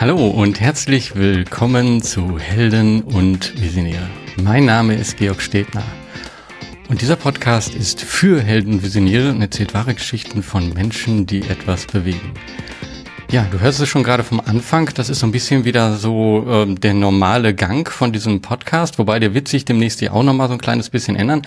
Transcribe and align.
Hallo 0.00 0.28
und 0.28 0.62
herzlich 0.62 1.14
willkommen 1.14 2.00
zu 2.00 2.38
Helden 2.38 3.02
und 3.02 3.60
Visionäre. 3.60 4.08
Mein 4.42 4.64
Name 4.64 4.94
ist 4.94 5.18
Georg 5.18 5.42
Stedner 5.42 5.84
und 6.88 7.02
dieser 7.02 7.16
Podcast 7.16 7.74
ist 7.74 8.00
für 8.00 8.40
Helden 8.40 8.72
und 8.72 8.82
Visionäre 8.82 9.28
und 9.28 9.42
erzählt 9.42 9.74
wahre 9.74 9.92
Geschichten 9.92 10.42
von 10.42 10.72
Menschen, 10.72 11.26
die 11.26 11.42
etwas 11.42 11.84
bewegen. 11.84 12.32
Ja, 13.30 13.46
du 13.48 13.60
hörst 13.60 13.78
es 13.78 13.88
schon 13.88 14.02
gerade 14.02 14.24
vom 14.24 14.40
Anfang. 14.40 14.90
Das 14.96 15.08
ist 15.08 15.20
so 15.20 15.26
ein 15.26 15.30
bisschen 15.30 15.64
wieder 15.64 15.94
so 15.94 16.44
äh, 16.48 16.74
der 16.74 16.94
normale 16.94 17.54
Gang 17.54 17.88
von 17.88 18.12
diesem 18.12 18.42
Podcast, 18.42 18.98
wobei 18.98 19.20
der 19.20 19.34
wird 19.34 19.46
sich 19.46 19.64
demnächst 19.64 20.00
ja 20.00 20.10
auch 20.10 20.24
nochmal 20.24 20.48
so 20.48 20.54
ein 20.54 20.60
kleines 20.60 20.90
bisschen 20.90 21.14
ändern. 21.14 21.42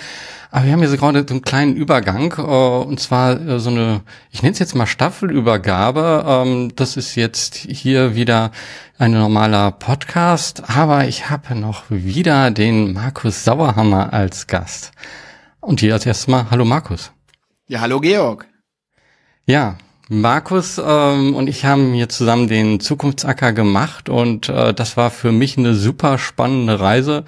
Aber 0.50 0.64
wir 0.64 0.71
haben 0.71 0.82
jetzt 0.82 0.97
gerade 0.97 1.25
so 1.27 1.33
einen 1.33 1.41
kleinen 1.41 1.75
Übergang, 1.75 2.33
äh, 2.38 2.41
und 2.41 3.01
zwar 3.01 3.38
äh, 3.38 3.59
so 3.59 3.69
eine, 3.69 4.00
ich 4.32 4.41
nenne 4.41 4.54
es 4.54 4.59
jetzt 4.59 4.75
mal 4.75 4.86
Staffelübergabe. 4.86 6.23
Ähm, 6.25 6.71
das 6.77 6.96
ist 6.96 7.15
jetzt 7.15 7.55
hier 7.55 8.15
wieder 8.15 8.52
ein 8.97 9.11
normaler 9.11 9.71
Podcast, 9.71 10.64
aber 10.70 11.06
ich 11.09 11.29
habe 11.29 11.54
noch 11.54 11.84
wieder 11.89 12.50
den 12.51 12.93
Markus 12.93 13.43
Sauerhammer 13.43 14.14
als 14.14 14.47
Gast. 14.47 14.93
Und 15.59 15.81
hier 15.81 15.95
als 15.95 16.06
erstes 16.06 16.29
mal, 16.29 16.50
hallo 16.50 16.64
Markus. 16.64 17.11
Ja, 17.68 17.81
hallo 17.81 18.00
Georg. 18.00 18.47
Ja, 19.45 19.75
Markus 20.10 20.82
ähm, 20.86 21.34
und 21.34 21.48
ich 21.48 21.64
haben 21.64 21.93
hier 21.93 22.10
zusammen 22.10 22.48
den 22.48 22.80
Zukunftsacker 22.82 23.54
gemacht 23.54 24.10
und 24.10 24.50
äh, 24.50 24.74
das 24.74 24.98
war 24.98 25.10
für 25.10 25.32
mich 25.32 25.57
eine 25.57 25.74
super 25.76 26.18
spannende 26.18 26.79
Reise 26.79 27.24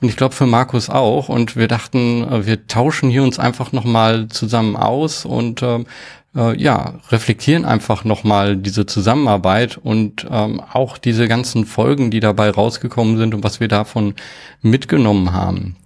und 0.00 0.08
ich 0.08 0.16
glaube 0.16 0.34
für 0.34 0.46
Markus 0.46 0.90
auch 0.90 1.28
und 1.28 1.56
wir 1.56 1.66
dachten, 1.66 2.22
äh, 2.22 2.46
wir 2.46 2.68
tauschen 2.68 3.10
hier 3.10 3.24
uns 3.24 3.40
einfach 3.40 3.72
nochmal 3.72 4.28
zusammen 4.28 4.76
aus 4.76 5.24
und 5.24 5.62
äh, 5.62 5.84
äh, 6.36 6.56
ja, 6.60 6.94
reflektieren 7.10 7.64
einfach 7.64 8.04
nochmal 8.04 8.56
diese 8.56 8.86
Zusammenarbeit 8.86 9.78
und 9.78 10.26
ähm, 10.30 10.60
auch 10.72 10.98
diese 10.98 11.26
ganzen 11.26 11.66
Folgen, 11.66 12.12
die 12.12 12.20
dabei 12.20 12.50
rausgekommen 12.50 13.18
sind 13.18 13.34
und 13.34 13.42
was 13.42 13.58
wir 13.58 13.68
davon 13.68 14.14
mitgenommen 14.62 15.32
haben. 15.32 15.76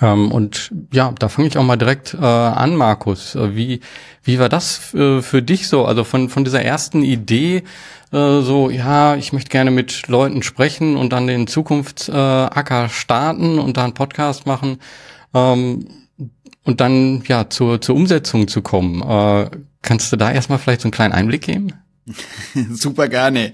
Ähm, 0.00 0.32
und 0.32 0.72
ja, 0.92 1.12
da 1.18 1.28
fange 1.28 1.48
ich 1.48 1.58
auch 1.58 1.64
mal 1.64 1.76
direkt 1.76 2.14
äh, 2.14 2.24
an, 2.24 2.76
Markus. 2.76 3.34
Äh, 3.34 3.54
wie, 3.54 3.80
wie 4.22 4.38
war 4.38 4.48
das 4.48 4.94
äh, 4.94 5.20
für 5.22 5.42
dich 5.42 5.68
so? 5.68 5.84
Also 5.84 6.04
von, 6.04 6.28
von 6.28 6.44
dieser 6.44 6.62
ersten 6.62 7.02
Idee, 7.02 7.64
äh, 8.12 8.40
so, 8.40 8.70
ja, 8.70 9.16
ich 9.16 9.32
möchte 9.32 9.50
gerne 9.50 9.70
mit 9.70 10.08
Leuten 10.08 10.42
sprechen 10.42 10.96
und 10.96 11.12
dann 11.12 11.26
den 11.26 11.46
Zukunftsacker 11.46 12.88
starten 12.88 13.58
und 13.58 13.76
da 13.76 13.84
einen 13.84 13.94
Podcast 13.94 14.46
machen 14.46 14.78
ähm, 15.34 15.86
und 16.64 16.80
dann 16.80 17.22
ja 17.26 17.50
zur, 17.50 17.80
zur 17.80 17.96
Umsetzung 17.96 18.48
zu 18.48 18.62
kommen. 18.62 19.02
Äh, 19.02 19.50
kannst 19.82 20.12
du 20.12 20.16
da 20.16 20.30
erstmal 20.30 20.58
vielleicht 20.58 20.80
so 20.80 20.86
einen 20.86 20.92
kleinen 20.92 21.12
Einblick 21.12 21.42
geben? 21.42 21.72
Super 22.70 23.08
gerne. 23.08 23.52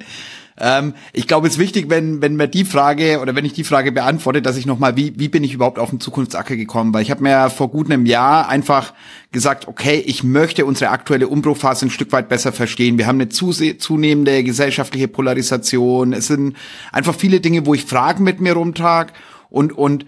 Ähm, 0.59 0.95
ich 1.12 1.27
glaube, 1.27 1.47
es 1.47 1.55
ist 1.55 1.59
wichtig, 1.59 1.91
wenn, 1.91 2.23
wenn 2.23 2.37
mir 2.37 2.49
die 2.49 2.65
Frage 2.65 3.21
oder 3.21 3.35
wenn 3.35 3.45
ich 3.45 3.53
die 3.53 3.65
Frage 3.65 3.93
beantworte, 3.93 4.41
dass 4.41 4.57
ich 4.57 4.67
nochmal, 4.67 4.97
wie, 4.97 5.19
wie 5.19 5.29
bin 5.29 5.45
ich 5.45 5.53
überhaupt 5.53 5.79
auf 5.79 5.91
den 5.91 6.01
Zukunftsacker 6.01 6.57
gekommen? 6.57 6.95
Weil 6.95 7.03
ich 7.03 7.11
habe 7.11 7.23
mir 7.23 7.51
vor 7.51 7.69
gut 7.69 7.91
einem 7.91 8.07
Jahr 8.07 8.49
einfach 8.49 8.95
gesagt, 9.33 9.69
okay, 9.69 10.03
ich 10.07 10.25
möchte 10.25 10.65
unsere 10.65 10.91
aktuelle 10.91 11.29
Umbruchphase 11.29 11.87
ein 11.87 11.91
Stück 11.91 12.12
weit 12.12 12.29
besser 12.29 12.53
verstehen. 12.53 12.97
Wir 12.97 13.07
haben 13.07 13.21
eine 13.21 13.29
zunehmende 13.29 14.43
gesellschaftliche 14.43 15.09
Polarisation. 15.09 16.12
Es 16.12 16.29
sind 16.29 16.57
einfach 16.93 17.15
viele 17.15 17.41
Dinge, 17.41 17.67
wo 17.67 17.75
ich 17.75 17.84
Fragen 17.84 18.25
mit 18.25 18.41
mir 18.41 18.55
rumtrage 18.55 19.12
und, 19.51 19.73
und 19.73 20.07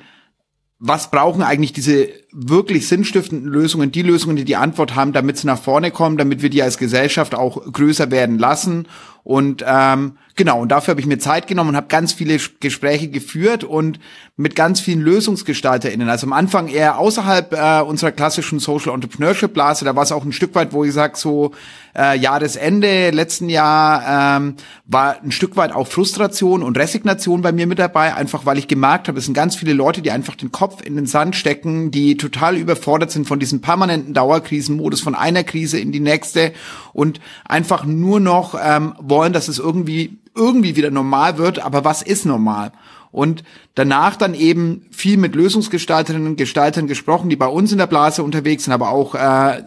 was 0.79 1.11
brauchen 1.11 1.43
eigentlich 1.43 1.73
diese 1.73 2.09
wirklich 2.31 2.89
sinnstiftenden 2.89 3.49
Lösungen, 3.49 3.91
die 3.91 4.03
Lösungen, 4.03 4.37
die 4.37 4.45
die 4.45 4.57
Antwort 4.57 4.95
haben, 4.95 5.13
damit 5.13 5.39
sie 5.39 5.47
nach 5.47 5.61
vorne 5.61 5.91
kommen, 5.91 6.19
damit 6.19 6.43
wir 6.43 6.51
die 6.51 6.63
als 6.63 6.77
Gesellschaft 6.77 7.35
auch 7.35 7.73
größer 7.73 8.11
werden 8.11 8.39
lassen. 8.39 8.87
Und 9.29 9.63
ähm, 9.67 10.17
genau, 10.37 10.63
und 10.63 10.69
dafür 10.71 10.93
habe 10.93 11.03
ich 11.03 11.07
mir 11.07 11.19
Zeit 11.19 11.49
genommen 11.49 11.69
und 11.71 11.77
habe 11.77 11.89
ganz 11.89 12.15
viele 12.15 12.39
Gespräche 12.61 13.09
geführt 13.09 13.63
und 13.63 14.01
mit 14.39 14.57
ganz 14.57 14.81
vielen 14.81 15.03
LösungsgestalterInnen. 15.03 16.09
Also 16.09 16.27
am 16.27 16.33
Anfang 16.33 16.69
eher 16.69 16.99
außerhalb 16.99 17.53
äh, 17.53 17.83
unserer 17.83 18.13
klassischen 18.13 18.59
Social 18.59 18.95
Entrepreneurship 18.95 19.53
Blase, 19.53 19.85
da 19.85 19.95
war 19.95 20.05
es 20.05 20.13
auch 20.13 20.25
ein 20.25 20.33
Stück 20.33 20.55
weit, 20.55 20.73
wo 20.73 20.83
ich 20.83 20.95
sage, 20.95 21.19
so 21.19 21.53
äh, 21.95 22.17
Jahresende 22.17 23.11
letzten 23.11 23.51
Jahr 23.51 24.39
ähm, 24.39 24.55
war 24.87 25.21
ein 25.23 25.33
Stück 25.33 25.57
weit 25.57 25.73
auch 25.73 25.89
Frustration 25.89 26.63
und 26.63 26.79
Resignation 26.79 27.43
bei 27.43 27.53
mir 27.53 27.67
mit 27.67 27.79
dabei, 27.79 28.15
einfach 28.15 28.47
weil 28.47 28.57
ich 28.57 28.69
gemerkt 28.69 29.09
habe, 29.09 29.19
es 29.19 29.27
sind 29.27 29.35
ganz 29.35 29.57
viele 29.57 29.75
Leute, 29.75 30.01
die 30.01 30.11
einfach 30.11 30.37
den 30.37 30.53
Kopf 30.53 30.81
in 30.83 30.97
den 30.97 31.07
Sand 31.07 31.37
stecken, 31.37 31.91
die 31.91 32.17
total 32.19 32.57
überfordert 32.57 33.11
sind 33.11 33.27
von 33.27 33.39
diesem 33.39 33.61
permanenten 33.61 34.15
Dauerkrisenmodus, 34.15 35.01
von 35.01 35.15
einer 35.15 35.45
Krise 35.45 35.79
in 35.79 35.93
die 35.93 36.01
nächste 36.01 36.53
und 36.93 37.21
einfach 37.45 37.85
nur 37.85 38.21
noch 38.21 38.55
ähm, 38.63 38.95
wollen, 39.01 39.33
dass 39.33 39.49
es 39.49 39.59
irgendwie 39.59 40.19
irgendwie 40.35 40.77
wieder 40.77 40.91
normal 40.91 41.39
wird, 41.39 41.59
aber 41.59 41.85
was 41.85 42.03
ist 42.03 42.25
normal? 42.25 42.73
und 43.11 43.43
danach 43.75 44.17
dann 44.17 44.35
eben 44.35 44.83
viel 44.91 45.17
mit 45.17 45.35
Lösungsgestalterinnen 45.35 46.27
und 46.27 46.37
Gestaltern 46.37 46.87
gesprochen, 46.87 47.31
die 47.31 47.37
bei 47.37 47.47
uns 47.47 47.73
in 47.73 47.79
der 47.79 47.87
Blase 47.87 48.23
unterwegs 48.23 48.65
sind, 48.65 48.73
aber 48.73 48.91
auch 48.91 49.15
äh, 49.15 49.19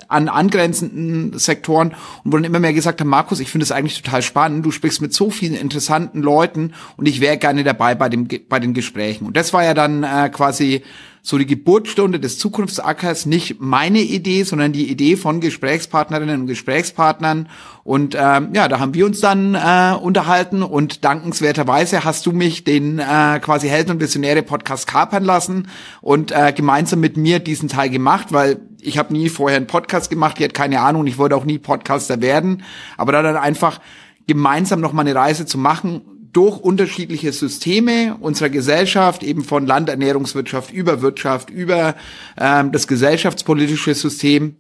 an 0.08 0.30
angrenzenden 0.30 1.38
Sektoren 1.38 1.96
und 2.24 2.32
wo 2.32 2.38
immer 2.38 2.60
mehr 2.60 2.74
gesagt 2.74 3.02
haben, 3.02 3.10
Markus, 3.10 3.40
ich 3.40 3.50
finde 3.50 3.64
es 3.64 3.72
eigentlich 3.72 4.02
total 4.02 4.22
spannend, 4.22 4.66
du 4.66 4.72
sprichst 4.72 5.02
mit 5.02 5.14
so 5.14 5.30
vielen 5.30 5.56
interessanten 5.56 6.22
Leuten 6.22 6.74
und 6.98 7.08
ich 7.08 7.20
wäre 7.20 7.38
gerne 7.38 7.64
dabei 7.64 7.96
bei 7.96 8.10
dem 8.10 8.28
bei 8.48 8.60
den 8.60 8.74
Gesprächen. 8.74 9.26
Und 9.26 9.38
das 9.38 9.54
war 9.54 9.64
ja 9.64 9.74
dann 9.74 10.04
äh, 10.04 10.30
quasi 10.30 10.84
so 11.24 11.38
die 11.38 11.46
Geburtsstunde 11.46 12.20
des 12.20 12.40
Zukunftsackers 12.40 13.28
nicht 13.28 13.60
meine 13.60 14.00
Idee, 14.00 14.44
sondern 14.44 14.72
die 14.72 14.90
Idee 14.90 15.16
von 15.16 15.40
Gesprächspartnerinnen 15.40 16.42
und 16.42 16.48
Gesprächspartnern. 16.48 17.48
Und 17.84 18.16
ähm, 18.20 18.50
ja, 18.54 18.68
da 18.68 18.80
haben 18.80 18.96
wir 18.96 19.06
uns 19.06 19.20
dann 19.22 19.54
äh, 19.54 19.96
unterhalten 20.02 20.64
und 20.64 21.06
dankenswerterweise 21.06 22.04
hast 22.04 22.26
du 22.26 22.32
mich 22.32 22.64
den 22.64 22.98
äh, 22.98 23.40
quasi 23.40 23.68
Helden 23.68 23.92
und 23.92 24.02
Visionäre 24.02 24.42
Podcast 24.42 24.88
kapern 24.88 25.24
lassen 25.24 25.68
und 26.02 26.32
äh, 26.32 26.54
gemeinsam 26.54 27.00
mit 27.00 27.18
mir 27.18 27.40
diesen 27.40 27.70
Teil 27.70 27.90
gemacht, 27.90 28.28
weil 28.32 28.60
ich 28.82 28.98
habe 28.98 29.14
nie 29.14 29.30
vorher 29.30 29.58
einen 29.58 29.68
Podcast 29.68 30.10
gemacht, 30.10 30.38
ich 30.40 30.44
hatte 30.44 30.54
keine 30.54 30.82
Ahnung, 30.82 31.06
ich 31.06 31.20
wollte 31.20 31.36
auch 31.36 31.46
nie 31.46 31.60
Podcaster 31.60 32.22
werden, 32.22 32.64
aber 32.98 33.12
da 33.12 33.22
dann 33.22 33.38
einfach 33.38 33.80
gemeinsam 34.28 34.82
noch 34.82 34.94
mal 34.94 35.02
eine 35.02 35.14
Reise 35.14 35.46
zu 35.46 35.58
machen 35.58 36.02
durch 36.34 36.60
unterschiedliche 36.60 37.34
Systeme 37.34 38.16
unserer 38.20 38.50
Gesellschaft, 38.50 39.24
eben 39.24 39.44
von 39.44 39.66
Landernährungswirtschaft 39.66 40.72
über 40.72 41.02
Wirtschaft, 41.02 41.50
über 41.50 41.96
ähm, 42.38 42.72
das 42.72 42.88
gesellschaftspolitische 42.88 43.94
System, 43.94 44.56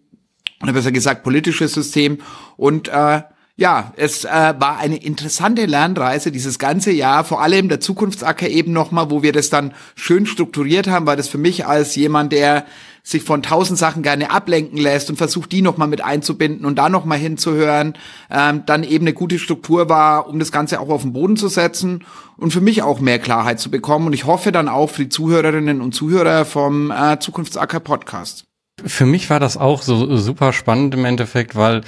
oder 0.62 0.74
besser 0.74 0.92
gesagt 0.92 1.24
politisches 1.24 1.74
System. 1.74 2.20
Und 2.58 2.88
äh, 2.90 3.22
ja, 3.58 3.94
es 3.96 4.26
äh, 4.26 4.30
war 4.30 4.80
eine 4.80 4.98
interessante 4.98 5.66
Lernreise 5.66 6.32
dieses 6.32 6.58
ganze 6.58 6.92
Jahr, 6.92 7.24
vor 7.24 7.42
allem 7.42 7.70
der 7.70 7.80
Zukunftsacker 7.80 8.50
eben 8.50 8.74
nochmal, 8.74 9.12
wo 9.12 9.24
wir 9.24 9.34
das 9.34 9.50
dann 9.50 9.74
schön 9.96 10.26
strukturiert 10.26 10.88
haben, 10.88 11.06
weil 11.06 11.18
das 11.18 11.28
für 11.28 11.38
mich 11.38 11.66
als 11.66 11.96
jemand, 11.96 12.34
der 12.34 12.66
sich 13.04 13.24
von 13.24 13.42
tausend 13.42 13.80
Sachen 13.80 14.04
gerne 14.04 14.32
ablenken 14.32 14.78
lässt 14.78 15.10
und 15.10 15.16
versucht, 15.16 15.52
die 15.52 15.62
nochmal 15.62 15.88
mit 15.88 16.04
einzubinden 16.04 16.66
und 16.66 16.76
da 16.76 16.90
nochmal 16.90 17.18
hinzuhören, 17.18 17.94
ähm, 18.30 18.64
dann 18.66 18.84
eben 18.84 19.06
eine 19.06 19.14
gute 19.14 19.40
Struktur 19.40 19.90
war, 19.90 20.28
um 20.28 20.40
das 20.40 20.52
Ganze 20.52 20.80
auch 20.80 20.90
auf 20.90 21.02
den 21.02 21.14
Boden 21.14 21.38
zu 21.38 21.48
setzen 21.48 22.06
und 22.38 22.52
für 22.52 22.62
mich 22.62 22.84
auch 22.84 23.00
mehr 23.00 23.20
Klarheit 23.20 23.60
zu 23.60 23.72
bekommen. 23.72 24.08
Und 24.08 24.14
ich 24.14 24.26
hoffe 24.26 24.52
dann 24.52 24.70
auch 24.70 24.90
für 24.90 25.04
die 25.04 25.10
Zuhörerinnen 25.10 25.82
und 25.82 25.94
Zuhörer 25.94 26.46
vom 26.46 26.92
äh, 26.92 27.20
Zukunftsacker 27.20 27.80
Podcast. 27.80 28.46
Für 28.86 29.06
mich 29.06 29.30
war 29.30 29.40
das 29.40 29.58
auch 29.58 29.82
so 29.82 30.16
super 30.18 30.54
spannend 30.54 30.94
im 30.94 31.06
Endeffekt, 31.06 31.56
weil 31.56 31.82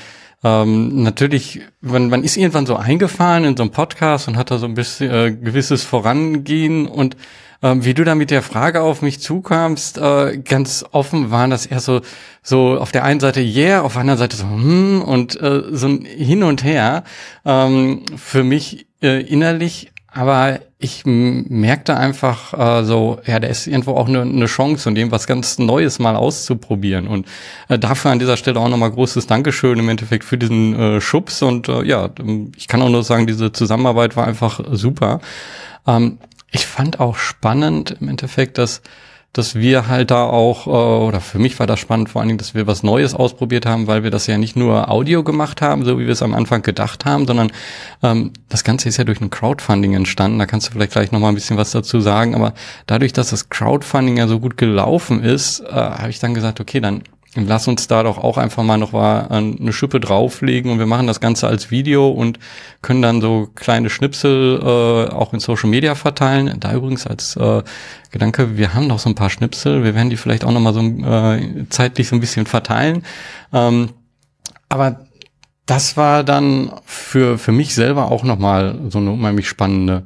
ähm, 0.44 1.04
natürlich, 1.04 1.62
man, 1.82 2.10
man 2.10 2.24
ist 2.24 2.36
irgendwann 2.36 2.66
so 2.66 2.76
eingefahren 2.76 3.46
in 3.46 3.56
so 3.56 3.64
einem 3.64 3.72
Podcast 3.72 4.28
und 4.28 4.36
hat 4.36 4.52
da 4.52 4.58
so 4.58 4.66
ein 4.66 4.74
bisschen 4.74 5.12
äh, 5.12 5.32
gewisses 5.32 5.84
Vorangehen 5.84 6.86
und 6.86 7.16
ähm, 7.64 7.84
wie 7.84 7.94
du 7.94 8.04
da 8.04 8.14
mit 8.14 8.30
der 8.30 8.44
Frage 8.44 8.82
auf 8.82 9.02
mich 9.02 9.20
zukamst, 9.20 9.98
äh, 9.98 10.38
ganz 10.38 10.86
offen 10.92 11.32
waren 11.32 11.50
das 11.50 11.66
eher 11.66 11.80
so, 11.80 12.02
so 12.44 12.78
auf 12.78 12.92
der 12.92 13.04
einen 13.04 13.20
Seite 13.20 13.42
yeah, 13.42 13.82
auf 13.82 13.94
der 13.94 14.02
anderen 14.02 14.20
Seite 14.20 14.36
so 14.36 14.44
hm 14.44 15.02
und 15.02 15.42
äh, 15.42 15.64
so 15.72 15.88
ein 15.88 16.06
Hin 16.06 16.44
und 16.44 16.64
Her. 16.64 17.04
Ähm, 17.46 18.04
für 18.16 18.44
mich 18.44 18.86
äh, 19.02 19.22
innerlich 19.22 19.94
aber 20.16 20.60
ich 20.78 21.06
merkte 21.06 21.98
einfach 21.98 22.54
äh, 22.54 22.84
so, 22.84 23.20
ja, 23.26 23.40
da 23.40 23.48
ist 23.48 23.66
irgendwo 23.66 23.96
auch 23.96 24.08
eine, 24.08 24.22
eine 24.22 24.46
Chance 24.46 24.88
und 24.88 24.94
dem 24.94 25.12
was 25.12 25.26
ganz 25.26 25.58
Neues 25.58 25.98
mal 25.98 26.16
auszuprobieren. 26.16 27.08
Und 27.08 27.28
äh, 27.68 27.80
dafür 27.80 28.12
an 28.12 28.20
dieser 28.20 28.38
Stelle 28.38 28.60
auch 28.60 28.70
nochmal 28.70 28.92
großes 28.92 29.26
Dankeschön 29.26 29.80
im 29.80 29.90
Endeffekt 29.90 30.24
für 30.24 30.38
diesen 30.38 30.80
äh, 30.80 31.02
Schubs. 31.02 31.42
Und 31.42 31.68
äh, 31.68 31.84
ja, 31.84 32.12
ich 32.56 32.68
kann 32.68 32.84
auch 32.84 32.90
nur 32.90 33.04
sagen, 33.04 33.26
diese 33.26 33.52
Zusammenarbeit 33.52 34.16
war 34.16 34.28
einfach 34.28 34.60
super. 34.72 35.20
Ähm, 35.88 36.20
ich 36.54 36.66
fand 36.66 37.00
auch 37.00 37.18
spannend 37.18 37.98
im 38.00 38.08
Endeffekt, 38.08 38.58
dass 38.58 38.82
dass 39.34 39.56
wir 39.56 39.88
halt 39.88 40.12
da 40.12 40.26
auch, 40.26 40.68
äh, 40.68 40.70
oder 40.70 41.20
für 41.20 41.40
mich 41.40 41.58
war 41.60 41.66
das 41.66 41.80
spannend 41.80 42.10
vor 42.10 42.22
allen 42.22 42.28
Dingen, 42.30 42.38
dass 42.38 42.54
wir 42.54 42.68
was 42.68 42.84
Neues 42.84 43.16
ausprobiert 43.16 43.66
haben, 43.66 43.88
weil 43.88 44.04
wir 44.04 44.12
das 44.12 44.28
ja 44.28 44.38
nicht 44.38 44.56
nur 44.56 44.92
Audio 44.92 45.24
gemacht 45.24 45.60
haben, 45.60 45.84
so 45.84 45.98
wie 45.98 46.06
wir 46.06 46.14
es 46.14 46.22
am 46.22 46.36
Anfang 46.36 46.62
gedacht 46.62 47.06
haben, 47.06 47.26
sondern 47.26 47.52
ähm, 48.04 48.32
das 48.48 48.64
Ganze 48.64 48.90
ist 48.90 48.98
ja 48.98 49.04
durch 49.04 49.22
ein 49.22 49.32
Crowdfunding 49.32 49.96
entstanden. 49.96 50.38
Da 50.38 50.46
kannst 50.46 50.68
du 50.68 50.72
vielleicht 50.72 50.92
gleich 50.92 51.12
nochmal 51.12 51.32
ein 51.32 51.36
bisschen 51.36 51.58
was 51.58 51.72
dazu 51.72 52.00
sagen. 52.00 52.36
Aber 52.36 52.54
dadurch, 52.86 53.12
dass 53.12 53.32
das 53.32 53.50
Crowdfunding 53.50 54.18
ja 54.18 54.28
so 54.28 54.40
gut 54.40 54.56
gelaufen 54.56 55.24
ist, 55.24 55.62
äh, 55.62 55.72
habe 55.72 56.12
ich 56.12 56.20
dann 56.20 56.36
gesagt, 56.36 56.62
okay, 56.62 56.80
dann 56.80 57.02
lass 57.36 57.68
uns 57.68 57.88
da 57.88 58.04
doch 58.04 58.18
auch 58.18 58.38
einfach 58.38 58.64
mal 58.64 58.78
noch 58.78 58.92
mal 58.92 59.28
eine 59.28 59.74
Schippe 59.74 60.00
drauflegen 60.00 60.72
und 60.72 60.80
wir 60.80 60.86
machen 60.86 61.08
das 61.08 61.20
Ganze 61.20 61.48
als 61.48 61.72
Video 61.72 62.10
und 62.10 62.40
können 62.82 63.02
dann 63.02 63.22
so 63.22 63.50
kleine 63.56 63.90
Schnipsel 63.90 64.60
äh, 64.62 65.14
auch 65.14 65.34
in 65.34 65.40
Social 65.40 65.70
Media 65.70 65.96
verteilen. 65.96 66.56
Da 66.60 66.74
übrigens 66.74 67.08
als 67.08 67.36
äh, 67.36 67.64
Gedanke, 68.12 68.58
wir 68.58 68.74
haben 68.74 68.88
noch 68.88 69.00
so 69.00 69.10
ein 69.10 69.16
paar 69.16 69.30
Schnipsel, 69.30 69.84
wir 69.84 69.96
werden 69.96 70.10
die 70.10 70.18
vielleicht 70.18 70.46
auch 70.46 70.52
noch 70.52 70.60
mal 70.60 70.74
so 70.74 70.82
äh, 70.82 71.66
zeitlich 71.70 72.08
so 72.08 72.16
ein 72.16 72.20
bisschen 72.20 72.46
verteilen. 72.46 73.04
Ähm, 73.52 73.90
aber 74.70 75.06
das 75.66 75.98
war 75.98 76.24
dann 76.24 76.72
für, 76.86 77.38
für 77.38 77.52
mich 77.52 77.74
selber 77.74 78.12
auch 78.12 78.24
noch 78.24 78.38
mal 78.38 78.80
so 78.90 79.00
eine 79.00 79.12
unheimlich 79.12 79.48
spannende 79.48 80.04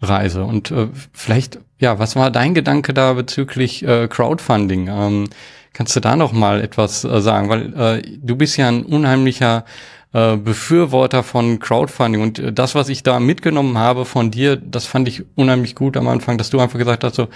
Reise. 0.00 0.44
Und 0.44 0.70
äh, 0.70 0.88
vielleicht, 1.12 1.58
ja, 1.78 1.98
was 1.98 2.16
war 2.16 2.30
dein 2.30 2.54
Gedanke 2.54 2.94
da 2.94 3.12
bezüglich 3.12 3.82
äh, 3.82 4.08
Crowdfunding? 4.08 4.88
Ähm, 4.88 5.28
Kannst 5.72 5.94
du 5.96 6.00
da 6.00 6.16
noch 6.16 6.32
mal 6.32 6.60
etwas 6.60 7.04
äh, 7.04 7.20
sagen? 7.20 7.48
Weil 7.48 7.74
äh, 7.74 8.02
du 8.20 8.36
bist 8.36 8.56
ja 8.56 8.68
ein 8.68 8.84
unheimlicher 8.84 9.64
äh, 10.12 10.36
Befürworter 10.36 11.22
von 11.22 11.60
Crowdfunding 11.60 12.22
und 12.22 12.38
äh, 12.38 12.52
das, 12.52 12.74
was 12.74 12.88
ich 12.88 13.02
da 13.02 13.20
mitgenommen 13.20 13.78
habe 13.78 14.04
von 14.04 14.30
dir, 14.30 14.56
das 14.56 14.86
fand 14.86 15.06
ich 15.08 15.24
unheimlich 15.36 15.74
gut 15.74 15.96
am 15.96 16.08
Anfang, 16.08 16.38
dass 16.38 16.50
du 16.50 16.58
einfach 16.58 16.78
gesagt 16.78 17.04
hast 17.04 17.14
so, 17.14 17.28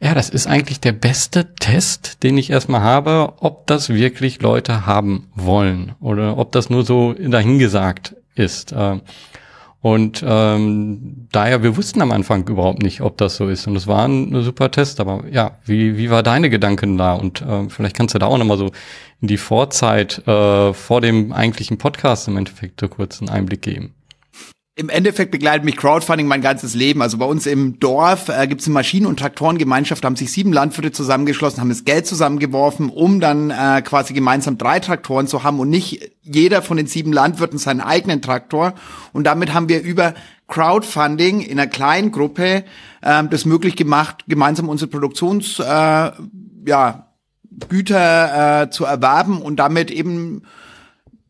ja, 0.00 0.14
das 0.14 0.30
ist 0.30 0.46
eigentlich 0.46 0.80
der 0.80 0.92
beste 0.92 1.54
Test, 1.56 2.22
den 2.22 2.38
ich 2.38 2.50
erstmal 2.50 2.82
habe, 2.82 3.34
ob 3.40 3.66
das 3.66 3.88
wirklich 3.88 4.40
Leute 4.40 4.86
haben 4.86 5.28
wollen 5.34 5.96
oder 6.00 6.38
ob 6.38 6.52
das 6.52 6.70
nur 6.70 6.84
so 6.84 7.14
dahingesagt 7.14 8.14
ist. 8.34 8.72
Äh, 8.72 9.00
und 9.80 10.24
ähm, 10.26 11.28
daher, 11.30 11.62
wir 11.62 11.76
wussten 11.76 12.02
am 12.02 12.10
Anfang 12.10 12.48
überhaupt 12.48 12.82
nicht, 12.82 13.00
ob 13.00 13.16
das 13.16 13.36
so 13.36 13.48
ist. 13.48 13.68
Und 13.68 13.76
es 13.76 13.86
war 13.86 14.08
ein, 14.08 14.42
super 14.42 14.72
Test. 14.72 14.98
Aber 14.98 15.24
ja, 15.30 15.58
wie, 15.64 15.96
wie 15.96 16.10
war 16.10 16.24
deine 16.24 16.50
Gedanken 16.50 16.98
da? 16.98 17.14
Und 17.14 17.42
äh, 17.42 17.68
vielleicht 17.68 17.96
kannst 17.96 18.14
du 18.14 18.18
da 18.18 18.26
auch 18.26 18.38
nochmal 18.38 18.58
so 18.58 18.72
in 19.20 19.28
die 19.28 19.36
Vorzeit 19.36 20.26
äh, 20.26 20.72
vor 20.72 21.00
dem 21.00 21.32
eigentlichen 21.32 21.78
Podcast 21.78 22.26
im 22.26 22.36
Endeffekt 22.36 22.80
so 22.80 22.88
kurz 22.88 23.20
einen 23.20 23.28
Einblick 23.28 23.62
geben 23.62 23.94
im 24.78 24.90
Endeffekt 24.90 25.32
begleitet 25.32 25.64
mich 25.64 25.76
Crowdfunding 25.76 26.28
mein 26.28 26.40
ganzes 26.40 26.74
Leben. 26.74 27.02
Also 27.02 27.18
bei 27.18 27.24
uns 27.24 27.46
im 27.46 27.80
Dorf 27.80 28.28
äh, 28.28 28.46
gibt 28.46 28.60
es 28.60 28.68
eine 28.68 28.74
Maschinen- 28.74 29.06
und 29.06 29.18
Traktorengemeinschaft, 29.18 30.04
haben 30.04 30.14
sich 30.14 30.30
sieben 30.30 30.52
Landwirte 30.52 30.92
zusammengeschlossen, 30.92 31.60
haben 31.60 31.68
das 31.68 31.84
Geld 31.84 32.06
zusammengeworfen, 32.06 32.88
um 32.88 33.18
dann 33.18 33.50
äh, 33.50 33.82
quasi 33.82 34.14
gemeinsam 34.14 34.56
drei 34.56 34.78
Traktoren 34.78 35.26
zu 35.26 35.42
haben 35.42 35.58
und 35.58 35.68
nicht 35.68 36.12
jeder 36.22 36.62
von 36.62 36.76
den 36.76 36.86
sieben 36.86 37.12
Landwirten 37.12 37.58
seinen 37.58 37.80
eigenen 37.80 38.22
Traktor. 38.22 38.74
Und 39.12 39.24
damit 39.24 39.52
haben 39.52 39.68
wir 39.68 39.82
über 39.82 40.14
Crowdfunding 40.46 41.40
in 41.40 41.58
einer 41.58 41.68
kleinen 41.68 42.12
Gruppe 42.12 42.62
äh, 43.02 43.24
das 43.28 43.44
möglich 43.46 43.74
gemacht, 43.74 44.26
gemeinsam 44.28 44.68
unsere 44.68 44.88
Produktions 44.88 45.58
äh, 45.58 45.64
ja, 46.66 47.08
Güter 47.68 48.62
äh, 48.62 48.70
zu 48.70 48.84
erwerben 48.84 49.42
und 49.42 49.56
damit 49.56 49.90
eben 49.90 50.42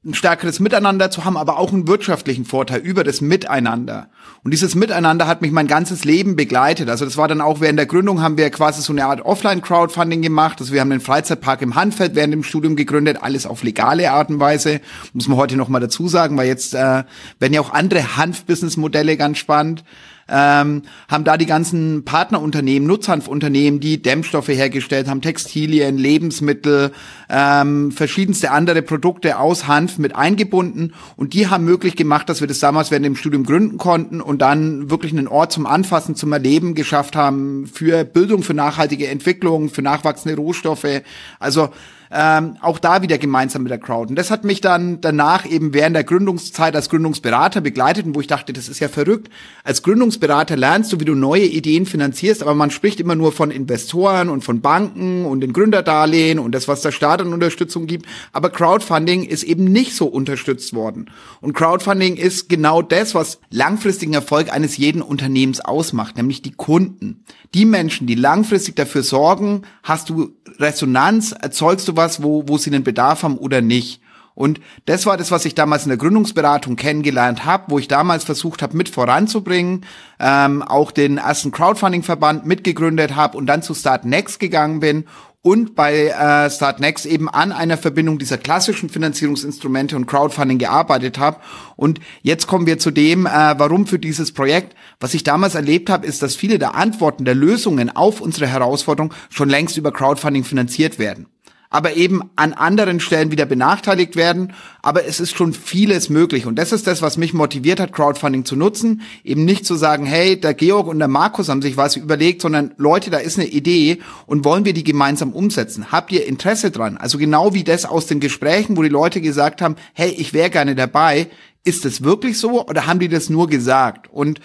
ein 0.05 0.15
stärkeres 0.15 0.61
Miteinander 0.61 1.11
zu 1.11 1.25
haben, 1.25 1.37
aber 1.37 1.59
auch 1.59 1.73
einen 1.73 1.89
wirtschaftlichen 1.89 2.45
Vorteil 2.45 2.81
über 2.81 3.03
das 3.03 3.21
Miteinander. 3.21 4.09
Und 4.45 4.53
dieses 4.53 4.77
Miteinander 4.77 5.27
hat 5.27 5.43
mich 5.43 5.51
mein 5.51 5.67
ganzes 5.67 6.05
Leben 6.05 6.37
begleitet. 6.37 6.89
Also 6.89 7.05
das 7.05 7.17
war 7.17 7.27
dann 7.27 7.41
auch 7.41 7.61
während 7.61 7.79
der 7.79 7.87
Gründung 7.87 8.23
haben 8.23 8.39
wir 8.39 8.49
quasi 8.51 8.81
so 8.81 8.93
eine 8.93 9.07
Art 9.07 9.23
Offline-Crowdfunding 9.23 10.23
gemacht. 10.23 10.61
Also 10.61 10.73
wir 10.73 10.81
haben 10.81 10.91
den 10.91 11.01
Freizeitpark 11.01 11.63
im 11.63 11.75
Hanfeld 11.75 12.15
während 12.15 12.33
dem 12.33 12.45
Studium 12.45 12.77
gegründet, 12.77 13.19
alles 13.21 13.45
auf 13.45 13.65
legale 13.65 14.13
Art 14.13 14.31
und 14.31 14.39
Weise. 14.39 14.81
Muss 15.15 15.27
man 15.27 15.37
heute 15.37 15.57
noch 15.57 15.69
mal 15.69 15.81
dazu 15.81 16.07
sagen, 16.07 16.37
weil 16.37 16.47
jetzt 16.47 16.75
äh, 16.75 17.03
werden 17.41 17.53
ja 17.53 17.61
auch 17.61 17.73
andere 17.73 18.17
Hanf-Business-Modelle 18.17 19.17
ganz 19.17 19.39
spannend 19.39 19.85
ähm, 20.29 20.83
haben 21.09 21.25
da 21.25 21.37
die 21.37 21.47
ganzen 21.47 22.05
Partnerunternehmen, 22.05 22.87
Nutzhanfunternehmen, 22.87 23.81
die 23.81 24.03
Dämmstoffe 24.03 24.49
hergestellt 24.49 25.09
haben, 25.09 25.23
Textilien, 25.23 25.99
Lebensmittel, 25.99 26.93
ähm, 27.29 27.93
verschiedenste 27.93 28.51
andere 28.51 28.83
Produkte 28.83 29.39
aus 29.39 29.67
Hanf 29.67 29.99
mit 29.99 30.15
eingebunden 30.15 30.95
und 31.17 31.35
die 31.35 31.49
haben 31.49 31.65
möglich 31.65 31.97
gemacht, 31.97 32.29
dass 32.29 32.41
wir 32.41 32.49
das 32.49 32.59
damals 32.59 32.91
während 32.91 33.07
dem 33.07 33.17
Studium 33.17 33.45
gründen 33.45 33.79
konnten 33.79 34.21
und 34.21 34.41
dann 34.43 34.91
wirklich 34.91 35.13
einen 35.13 35.29
Ort 35.29 35.53
zum 35.53 35.67
Anfassen, 35.67 36.15
zum 36.15 36.33
Erleben 36.33 36.75
geschafft 36.75 37.17
haben 37.17 37.67
für 37.67 38.05
Bildung, 38.05 38.43
für 38.43 38.55
nachhaltige 38.55 39.09
Entwicklung, 39.09 39.69
für 39.69 39.83
nachwachsende 39.83 40.37
Rohstoffe. 40.37 41.03
Also 41.39 41.71
ähm, 42.11 42.57
auch 42.61 42.79
da 42.79 43.03
wieder 43.03 43.19
gemeinsam 43.19 43.63
mit 43.63 43.71
der 43.71 43.79
Crowd. 43.79 44.11
Und 44.11 44.17
das 44.17 44.31
hat 44.31 44.45
mich 44.45 44.61
dann 44.61 45.01
danach 45.01 45.47
eben 45.47 45.75
während 45.75 45.97
der 45.97 46.05
Gründungszeit 46.05 46.75
als 46.75 46.89
Gründungsberater 46.89 47.61
begleitet 47.61 48.07
und 48.07 48.15
wo 48.15 48.21
ich 48.21 48.27
dachte, 48.27 48.53
das 48.53 48.69
ist 48.69 48.81
ja 48.81 48.89
verrückt. 48.89 49.31
Als 49.65 49.83
Gründungsberater 49.83 50.57
lernst 50.57 50.93
du, 50.93 51.01
wie 51.01 51.05
du 51.05 51.15
neue 51.15 51.45
Ideen 51.45 51.87
finanzierst, 51.87 52.43
aber 52.43 52.55
man 52.55 52.71
spricht 52.71 53.01
immer 53.01 53.15
nur 53.15 53.33
von 53.33 53.51
Investoren 53.51 54.29
und 54.29 54.43
von 54.43 54.61
Banken 54.61 55.25
und 55.25 55.41
den 55.41 55.53
Gründerdarlehen 55.53 56.39
und 56.39 56.53
das, 56.53 56.69
was 56.69 56.83
der 56.83 56.93
Staat 56.93 57.21
an 57.21 57.33
Unterstützung 57.33 57.87
gibt. 57.87 58.07
Aber 58.33 58.51
Crowdfunding 58.51 59.25
ist 59.25 59.43
eben 59.43 59.65
nicht 59.65 59.95
so 59.95 60.07
unterstützt 60.07 60.75
worden. 60.75 61.11
Und 61.41 61.53
Crowdfunding 61.53 62.17
ist 62.17 62.49
genau 62.49 62.83
das, 62.83 63.15
was 63.15 63.41
langfristigen 63.51 64.15
Erfolg 64.15 64.53
eines 64.53 64.77
jeden 64.77 65.03
Unternehmens 65.03 65.61
ausmacht, 65.61 66.17
nämlich 66.17 66.43
die 66.43 66.53
Kunden. 66.53 67.25
Die 67.55 67.65
Menschen, 67.65 68.07
die 68.07 68.15
langfristig 68.15 68.77
dafür 68.77 69.03
sorgen, 69.03 69.63
hast 69.83 70.11
du 70.11 70.35
Resonanz, 70.59 71.33
erzeugst 71.33 71.87
du 71.89 71.97
was, 71.97 72.23
wo, 72.23 72.45
wo 72.47 72.59
sie 72.59 72.71
einen 72.71 72.85
Bedarf 72.85 73.23
haben 73.23 73.39
oder 73.39 73.61
nicht. 73.61 74.01
Und 74.35 74.61
das 74.85 75.05
war 75.05 75.17
das, 75.17 75.33
was 75.33 75.45
ich 75.47 75.57
damals 75.57 75.83
in 75.83 75.89
der 75.89 75.99
Gründungsberatung 75.99 76.77
kennengelernt 76.77 77.45
habe, 77.45 77.65
wo 77.69 77.79
ich 77.81 77.89
damals 77.89 78.23
versucht 78.23 78.63
habe, 78.63 78.77
mit 78.77 78.89
voranzubringen, 78.89 79.85
ähm, 80.21 80.63
auch 80.63 80.93
den 80.93 81.19
ersten 81.19 81.51
Crowdfunding-Verband 81.51 82.47
mitgegründet 82.47 83.17
habe 83.17 83.37
und 83.37 83.47
dann 83.47 83.63
zu 83.63 83.75
Start 83.75 84.05
Next 84.05 84.39
gegangen 84.39 84.79
bin 84.79 85.07
und 85.43 85.75
bei 85.75 86.09
äh, 86.09 86.51
Start 86.51 86.81
Next 86.81 87.07
eben 87.07 87.29
an 87.29 87.53
einer 87.53 87.79
Verbindung 87.79 88.19
dieser 88.19 88.39
klassischen 88.39 88.89
Finanzierungsinstrumente 88.89 89.95
und 89.97 90.07
Crowdfunding 90.07 90.59
gearbeitet 90.59 91.19
habe. 91.19 91.39
Und 91.77 92.01
jetzt 92.23 92.47
kommen 92.47 92.67
wir 92.67 92.79
zu 92.79 92.91
dem, 92.91 93.27
äh, 93.27 93.31
warum 93.31 93.87
für 93.87 93.99
dieses 93.99 94.33
Projekt. 94.33 94.75
Was 95.01 95.15
ich 95.15 95.23
damals 95.23 95.55
erlebt 95.55 95.91
habe, 95.91 96.07
ist, 96.07 96.23
dass 96.23 96.35
viele 96.35 96.59
der 96.59 96.75
Antworten, 96.75 97.25
der 97.25 97.37
Lösungen 97.37 97.95
auf 97.95 98.21
unsere 98.21 98.49
Herausforderung 98.49 99.15
schon 99.31 99.49
längst 99.49 99.77
über 99.77 99.93
Crowdfunding 99.93 100.45
finanziert 100.45 100.99
werden 100.99 101.27
aber 101.71 101.95
eben 101.97 102.31
an 102.37 102.55
anderen 102.55 102.99
Stellen 102.99 103.31
wieder 103.31 103.45
benachteiligt 103.45 104.17
werden. 104.17 104.55
Aber 104.81 105.05
es 105.05 105.21
ist 105.21 105.37
schon 105.37 105.53
vieles 105.53 106.09
möglich. 106.09 106.47
Und 106.47 106.57
das 106.57 106.73
ist 106.73 106.87
das, 106.87 107.03
was 107.03 107.19
mich 107.19 107.35
motiviert 107.35 107.79
hat, 107.79 107.93
Crowdfunding 107.93 108.45
zu 108.45 108.57
nutzen. 108.57 109.03
Eben 109.23 109.45
nicht 109.45 109.67
zu 109.67 109.75
sagen, 109.75 110.07
hey, 110.07 110.41
der 110.41 110.55
Georg 110.55 110.87
und 110.87 110.99
der 110.99 111.09
Markus 111.09 111.49
haben 111.49 111.61
sich 111.61 111.77
was 111.77 111.97
überlegt, 111.97 112.41
sondern 112.41 112.73
Leute, 112.79 113.11
da 113.11 113.19
ist 113.19 113.39
eine 113.39 113.49
Idee 113.49 113.99
und 114.27 114.45
wollen 114.45 114.65
wir 114.65 114.73
die 114.73 114.85
gemeinsam 114.85 115.33
umsetzen? 115.33 115.93
Habt 115.93 116.11
ihr 116.13 116.27
Interesse 116.27 116.71
dran? 116.71 116.97
Also 116.97 117.19
genau 117.19 117.53
wie 117.53 117.65
das 117.65 117.85
aus 117.85 118.07
den 118.07 118.21
Gesprächen, 118.21 118.77
wo 118.77 118.83
die 118.83 118.89
Leute 118.89 119.21
gesagt 119.21 119.61
haben, 119.61 119.77
hey, 119.93 120.11
ich 120.11 120.33
wäre 120.33 120.51
gerne 120.51 120.75
dabei. 120.75 121.29
Ist 121.65 121.85
es 121.85 122.03
wirklich 122.03 122.39
so 122.39 122.67
oder 122.67 122.87
haben 122.87 122.99
die 122.99 123.09
das 123.09 123.29
nur 123.29 123.47
gesagt? 123.47 124.09
Und 124.11 124.41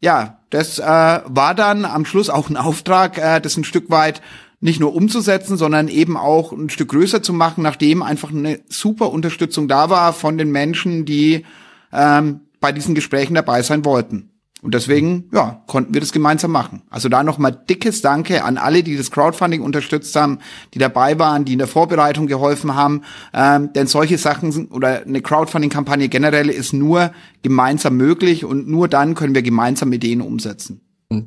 ja, 0.00 0.38
das 0.50 0.78
äh, 0.78 0.84
war 0.84 1.54
dann 1.56 1.84
am 1.84 2.04
Schluss 2.04 2.30
auch 2.30 2.48
ein 2.48 2.56
Auftrag, 2.56 3.18
äh, 3.18 3.40
das 3.40 3.56
ein 3.56 3.64
Stück 3.64 3.90
weit 3.90 4.22
nicht 4.60 4.80
nur 4.80 4.94
umzusetzen, 4.94 5.56
sondern 5.56 5.88
eben 5.88 6.16
auch 6.16 6.52
ein 6.52 6.70
Stück 6.70 6.88
größer 6.88 7.22
zu 7.22 7.32
machen, 7.32 7.62
nachdem 7.62 8.02
einfach 8.02 8.30
eine 8.30 8.60
super 8.68 9.10
Unterstützung 9.12 9.68
da 9.68 9.90
war 9.90 10.12
von 10.12 10.36
den 10.36 10.50
Menschen, 10.50 11.04
die 11.04 11.44
ähm, 11.92 12.40
bei 12.60 12.72
diesen 12.72 12.94
Gesprächen 12.94 13.34
dabei 13.34 13.62
sein 13.62 13.84
wollten. 13.84 14.30
Und 14.60 14.74
deswegen, 14.74 15.30
ja, 15.32 15.62
konnten 15.68 15.94
wir 15.94 16.00
das 16.00 16.10
gemeinsam 16.10 16.50
machen. 16.50 16.82
Also 16.90 17.08
da 17.08 17.22
nochmal 17.22 17.52
dickes 17.52 18.02
Danke 18.02 18.42
an 18.42 18.58
alle, 18.58 18.82
die 18.82 18.96
das 18.96 19.12
Crowdfunding 19.12 19.62
unterstützt 19.62 20.16
haben, 20.16 20.40
die 20.74 20.80
dabei 20.80 21.16
waren, 21.20 21.44
die 21.44 21.52
in 21.52 21.60
der 21.60 21.68
Vorbereitung 21.68 22.26
geholfen 22.26 22.74
haben. 22.74 23.02
Ähm, 23.32 23.72
denn 23.72 23.86
solche 23.86 24.18
Sachen 24.18 24.50
sind, 24.50 24.72
oder 24.72 25.02
eine 25.02 25.22
Crowdfunding-Kampagne 25.22 26.08
generell 26.08 26.48
ist 26.50 26.72
nur 26.72 27.12
gemeinsam 27.42 27.96
möglich 27.96 28.44
und 28.44 28.66
nur 28.66 28.88
dann 28.88 29.14
können 29.14 29.36
wir 29.36 29.42
gemeinsam 29.42 29.92
Ideen 29.92 30.20
umsetzen. 30.20 30.80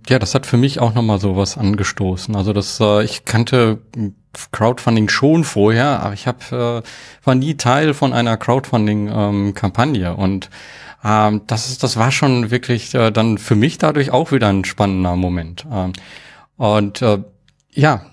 Ja, 0.08 0.20
das 0.20 0.36
hat 0.36 0.46
für 0.46 0.58
mich 0.58 0.80
auch 0.80 0.94
nochmal 0.94 1.20
sowas 1.20 1.58
angestoßen. 1.58 2.36
Also 2.36 2.54
das, 2.54 2.80
äh, 2.80 3.04
ich 3.04 3.26
kannte 3.26 3.80
Crowdfunding 4.52 5.10
schon 5.10 5.44
vorher, 5.44 6.02
aber 6.02 6.14
ich 6.14 6.28
hab, 6.28 6.52
äh, 6.52 6.84
war 7.24 7.36
nie 7.36 7.56
Teil 7.56 7.96
von 7.96 8.14
einer 8.14 8.38
Crowdfunding-Kampagne 8.38 10.10
ähm, 10.10 10.16
und 10.16 10.50
ähm, 11.04 11.42
das 11.48 11.70
ist, 11.70 11.82
das 11.82 11.98
war 11.98 12.12
schon 12.12 12.52
wirklich 12.52 12.94
äh, 12.94 13.10
dann 13.10 13.40
für 13.40 13.56
mich 13.56 13.80
dadurch 13.80 14.12
auch 14.12 14.32
wieder 14.32 14.50
ein 14.50 14.66
spannender 14.66 15.16
Moment. 15.16 15.66
Ähm, 15.72 15.94
und 16.58 17.02
äh, 17.02 17.24
ja, 17.72 18.06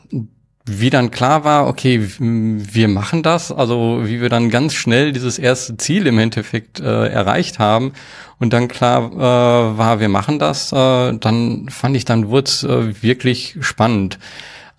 wie 0.68 0.90
dann 0.90 1.10
klar 1.10 1.44
war, 1.44 1.66
okay, 1.66 2.06
wir 2.18 2.88
machen 2.88 3.22
das, 3.22 3.50
also 3.50 4.02
wie 4.04 4.20
wir 4.20 4.28
dann 4.28 4.50
ganz 4.50 4.74
schnell 4.74 5.12
dieses 5.12 5.38
erste 5.38 5.76
Ziel 5.76 6.06
im 6.06 6.18
Endeffekt 6.18 6.80
äh, 6.80 7.08
erreicht 7.08 7.58
haben 7.58 7.92
und 8.38 8.52
dann 8.52 8.68
klar 8.68 9.12
äh, 9.12 9.78
war, 9.78 10.00
wir 10.00 10.08
machen 10.08 10.38
das, 10.38 10.72
äh, 10.72 11.14
dann 11.14 11.68
fand 11.70 11.96
ich, 11.96 12.04
dann 12.04 12.28
wurde 12.28 12.48
es 12.48 12.62
äh, 12.64 13.02
wirklich 13.02 13.56
spannend. 13.60 14.18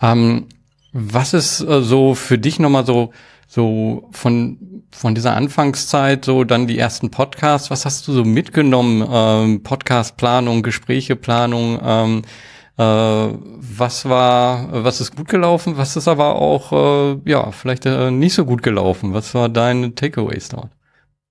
Ähm, 0.01 0.46
was 0.93 1.34
ist 1.34 1.62
äh, 1.62 1.81
so 1.81 2.15
für 2.15 2.38
dich 2.38 2.60
nochmal 2.60 2.86
so, 2.86 3.12
so 3.48 4.08
von, 4.12 4.84
von 4.91 5.15
dieser 5.15 5.36
Anfangszeit, 5.36 6.24
so 6.24 6.43
dann 6.43 6.67
die 6.67 6.77
ersten 6.77 7.10
Podcasts, 7.10 7.72
was 7.72 7.86
hast 7.86 8.08
du 8.08 8.13
so 8.13 8.24
mitgenommen? 8.24 9.08
Ähm, 9.12 9.63
Podcastplanung, 9.63 10.62
Gesprächeplanung, 10.62 11.79
ähm, 11.84 12.22
Äh, 12.22 12.27
was 12.83 14.05
war, 14.05 14.69
was 14.86 15.01
ist 15.01 15.15
gut 15.15 15.27
gelaufen? 15.27 15.77
Was 15.77 15.95
ist 15.98 16.07
aber 16.07 16.36
auch, 16.36 16.71
äh, 16.71 17.29
ja, 17.29 17.51
vielleicht 17.51 17.86
äh, 17.86 18.12
nicht 18.12 18.33
so 18.33 18.45
gut 18.45 18.63
gelaufen? 18.63 19.13
Was 19.13 19.33
war 19.33 19.50
dein 19.50 19.95
Takeaways 19.95 20.50
dort? 20.50 20.69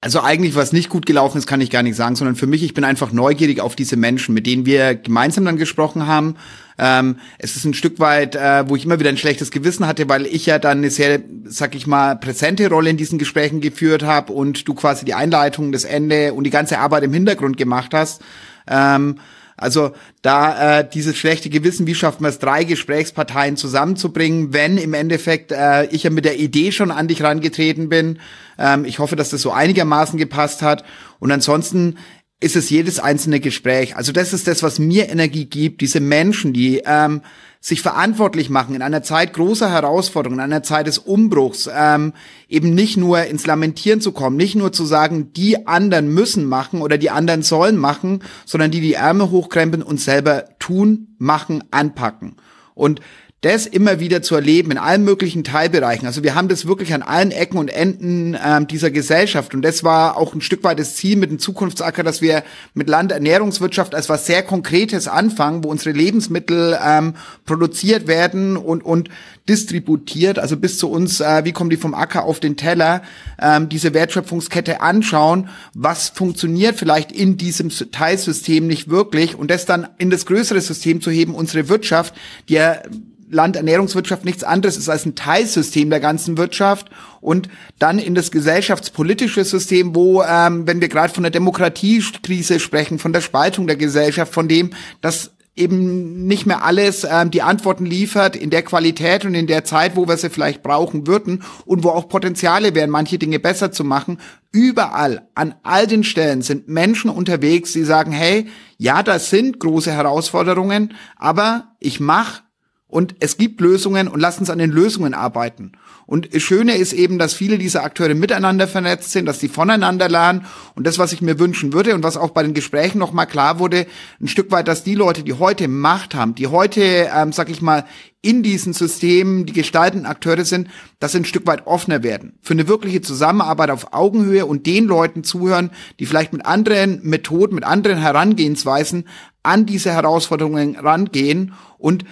Also 0.01 0.21
eigentlich, 0.21 0.55
was 0.55 0.73
nicht 0.73 0.91
gut 0.91 1.07
gelaufen 1.07 1.39
ist, 1.39 1.49
kann 1.49 1.61
ich 1.61 1.71
gar 1.71 1.83
nicht 1.83 1.97
sagen, 1.97 2.15
sondern 2.15 2.37
für 2.37 2.47
mich, 2.47 2.63
ich 2.63 2.73
bin 2.73 2.85
einfach 2.85 3.11
neugierig 3.11 3.61
auf 3.61 3.75
diese 3.75 3.97
Menschen, 3.97 4.33
mit 4.33 4.47
denen 4.47 4.65
wir 4.65 4.95
gemeinsam 4.95 5.45
dann 5.45 5.57
gesprochen 5.57 6.07
haben. 6.07 6.37
Ähm, 6.79 7.17
es 7.39 7.57
ist 7.57 7.65
ein 7.65 7.75
Stück 7.75 7.99
weit, 7.99 8.37
äh, 8.37 8.69
wo 8.69 8.77
ich 8.77 8.85
immer 8.85 9.01
wieder 9.01 9.09
ein 9.11 9.17
schlechtes 9.17 9.51
Gewissen 9.51 9.89
hatte, 9.89 10.09
weil 10.09 10.27
ich 10.27 10.47
ja 10.47 10.61
dann 10.61 10.79
eine 10.79 10.91
sehr, 10.91 11.21
sag 11.45 11.75
ich 11.75 11.89
mal, 11.89 12.15
präsente 12.15 12.69
Rolle 12.69 12.91
in 12.91 12.97
diesen 12.97 13.19
Gesprächen 13.19 13.61
geführt 13.61 14.05
habe 14.05 14.33
und 14.33 14.69
du 14.69 14.75
quasi 14.75 15.05
die 15.05 15.15
Einleitung, 15.15 15.73
das 15.73 15.85
Ende 15.85 16.33
und 16.33 16.45
die 16.45 16.51
ganze 16.51 16.79
Arbeit 16.79 17.03
im 17.03 17.13
Hintergrund 17.13 17.57
gemacht 17.57 17.93
hast. 17.93 18.23
Ähm, 18.69 19.19
also 19.59 19.93
da 20.23 20.79
äh, 20.79 20.89
dieses 20.89 21.17
schlechte 21.17 21.51
Gewissen, 21.51 21.87
wie 21.87 21.95
schafft 21.95 22.21
man 22.21 22.31
es, 22.31 22.39
drei 22.39 22.65
Gesprächsparteien 22.65 23.57
zusammenzubringen, 23.57 24.53
wenn 24.53 24.79
im 24.79 24.95
Endeffekt 24.95 25.53
äh, 25.53 25.87
ich 25.87 26.05
ja 26.05 26.11
mit 26.11 26.25
der 26.25 26.39
Idee 26.39 26.73
schon 26.73 26.91
an 26.91 27.09
dich 27.09 27.23
rangetreten 27.23 27.89
bin. 27.89 28.21
Ähm, 28.57 28.85
ich 28.85 29.01
hoffe, 29.01 29.17
dass 29.17 29.31
das 29.31 29.43
so 29.43 29.51
einigermaßen 29.51 30.19
gepasst 30.19 30.63
hat. 30.63 30.85
Und 31.19 31.33
ansonsten 31.33 31.99
ist 32.41 32.55
es 32.55 32.71
jedes 32.71 33.01
einzelne 33.01 33.41
Gespräch. 33.41 33.97
Also 33.97 34.13
das 34.13 34.33
ist 34.33 34.47
das, 34.47 34.63
was 34.63 34.79
mir 34.79 35.09
Energie 35.09 35.47
gibt. 35.47 35.81
Diese 35.81 35.99
Menschen, 35.99 36.53
die 36.53 36.83
ähm, 36.87 37.23
sich 37.61 37.83
verantwortlich 37.83 38.51
machen 38.51 38.75
in 38.75 38.83
einer 38.83 39.03
Zeit 39.03 39.33
großer 39.33 39.71
Herausforderungen, 39.71 40.39
in 40.39 40.45
einer 40.45 40.63
Zeit 40.63 40.87
des 40.87 40.99
Umbruchs, 40.99 41.69
ähm, 41.73 42.13
eben 42.49 42.75
nicht 42.75 42.97
nur 42.97 43.25
ins 43.25 43.47
Lamentieren 43.47 44.01
zu 44.01 44.13
kommen, 44.13 44.37
nicht 44.37 44.55
nur 44.55 44.73
zu 44.73 44.85
sagen, 44.85 45.33
die 45.33 45.67
anderen 45.67 46.13
müssen 46.15 46.45
machen 46.45 46.81
oder 46.83 46.99
die 46.99 47.11
anderen 47.11 47.43
sollen 47.43 47.77
machen, 47.77 48.23
sondern 48.45 48.71
die 48.71 48.81
die 48.81 48.95
Ärmel 48.95 49.31
hochkrempeln 49.31 49.83
und 49.83 50.01
selber 50.01 50.45
tun, 50.59 51.15
machen, 51.19 51.65
anpacken. 51.71 52.37
Und 52.75 53.01
das 53.41 53.67
immer 53.67 54.01
wieder 54.01 54.21
zu 54.21 54.35
erleben 54.35 54.73
in 54.73 54.79
allen 54.79 55.05
möglichen 55.05 55.45
Teilbereichen. 55.45 56.07
Also 56.07 56.25
wir 56.25 56.35
haben 56.35 56.49
das 56.49 56.67
wirklich 56.67 56.93
an 56.93 57.03
allen 57.03 57.31
Ecken 57.31 57.59
und 57.59 57.69
Enden 57.69 58.37
ähm, 58.45 58.67
dieser 58.67 58.91
Gesellschaft. 58.91 59.55
Und 59.55 59.63
das 59.63 59.85
war 59.85 60.17
auch 60.17 60.35
ein 60.35 60.41
Stück 60.41 60.65
weit 60.65 60.81
das 60.81 60.97
Ziel 60.97 61.17
mit 61.17 61.31
dem 61.31 61.39
Zukunftsacker, 61.39 62.03
dass 62.03 62.21
wir 62.21 62.43
mit 62.75 62.89
Landernährungswirtschaft 62.89 63.95
als 63.95 64.09
was 64.09 64.27
sehr 64.27 64.43
Konkretes 64.43 65.07
anfangen, 65.07 65.63
wo 65.63 65.69
unsere 65.69 65.97
Lebensmittel 65.97 66.77
ähm, 66.85 67.15
produziert 67.47 68.09
werden 68.09 68.57
und, 68.57 68.85
und 68.85 69.09
distributiert, 69.49 70.41
also 70.41 70.57
bis 70.57 70.79
zu 70.79 70.91
uns, 70.91 71.21
äh, 71.21 71.45
wie 71.45 71.53
kommen 71.53 71.71
die 71.71 71.77
vom 71.77 71.95
Acker 71.95 72.25
auf 72.25 72.41
den 72.41 72.57
Teller, 72.57 73.03
ähm, 73.41 73.69
diese 73.69 73.95
Wertschöpfungskette 73.95 74.81
anschauen, 74.81 75.49
was 75.75 76.09
funktioniert 76.09 76.77
vielleicht 76.77 77.13
in 77.13 77.37
diesem 77.37 77.71
Teilsystem 77.71 78.67
nicht 78.67 78.91
wirklich 78.91 79.37
und 79.37 79.49
das 79.49 79.65
dann 79.65 79.87
in 79.99 80.11
das 80.11 80.27
größere 80.27 80.61
System 80.61 81.01
zu 81.01 81.13
heben, 81.13 81.37
unsere 81.37 81.69
Wirtschaft, 81.69 82.15
die 82.49 82.55
ja 82.55 82.83
Landernährungswirtschaft 83.31 84.25
nichts 84.25 84.45
anderes 84.45 84.77
ist 84.77 84.89
als 84.89 85.07
ein 85.07 85.15
Teilsystem 85.15 85.91
der 85.91 86.01
ganzen 86.01 86.39
Wirtschaft 86.39 86.91
und 87.21 87.49
dann 87.79 87.99
in 87.99 88.15
das 88.15 88.31
gesellschaftspolitische 88.31 89.45
System, 89.45 89.95
wo, 89.95 90.23
ähm, 90.23 90.67
wenn 90.67 90.81
wir 90.81 90.89
gerade 90.89 91.13
von 91.13 91.23
der 91.23 91.31
Demokratiekrise 91.31 92.61
sprechen, 92.61 92.99
von 92.99 93.13
der 93.13 93.21
Spaltung 93.21 93.67
der 93.67 93.77
Gesellschaft, 93.77 94.33
von 94.33 94.49
dem, 94.49 94.71
dass 95.01 95.33
eben 95.59 96.27
nicht 96.27 96.47
mehr 96.47 96.63
alles 96.63 97.05
ähm, 97.05 97.31
die 97.31 97.43
Antworten 97.43 97.85
liefert 97.85 98.37
in 98.37 98.51
der 98.51 98.63
Qualität 98.63 99.25
und 99.25 99.35
in 99.35 99.47
der 99.47 99.65
Zeit, 99.65 99.97
wo 99.97 100.07
wir 100.07 100.17
sie 100.17 100.31
vielleicht 100.31 100.63
brauchen 100.63 101.07
würden 101.07 101.43
und 101.67 101.85
wo 101.85 101.91
auch 101.91 102.09
Potenziale 102.09 102.75
wären, 102.75 102.91
manche 102.91 103.19
Dinge 103.19 103.41
besser 103.41 103.73
zu 103.73 103.85
machen. 103.85 104.19
Überall, 104.53 105.29
an 105.35 105.55
all 105.65 105.87
den 105.87 106.05
Stellen 106.05 106.43
sind 106.43 106.69
Menschen 106.69 107.11
unterwegs, 107.11 107.73
die 107.73 107.85
sagen, 107.85 108.13
hey, 108.13 108.47
ja, 108.79 109.03
das 109.03 109.31
sind 109.31 109.59
große 109.59 109.93
Herausforderungen, 109.93 110.95
aber 111.17 111.75
ich 111.81 112.01
mache 112.01 112.43
und 112.89 113.17
es 113.21 113.37
gibt 113.37 113.61
Lösungen 113.61 114.09
und 114.09 114.19
lass 114.19 114.39
uns 114.39 114.49
an 114.49 114.59
den 114.59 114.71
Lösungen 114.71 115.13
arbeiten. 115.13 115.73
Und 116.07 116.35
das 116.35 116.43
Schöne 116.43 116.75
ist 116.75 116.95
eben, 116.95 117.19
dass 117.19 117.35
viele 117.35 117.59
dieser 117.59 117.85
Akteure 117.85 118.15
miteinander 118.15 118.67
vernetzt 118.67 119.13
sind, 119.13 119.27
dass 119.27 119.39
die 119.39 119.49
voneinander 119.49 120.09
lernen. 120.09 120.47
Und 120.75 120.87
das, 120.87 120.99
was 120.99 121.13
ich 121.13 121.21
mir 121.21 121.39
wünschen 121.39 121.75
würde 121.75 121.95
und 121.95 122.03
was 122.03 122.17
auch 122.17 122.31
bei 122.31 122.43
den 122.43 122.55
Gesprächen 122.55 122.99
nochmal 122.99 123.27
klar 123.27 123.59
wurde, 123.59 123.87
ein 124.19 124.29
Stück 124.29 124.51
weit, 124.51 124.69
dass 124.69 124.85
die 124.85 124.95
Leute, 124.95 125.23
die 125.23 125.35
heute 125.35 125.69
Macht 125.69 126.15
haben, 126.15 126.35
die 126.35 126.47
heute, 126.47 127.11
ähm, 127.15 127.33
sag 127.33 127.51
ich 127.51 127.61
mal, 127.61 127.85
in 128.23 128.43
diesen 128.43 128.73
Systemen 128.73 129.45
die 129.45 129.53
gestaltenden 129.53 130.07
Akteure 130.07 130.47
sind, 130.47 130.69
dass 130.99 131.13
sie 131.13 131.19
ein 131.19 131.25
Stück 131.27 131.47
weit 131.47 131.67
offener 131.67 132.03
werden. 132.03 132.39
Für 132.41 132.55
eine 132.55 132.69
wirkliche 132.69 133.03
Zusammenarbeit 133.03 133.71
auf 133.71 133.93
Augenhöhe 133.93 134.47
und 134.47 134.67
den 134.67 134.87
Leuten 134.87 135.25
zuhören, 135.25 135.71
die 136.01 136.07
vielleicht 136.07 136.33
mit 136.33 136.47
anderen 136.47 137.01
Methoden, 137.03 137.55
mit 137.55 137.65
anderen 137.65 137.99
Herangehensweisen 137.99 139.07
an 139.43 139.67
diese 139.67 139.93
Herausforderungen 139.93 140.77
rangehen 140.77 141.53
und 141.79 142.05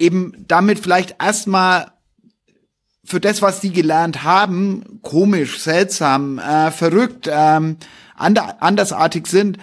eben 0.00 0.44
damit 0.48 0.78
vielleicht 0.78 1.16
erstmal 1.22 1.92
für 3.04 3.20
das, 3.20 3.42
was 3.42 3.60
die 3.60 3.72
gelernt 3.72 4.22
haben, 4.22 5.00
komisch, 5.02 5.60
seltsam, 5.60 6.38
äh, 6.38 6.70
verrückt, 6.70 7.28
ähm, 7.30 7.76
andersartig 8.16 9.26
sind, 9.26 9.58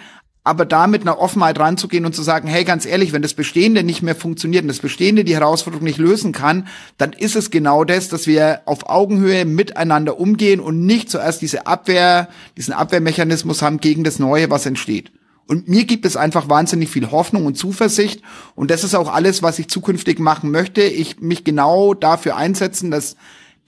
aber 0.48 0.64
da 0.64 0.86
mit 0.86 1.02
einer 1.02 1.18
Offenheit 1.18 1.58
ranzugehen 1.58 2.06
und 2.06 2.14
zu 2.14 2.22
sagen, 2.22 2.48
hey, 2.48 2.64
ganz 2.64 2.86
ehrlich, 2.86 3.12
wenn 3.12 3.22
das 3.22 3.34
Bestehende 3.34 3.82
nicht 3.82 4.02
mehr 4.02 4.16
funktioniert 4.16 4.62
und 4.62 4.68
das 4.68 4.80
Bestehende 4.80 5.22
die 5.22 5.34
Herausforderung 5.34 5.84
nicht 5.84 5.98
lösen 5.98 6.32
kann, 6.32 6.66
dann 6.96 7.12
ist 7.12 7.36
es 7.36 7.50
genau 7.50 7.84
das, 7.84 8.08
dass 8.08 8.26
wir 8.26 8.62
auf 8.64 8.88
Augenhöhe 8.88 9.44
miteinander 9.44 10.18
umgehen 10.18 10.60
und 10.60 10.84
nicht 10.86 11.10
zuerst 11.10 11.42
diese 11.42 11.66
Abwehr, 11.66 12.28
diesen 12.56 12.72
Abwehrmechanismus 12.72 13.62
haben 13.62 13.78
gegen 13.78 14.04
das 14.04 14.18
Neue, 14.18 14.50
was 14.50 14.64
entsteht. 14.64 15.12
Und 15.48 15.66
mir 15.66 15.84
gibt 15.84 16.04
es 16.04 16.16
einfach 16.16 16.48
wahnsinnig 16.50 16.90
viel 16.90 17.10
Hoffnung 17.10 17.46
und 17.46 17.56
Zuversicht. 17.56 18.22
Und 18.54 18.70
das 18.70 18.84
ist 18.84 18.94
auch 18.94 19.12
alles, 19.12 19.42
was 19.42 19.58
ich 19.58 19.68
zukünftig 19.68 20.18
machen 20.18 20.50
möchte. 20.50 20.82
Ich 20.82 21.20
mich 21.20 21.42
genau 21.42 21.94
dafür 21.94 22.36
einsetzen, 22.36 22.90
dass 22.90 23.16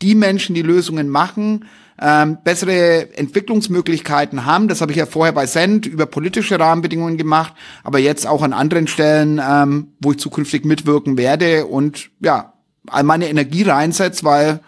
die 0.02 0.14
Menschen, 0.14 0.54
die 0.54 0.62
Lösungen 0.62 1.08
machen, 1.08 1.64
ähm, 1.98 2.38
bessere 2.44 3.16
Entwicklungsmöglichkeiten 3.16 4.44
haben. 4.44 4.68
Das 4.68 4.82
habe 4.82 4.92
ich 4.92 4.98
ja 4.98 5.06
vorher 5.06 5.32
bei 5.32 5.46
Send 5.46 5.86
über 5.86 6.04
politische 6.04 6.60
Rahmenbedingungen 6.60 7.16
gemacht, 7.16 7.54
aber 7.82 7.98
jetzt 7.98 8.26
auch 8.26 8.42
an 8.42 8.52
anderen 8.52 8.86
Stellen, 8.86 9.40
ähm, 9.42 9.88
wo 10.00 10.12
ich 10.12 10.18
zukünftig 10.18 10.66
mitwirken 10.66 11.16
werde 11.16 11.66
und 11.66 12.10
ja, 12.20 12.52
all 12.88 13.04
meine 13.04 13.28
Energie 13.28 13.62
reinsetze, 13.62 14.24
weil 14.24 14.60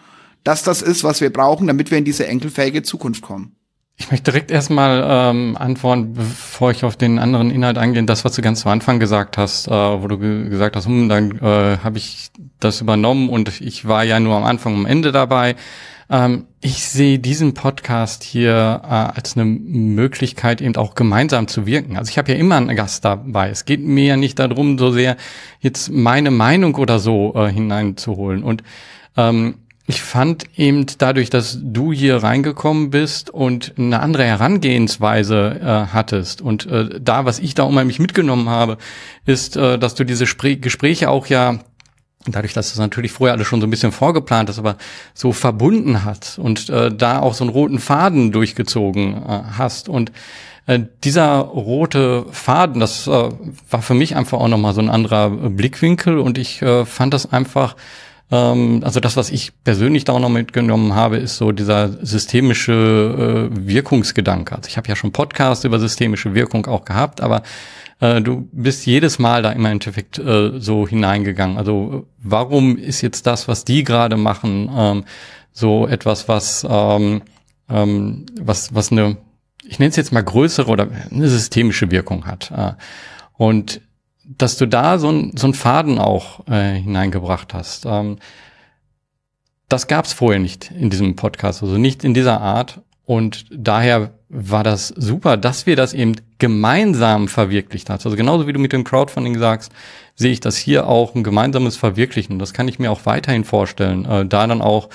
das 0.43 0.63
das 0.63 0.81
ist, 0.81 1.03
was 1.03 1.21
wir 1.21 1.31
brauchen, 1.31 1.67
damit 1.67 1.91
wir 1.91 1.97
in 1.97 2.05
diese 2.05 2.27
enkelfähige 2.27 2.83
Zukunft 2.83 3.21
kommen. 3.21 3.55
Ich 3.95 4.09
möchte 4.09 4.31
direkt 4.31 4.49
erstmal 4.49 5.03
ähm, 5.07 5.55
antworten, 5.57 6.13
bevor 6.13 6.71
ich 6.71 6.83
auf 6.83 6.97
den 6.97 7.19
anderen 7.19 7.51
Inhalt 7.51 7.77
eingehe, 7.77 8.03
das, 8.03 8.25
was 8.25 8.33
du 8.33 8.41
ganz 8.41 8.61
zu 8.61 8.69
Anfang 8.69 8.99
gesagt 8.99 9.37
hast, 9.37 9.67
äh, 9.67 9.71
wo 9.71 10.07
du 10.07 10.17
ge 10.17 10.49
gesagt 10.49 10.75
hast, 10.75 10.87
hm, 10.87 11.09
dann 11.09 11.37
äh, 11.39 11.77
habe 11.77 11.97
ich 11.99 12.31
das 12.59 12.81
übernommen 12.81 13.29
und 13.29 13.61
ich 13.61 13.87
war 13.87 14.03
ja 14.03 14.19
nur 14.19 14.35
am 14.35 14.43
Anfang, 14.43 14.73
am 14.73 14.85
Ende 14.85 15.11
dabei. 15.11 15.55
Ähm, 16.09 16.47
ich 16.59 16.85
sehe 16.85 17.19
diesen 17.19 17.53
Podcast 17.53 18.23
hier 18.23 18.81
äh, 18.83 18.87
als 18.87 19.37
eine 19.37 19.45
Möglichkeit, 19.45 20.61
eben 20.61 20.75
auch 20.75 20.95
gemeinsam 20.95 21.47
zu 21.47 21.65
wirken. 21.65 21.97
Also 21.97 22.09
ich 22.09 22.17
habe 22.17 22.31
ja 22.31 22.37
immer 22.37 22.57
einen 22.57 22.75
Gast 22.75 23.05
dabei. 23.05 23.49
Es 23.49 23.65
geht 23.65 23.81
mir 23.81 24.05
ja 24.05 24.17
nicht 24.17 24.39
darum, 24.39 24.77
so 24.77 24.91
sehr 24.91 25.17
jetzt 25.59 25.91
meine 25.91 26.31
Meinung 26.31 26.75
oder 26.75 26.99
so 26.99 27.33
äh, 27.35 27.51
hineinzuholen. 27.51 28.43
Und 28.43 28.63
ähm, 29.17 29.55
ich 29.85 30.01
fand 30.01 30.45
eben 30.57 30.85
dadurch, 30.97 31.29
dass 31.29 31.59
du 31.61 31.91
hier 31.91 32.17
reingekommen 32.23 32.89
bist 32.89 33.29
und 33.29 33.73
eine 33.77 33.99
andere 33.99 34.23
Herangehensweise 34.23 35.59
äh, 35.61 35.93
hattest 35.93 36.41
und 36.41 36.65
äh, 36.67 37.01
da, 37.01 37.25
was 37.25 37.39
ich 37.39 37.53
da 37.53 37.63
unheimlich 37.63 37.99
mitgenommen 37.99 38.49
habe, 38.49 38.77
ist, 39.25 39.57
äh, 39.57 39.77
dass 39.77 39.95
du 39.95 40.05
diese 40.05 40.25
Spr 40.25 40.55
Gespräche 40.55 41.09
auch 41.09 41.27
ja 41.27 41.59
dadurch, 42.25 42.53
dass 42.53 42.71
es 42.71 42.77
natürlich 42.77 43.11
vorher 43.11 43.33
alles 43.33 43.47
schon 43.47 43.59
so 43.59 43.67
ein 43.67 43.69
bisschen 43.69 43.91
vorgeplant 43.91 44.49
hast, 44.49 44.59
aber 44.59 44.77
so 45.13 45.33
verbunden 45.33 46.05
hat 46.05 46.39
und 46.41 46.69
äh, 46.69 46.93
da 46.93 47.19
auch 47.19 47.33
so 47.33 47.43
einen 47.43 47.51
roten 47.51 47.79
Faden 47.79 48.31
durchgezogen 48.31 49.15
äh, 49.15 49.41
hast. 49.57 49.89
Und 49.89 50.11
äh, 50.65 50.79
dieser 51.03 51.39
rote 51.39 52.25
Faden, 52.31 52.79
das 52.79 53.07
äh, 53.07 53.29
war 53.69 53.81
für 53.81 53.93
mich 53.93 54.15
einfach 54.15 54.39
auch 54.39 54.47
nochmal 54.47 54.73
so 54.73 54.81
ein 54.81 54.89
anderer 54.89 55.29
Blickwinkel 55.29 56.17
und 56.19 56.37
ich 56.37 56.61
äh, 56.61 56.85
fand 56.85 57.13
das 57.13 57.31
einfach 57.31 57.75
ähm, 58.31 58.81
also 58.83 58.99
das, 58.99 59.17
was 59.17 59.29
ich 59.29 59.51
persönlich 59.63 60.05
da 60.05 60.13
auch 60.13 60.19
noch 60.19 60.29
mitgenommen 60.29 60.95
habe, 60.95 61.17
ist 61.17 61.37
so 61.37 61.51
dieser 61.51 61.89
systemische 62.05 63.49
äh, 63.51 63.67
Wirkungsgedanke. 63.67 64.55
Also 64.55 64.67
ich 64.67 64.77
habe 64.77 64.87
ja 64.87 64.95
schon 64.95 65.11
Podcasts 65.11 65.65
über 65.65 65.79
systemische 65.79 66.33
Wirkung 66.33 66.65
auch 66.65 66.85
gehabt, 66.85 67.21
aber 67.21 67.43
äh, 67.99 68.21
du 68.21 68.47
bist 68.51 68.85
jedes 68.85 69.19
Mal 69.19 69.41
da 69.43 69.51
im 69.51 69.65
Endeffekt 69.65 70.19
äh, 70.19 70.59
so 70.59 70.87
hineingegangen. 70.87 71.57
Also 71.57 72.07
warum 72.17 72.77
ist 72.77 73.01
jetzt 73.01 73.27
das, 73.27 73.47
was 73.47 73.65
die 73.65 73.83
gerade 73.83 74.17
machen, 74.17 74.69
ähm, 74.75 75.03
so 75.51 75.87
etwas, 75.87 76.27
was 76.27 76.65
ähm, 76.67 77.21
ähm, 77.69 78.25
was 78.41 78.73
was 78.73 78.91
eine 78.91 79.17
ich 79.65 79.79
nenne 79.79 79.91
es 79.91 79.95
jetzt 79.95 80.11
mal 80.11 80.23
größere 80.23 80.69
oder 80.69 80.89
eine 81.09 81.29
systemische 81.29 81.89
Wirkung 81.91 82.25
hat. 82.25 82.51
Äh, 82.51 82.73
und 83.37 83.81
dass 84.25 84.57
du 84.57 84.67
da 84.67 84.97
so 84.97 85.11
ein, 85.11 85.31
so 85.35 85.47
ein 85.47 85.53
Faden 85.53 85.99
auch 85.99 86.47
äh, 86.47 86.75
hineingebracht 86.75 87.53
hast. 87.53 87.85
Ähm, 87.85 88.17
das 89.69 89.87
gab 89.87 90.05
es 90.05 90.13
vorher 90.13 90.39
nicht 90.39 90.71
in 90.71 90.89
diesem 90.89 91.15
Podcast, 91.15 91.63
also 91.63 91.77
nicht 91.77 92.03
in 92.03 92.13
dieser 92.13 92.41
Art. 92.41 92.81
Und 93.05 93.45
daher 93.51 94.11
war 94.29 94.63
das 94.63 94.87
super, 94.87 95.35
dass 95.35 95.65
wir 95.65 95.75
das 95.75 95.93
eben 95.93 96.15
gemeinsam 96.39 97.27
verwirklicht 97.27 97.89
haben. 97.89 98.01
Also 98.03 98.15
genauso 98.15 98.47
wie 98.47 98.53
du 98.53 98.59
mit 98.59 98.71
dem 98.71 98.83
Crowdfunding 98.83 99.37
sagst, 99.37 99.71
sehe 100.15 100.31
ich 100.31 100.39
das 100.39 100.57
hier 100.57 100.87
auch 100.87 101.15
ein 101.15 101.23
gemeinsames 101.23 101.75
Verwirklichen. 101.75 102.39
Das 102.39 102.53
kann 102.53 102.67
ich 102.67 102.79
mir 102.79 102.91
auch 102.91 103.05
weiterhin 103.05 103.43
vorstellen. 103.43 104.05
Äh, 104.05 104.25
da 104.25 104.47
dann 104.47 104.61
auch 104.61 104.89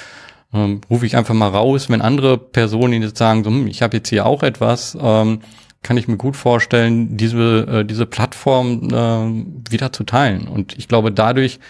ähm, 0.53 0.81
rufe 0.89 1.07
ich 1.07 1.17
einfach 1.17 1.35
mal 1.35 1.49
raus, 1.49 1.91
wenn 1.91 2.01
andere 2.01 2.39
Personen 2.39 3.03
jetzt 3.03 3.19
sagen, 3.19 3.45
so, 3.45 3.51
hm, 3.51 3.67
ich 3.67 3.83
habe 3.83 3.97
jetzt 3.99 4.09
hier 4.09 4.27
auch 4.27 4.43
etwas, 4.43 4.97
ähm, 5.01 5.41
kann 5.83 5.97
ich 5.97 6.09
mir 6.09 6.17
gut 6.17 6.37
vorstellen, 6.37 7.17
diese, 7.17 7.67
äh, 7.69 7.85
diese 7.85 8.07
Plattform 8.07 8.89
äh, 8.91 9.71
wieder 9.73 9.93
zu 9.93 10.05
teilen. 10.05 10.49
Und 10.49 10.77
ich 10.77 10.89
glaube, 10.89 11.13
dadurch 11.13 11.61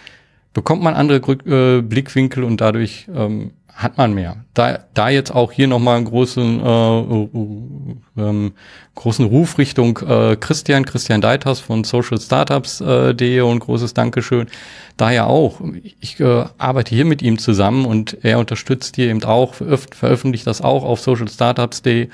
bekommt 0.55 0.83
man 0.83 0.95
andere 0.95 1.19
äh, 1.19 1.83
Blickwinkel 1.83 2.43
und 2.43 2.61
dadurch 2.61 3.07
ähm, 3.15 3.53
hat 3.79 3.97
man 3.97 4.13
mehr. 4.13 4.45
Da, 4.55 4.81
da 4.93 5.09
jetzt 5.09 5.33
auch 5.33 5.53
hier 5.53 5.69
nochmal 5.69 5.99
einen 5.99 6.07
großen, 6.07 6.61
äh, 6.61 8.21
äh, 8.21 8.51
großen 8.97 9.25
Ruf 9.25 9.57
Richtung 9.57 9.99
äh, 9.99 10.35
Christian, 10.35 10.85
Christian 10.85 11.21
Deiters 11.21 11.61
von 11.61 11.85
socialstartups.de 11.85 13.37
äh, 13.37 13.41
und 13.41 13.61
großes 13.61 13.95
Dankeschön. 13.95 14.49
Daher 14.97 15.29
auch. 15.29 15.61
Ich 16.01 16.19
äh, 16.19 16.47
arbeite 16.59 16.93
hier 16.93 17.05
mit 17.05 17.23
ihm 17.23 17.39
zusammen 17.39 17.85
und 17.85 18.19
er 18.25 18.41
unterstützt 18.41 18.97
hier 18.97 19.11
eben 19.11 19.23
auch, 19.23 19.55
veröffentlicht 19.55 20.49
das 20.49 20.61
auch 20.61 20.83
auf 20.83 20.99
socialstartups.de 21.01 22.09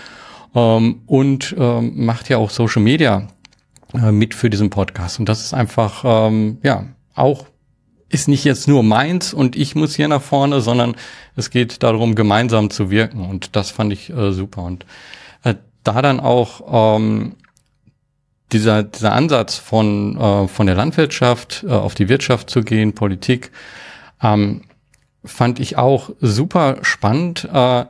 ähm, 0.54 1.02
und 1.06 1.54
ähm, 1.58 2.04
macht 2.04 2.28
ja 2.28 2.38
auch 2.38 2.50
Social 2.50 2.82
Media 2.82 3.28
äh, 3.94 4.12
mit 4.12 4.34
für 4.34 4.50
diesen 4.50 4.70
Podcast. 4.70 5.18
Und 5.18 5.28
das 5.28 5.42
ist 5.42 5.54
einfach, 5.54 6.04
ähm, 6.04 6.58
ja, 6.62 6.86
auch 7.14 7.46
ist 8.08 8.28
nicht 8.28 8.44
jetzt 8.44 8.68
nur 8.68 8.82
meins 8.82 9.34
und 9.34 9.56
ich 9.56 9.74
muss 9.74 9.96
hier 9.96 10.08
nach 10.08 10.22
vorne, 10.22 10.60
sondern 10.60 10.94
es 11.34 11.50
geht 11.50 11.82
darum, 11.82 12.14
gemeinsam 12.14 12.70
zu 12.70 12.90
wirken. 12.90 13.28
Und 13.28 13.56
das 13.56 13.70
fand 13.70 13.92
ich 13.92 14.10
äh, 14.10 14.32
super. 14.32 14.62
Und 14.62 14.86
äh, 15.42 15.54
da 15.82 16.00
dann 16.00 16.20
auch 16.20 16.96
ähm, 16.96 17.34
dieser, 18.52 18.84
dieser 18.84 19.12
Ansatz 19.12 19.56
von, 19.56 20.16
äh, 20.16 20.48
von 20.48 20.66
der 20.66 20.76
Landwirtschaft 20.76 21.64
äh, 21.66 21.72
auf 21.72 21.94
die 21.94 22.08
Wirtschaft 22.08 22.50
zu 22.50 22.62
gehen, 22.62 22.94
Politik, 22.94 23.50
ähm, 24.22 24.62
fand 25.24 25.58
ich 25.58 25.76
auch 25.76 26.10
super 26.20 26.78
spannend. 26.82 27.48
Äh, 27.52 27.86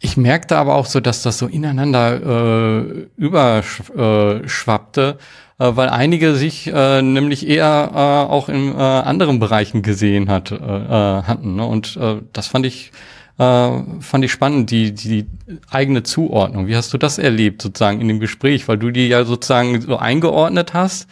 ich 0.00 0.16
merkte 0.16 0.56
aber 0.56 0.74
auch 0.74 0.86
so, 0.86 1.00
dass 1.00 1.22
das 1.22 1.38
so 1.38 1.46
ineinander 1.46 2.82
äh, 2.82 3.06
überschwappte 3.16 5.18
äh, 5.58 5.76
weil 5.76 5.90
einige 5.90 6.34
sich 6.34 6.72
äh, 6.72 7.02
nämlich 7.02 7.46
eher 7.46 7.90
äh, 7.92 8.32
auch 8.32 8.48
in 8.48 8.72
äh, 8.72 8.78
anderen 8.78 9.38
Bereichen 9.38 9.82
gesehen 9.82 10.30
hat, 10.30 10.50
äh, 10.50 10.54
äh, 10.54 11.22
hatten. 11.22 11.56
Ne? 11.56 11.66
Und 11.66 11.98
äh, 11.98 12.16
das 12.32 12.46
fand 12.46 12.64
ich 12.64 12.92
äh, 13.38 13.70
fand 14.00 14.24
ich 14.24 14.32
spannend, 14.32 14.70
die, 14.70 14.92
die 14.92 15.26
eigene 15.70 16.02
Zuordnung. 16.02 16.66
Wie 16.66 16.76
hast 16.76 16.92
du 16.94 16.98
das 16.98 17.18
erlebt 17.18 17.62
sozusagen 17.62 18.00
in 18.00 18.08
dem 18.08 18.20
Gespräch, 18.20 18.68
weil 18.68 18.78
du 18.78 18.90
die 18.90 19.08
ja 19.08 19.24
sozusagen 19.24 19.80
so 19.82 19.98
eingeordnet 19.98 20.72
hast 20.74 21.08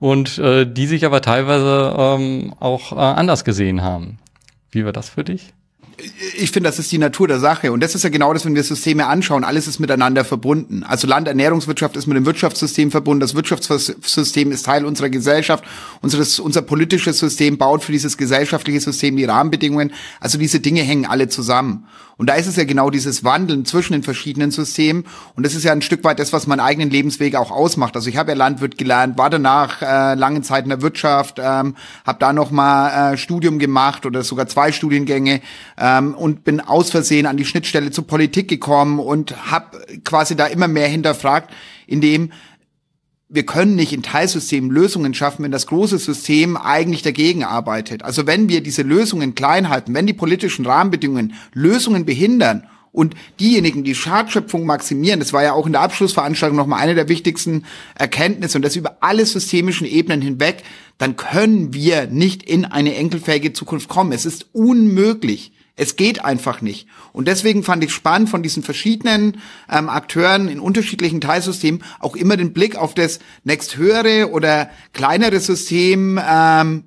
und 0.00 0.38
äh, 0.38 0.66
die 0.66 0.86
sich 0.86 1.06
aber 1.06 1.22
teilweise 1.22 1.94
ähm, 1.96 2.54
auch 2.58 2.92
äh, 2.92 2.96
anders 2.96 3.44
gesehen 3.44 3.82
haben. 3.82 4.18
Wie 4.72 4.84
war 4.84 4.92
das 4.92 5.08
für 5.08 5.24
dich? 5.24 5.53
Ich 6.36 6.50
finde, 6.50 6.68
das 6.68 6.78
ist 6.78 6.90
die 6.90 6.98
Natur 6.98 7.28
der 7.28 7.40
Sache. 7.40 7.72
Und 7.72 7.82
das 7.82 7.94
ist 7.94 8.02
ja 8.02 8.10
genau 8.10 8.32
das, 8.32 8.44
wenn 8.44 8.54
wir 8.54 8.62
Systeme 8.62 9.06
anschauen. 9.06 9.44
Alles 9.44 9.66
ist 9.66 9.78
miteinander 9.78 10.24
verbunden. 10.24 10.82
Also 10.82 11.06
Landernährungswirtschaft 11.06 11.96
ist 11.96 12.06
mit 12.06 12.16
dem 12.16 12.26
Wirtschaftssystem 12.26 12.90
verbunden. 12.90 13.20
Das 13.20 13.34
Wirtschaftssystem 13.34 14.50
ist 14.52 14.66
Teil 14.66 14.84
unserer 14.84 15.10
Gesellschaft. 15.10 15.64
Unseres, 16.00 16.38
unser 16.40 16.62
politisches 16.62 17.18
System 17.18 17.58
baut 17.58 17.84
für 17.84 17.92
dieses 17.92 18.16
gesellschaftliche 18.16 18.80
System 18.80 19.16
die 19.16 19.24
Rahmenbedingungen. 19.24 19.92
Also 20.20 20.38
diese 20.38 20.60
Dinge 20.60 20.82
hängen 20.82 21.06
alle 21.06 21.28
zusammen. 21.28 21.86
Und 22.16 22.28
da 22.28 22.34
ist 22.34 22.46
es 22.46 22.56
ja 22.56 22.64
genau 22.64 22.90
dieses 22.90 23.24
Wandeln 23.24 23.64
zwischen 23.64 23.92
den 23.92 24.02
verschiedenen 24.02 24.50
Systemen. 24.50 25.04
Und 25.34 25.44
das 25.44 25.54
ist 25.54 25.64
ja 25.64 25.72
ein 25.72 25.82
Stück 25.82 26.04
weit 26.04 26.18
das, 26.18 26.32
was 26.32 26.46
meinen 26.46 26.60
eigenen 26.60 26.90
Lebensweg 26.90 27.34
auch 27.34 27.50
ausmacht. 27.50 27.96
Also 27.96 28.08
ich 28.08 28.16
habe 28.16 28.32
ja 28.32 28.36
Landwirt 28.36 28.78
gelernt, 28.78 29.18
war 29.18 29.30
danach 29.30 29.82
äh, 29.82 30.14
lange 30.14 30.42
Zeit 30.42 30.64
in 30.64 30.70
der 30.70 30.82
Wirtschaft, 30.82 31.40
ähm, 31.42 31.74
habe 32.06 32.18
da 32.20 32.32
noch 32.32 32.50
mal 32.50 33.14
äh, 33.14 33.16
Studium 33.16 33.58
gemacht 33.58 34.06
oder 34.06 34.22
sogar 34.22 34.46
zwei 34.46 34.70
Studiengänge 34.70 35.40
ähm, 35.76 36.14
und 36.14 36.44
bin 36.44 36.60
aus 36.60 36.90
Versehen 36.90 37.26
an 37.26 37.36
die 37.36 37.44
Schnittstelle 37.44 37.90
zur 37.90 38.06
Politik 38.06 38.48
gekommen 38.48 39.00
und 39.00 39.50
habe 39.50 39.84
quasi 40.04 40.36
da 40.36 40.46
immer 40.46 40.68
mehr 40.68 40.88
hinterfragt, 40.88 41.52
indem 41.86 42.30
wir 43.28 43.46
können 43.46 43.74
nicht 43.74 43.92
in 43.92 44.02
Teilsystemen 44.02 44.70
Lösungen 44.70 45.14
schaffen, 45.14 45.44
wenn 45.44 45.50
das 45.50 45.66
große 45.66 45.98
System 45.98 46.56
eigentlich 46.56 47.02
dagegen 47.02 47.42
arbeitet. 47.42 48.02
Also 48.02 48.26
wenn 48.26 48.48
wir 48.48 48.62
diese 48.62 48.82
Lösungen 48.82 49.34
klein 49.34 49.70
halten, 49.70 49.94
wenn 49.94 50.06
die 50.06 50.12
politischen 50.12 50.66
Rahmenbedingungen 50.66 51.34
Lösungen 51.52 52.04
behindern 52.04 52.66
und 52.92 53.14
diejenigen, 53.40 53.82
die 53.82 53.94
Schadschöpfung 53.94 54.66
maximieren, 54.66 55.20
das 55.20 55.32
war 55.32 55.42
ja 55.42 55.52
auch 55.54 55.66
in 55.66 55.72
der 55.72 55.80
Abschlussveranstaltung 55.80 56.56
nochmal 56.56 56.80
eine 56.80 56.94
der 56.94 57.08
wichtigsten 57.08 57.64
Erkenntnisse 57.94 58.58
und 58.58 58.62
das 58.62 58.76
über 58.76 58.98
alle 59.00 59.24
systemischen 59.24 59.86
Ebenen 59.86 60.20
hinweg, 60.20 60.62
dann 60.98 61.16
können 61.16 61.72
wir 61.72 62.06
nicht 62.06 62.42
in 62.42 62.66
eine 62.66 62.94
enkelfähige 62.94 63.52
Zukunft 63.52 63.88
kommen. 63.88 64.12
Es 64.12 64.26
ist 64.26 64.46
unmöglich. 64.52 65.53
Es 65.76 65.96
geht 65.96 66.24
einfach 66.24 66.60
nicht. 66.60 66.86
Und 67.12 67.26
deswegen 67.26 67.64
fand 67.64 67.82
ich 67.82 67.92
spannend 67.92 68.28
von 68.28 68.42
diesen 68.42 68.62
verschiedenen 68.62 69.38
ähm, 69.70 69.88
Akteuren 69.88 70.48
in 70.48 70.60
unterschiedlichen 70.60 71.20
Teilsystemen 71.20 71.82
auch 71.98 72.14
immer 72.14 72.36
den 72.36 72.52
Blick 72.52 72.76
auf 72.76 72.94
das 72.94 73.18
nächsthöhere 73.42 74.30
oder 74.30 74.70
kleinere 74.92 75.40
System, 75.40 76.20
ähm, 76.24 76.84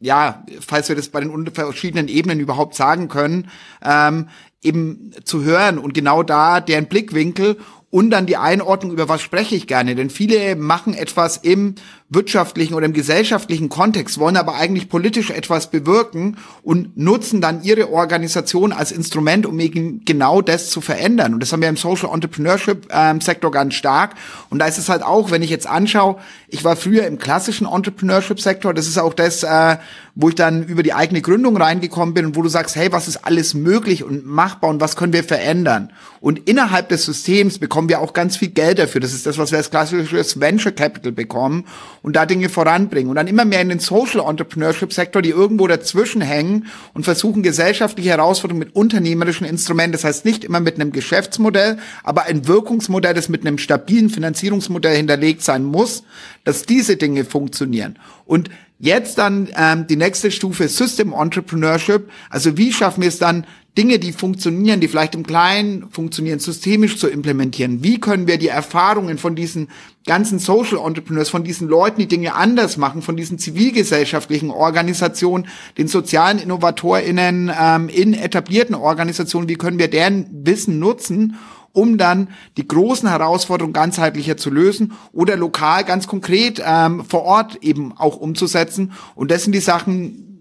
ja, 0.00 0.44
falls 0.60 0.88
wir 0.88 0.96
das 0.96 1.08
bei 1.08 1.20
den 1.20 1.50
verschiedenen 1.52 2.08
Ebenen 2.08 2.40
überhaupt 2.40 2.74
sagen 2.74 3.08
können, 3.08 3.48
ähm, 3.84 4.28
eben 4.62 5.12
zu 5.24 5.44
hören 5.44 5.78
und 5.78 5.92
genau 5.92 6.22
da 6.22 6.60
deren 6.60 6.86
Blickwinkel 6.86 7.58
und 7.90 8.10
dann 8.10 8.24
die 8.24 8.38
Einordnung, 8.38 8.92
über 8.92 9.08
was 9.10 9.20
spreche 9.20 9.54
ich 9.54 9.66
gerne. 9.66 9.94
Denn 9.94 10.08
viele 10.08 10.56
machen 10.56 10.94
etwas 10.94 11.36
im 11.36 11.74
wirtschaftlichen 12.14 12.74
oder 12.74 12.86
im 12.86 12.92
gesellschaftlichen 12.92 13.68
Kontext, 13.68 14.18
wollen 14.18 14.36
aber 14.36 14.54
eigentlich 14.54 14.88
politisch 14.88 15.30
etwas 15.30 15.70
bewirken 15.70 16.36
und 16.62 16.96
nutzen 16.96 17.40
dann 17.40 17.62
ihre 17.62 17.90
Organisation 17.90 18.72
als 18.72 18.92
Instrument, 18.92 19.46
um 19.46 19.58
eben 19.60 20.04
genau 20.04 20.42
das 20.42 20.70
zu 20.70 20.80
verändern. 20.80 21.34
Und 21.34 21.40
das 21.40 21.52
haben 21.52 21.62
wir 21.62 21.68
im 21.68 21.76
Social 21.76 22.10
Entrepreneurship 22.12 22.88
ähm, 22.90 23.20
Sektor 23.20 23.50
ganz 23.50 23.74
stark. 23.74 24.14
Und 24.50 24.58
da 24.58 24.66
ist 24.66 24.78
es 24.78 24.88
halt 24.88 25.02
auch, 25.02 25.30
wenn 25.30 25.42
ich 25.42 25.50
jetzt 25.50 25.66
anschaue, 25.66 26.16
ich 26.48 26.64
war 26.64 26.76
früher 26.76 27.06
im 27.06 27.18
klassischen 27.18 27.66
Entrepreneurship 27.66 28.40
Sektor, 28.40 28.74
das 28.74 28.86
ist 28.86 28.98
auch 28.98 29.14
das, 29.14 29.42
äh, 29.42 29.76
wo 30.14 30.28
ich 30.28 30.34
dann 30.34 30.64
über 30.64 30.82
die 30.82 30.92
eigene 30.92 31.22
Gründung 31.22 31.56
reingekommen 31.56 32.14
bin 32.14 32.26
und 32.26 32.36
wo 32.36 32.42
du 32.42 32.48
sagst, 32.48 32.76
hey, 32.76 32.92
was 32.92 33.08
ist 33.08 33.24
alles 33.24 33.54
möglich 33.54 34.04
und 34.04 34.26
machbar 34.26 34.68
und 34.68 34.80
was 34.80 34.96
können 34.96 35.14
wir 35.14 35.24
verändern? 35.24 35.90
Und 36.20 36.48
innerhalb 36.48 36.88
des 36.90 37.04
Systems 37.04 37.58
bekommen 37.58 37.88
wir 37.88 38.00
auch 38.00 38.12
ganz 38.12 38.36
viel 38.36 38.50
Geld 38.50 38.78
dafür. 38.78 39.00
Das 39.00 39.12
ist 39.12 39.26
das, 39.26 39.38
was 39.38 39.50
wir 39.50 39.58
als 39.58 39.70
klassisches 39.70 40.38
Venture 40.38 40.72
Capital 40.72 41.12
bekommen 41.12 41.64
und 42.02 42.16
da 42.16 42.26
Dinge 42.26 42.48
voranbringen. 42.48 43.10
Und 43.10 43.16
dann 43.16 43.26
immer 43.26 43.44
mehr 43.44 43.60
in 43.60 43.68
den 43.68 43.78
Social 43.78 44.28
Entrepreneurship 44.28 44.92
Sektor, 44.92 45.22
die 45.22 45.30
irgendwo 45.30 45.66
dazwischen 45.66 46.20
hängen 46.20 46.66
und 46.94 47.04
versuchen, 47.04 47.42
gesellschaftliche 47.42 48.10
Herausforderungen 48.10 48.66
mit 48.66 48.74
unternehmerischen 48.74 49.46
Instrumenten, 49.46 49.92
das 49.92 50.04
heißt 50.04 50.24
nicht 50.24 50.44
immer 50.44 50.60
mit 50.60 50.76
einem 50.76 50.92
Geschäftsmodell, 50.92 51.78
aber 52.02 52.24
ein 52.24 52.46
Wirkungsmodell, 52.46 53.14
das 53.14 53.28
mit 53.28 53.46
einem 53.46 53.58
stabilen 53.58 54.10
Finanzierungsmodell 54.10 54.96
hinterlegt 54.96 55.42
sein 55.42 55.64
muss, 55.64 56.04
dass 56.44 56.64
diese 56.64 56.96
Dinge 56.96 57.24
funktionieren. 57.24 57.98
Und 58.26 58.50
Jetzt 58.84 59.16
dann 59.16 59.48
ähm, 59.56 59.86
die 59.86 59.94
nächste 59.94 60.32
Stufe 60.32 60.66
System 60.66 61.12
Entrepreneurship. 61.12 62.10
Also 62.30 62.58
wie 62.58 62.72
schaffen 62.72 63.02
wir 63.02 63.08
es 63.08 63.20
dann, 63.20 63.46
Dinge, 63.78 64.00
die 64.00 64.10
funktionieren, 64.10 64.80
die 64.80 64.88
vielleicht 64.88 65.14
im 65.14 65.24
Kleinen 65.24 65.88
funktionieren, 65.88 66.40
systemisch 66.40 66.98
zu 66.98 67.06
implementieren? 67.06 67.84
Wie 67.84 68.00
können 68.00 68.26
wir 68.26 68.38
die 68.38 68.48
Erfahrungen 68.48 69.18
von 69.18 69.36
diesen 69.36 69.68
ganzen 70.04 70.40
Social 70.40 70.84
Entrepreneurs, 70.84 71.28
von 71.28 71.44
diesen 71.44 71.68
Leuten, 71.68 72.00
die 72.00 72.08
Dinge 72.08 72.34
anders 72.34 72.76
machen, 72.76 73.02
von 73.02 73.16
diesen 73.16 73.38
zivilgesellschaftlichen 73.38 74.50
Organisationen, 74.50 75.46
den 75.78 75.86
sozialen 75.86 76.40
InnovatorInnen 76.40 77.52
ähm, 77.56 77.88
in 77.88 78.14
etablierten 78.14 78.74
Organisationen, 78.74 79.48
wie 79.48 79.54
können 79.54 79.78
wir 79.78 79.88
deren 79.88 80.26
Wissen 80.44 80.80
nutzen, 80.80 81.36
um 81.72 81.98
dann 81.98 82.28
die 82.56 82.66
großen 82.66 83.08
Herausforderungen 83.08 83.72
ganzheitlicher 83.72 84.36
zu 84.36 84.50
lösen 84.50 84.92
oder 85.12 85.36
lokal 85.36 85.84
ganz 85.84 86.06
konkret 86.06 86.62
ähm, 86.64 87.04
vor 87.04 87.22
Ort 87.22 87.58
eben 87.62 87.92
auch 87.96 88.16
umzusetzen. 88.16 88.92
Und 89.14 89.30
das 89.30 89.44
sind 89.44 89.52
die 89.52 89.60
Sachen, 89.60 90.32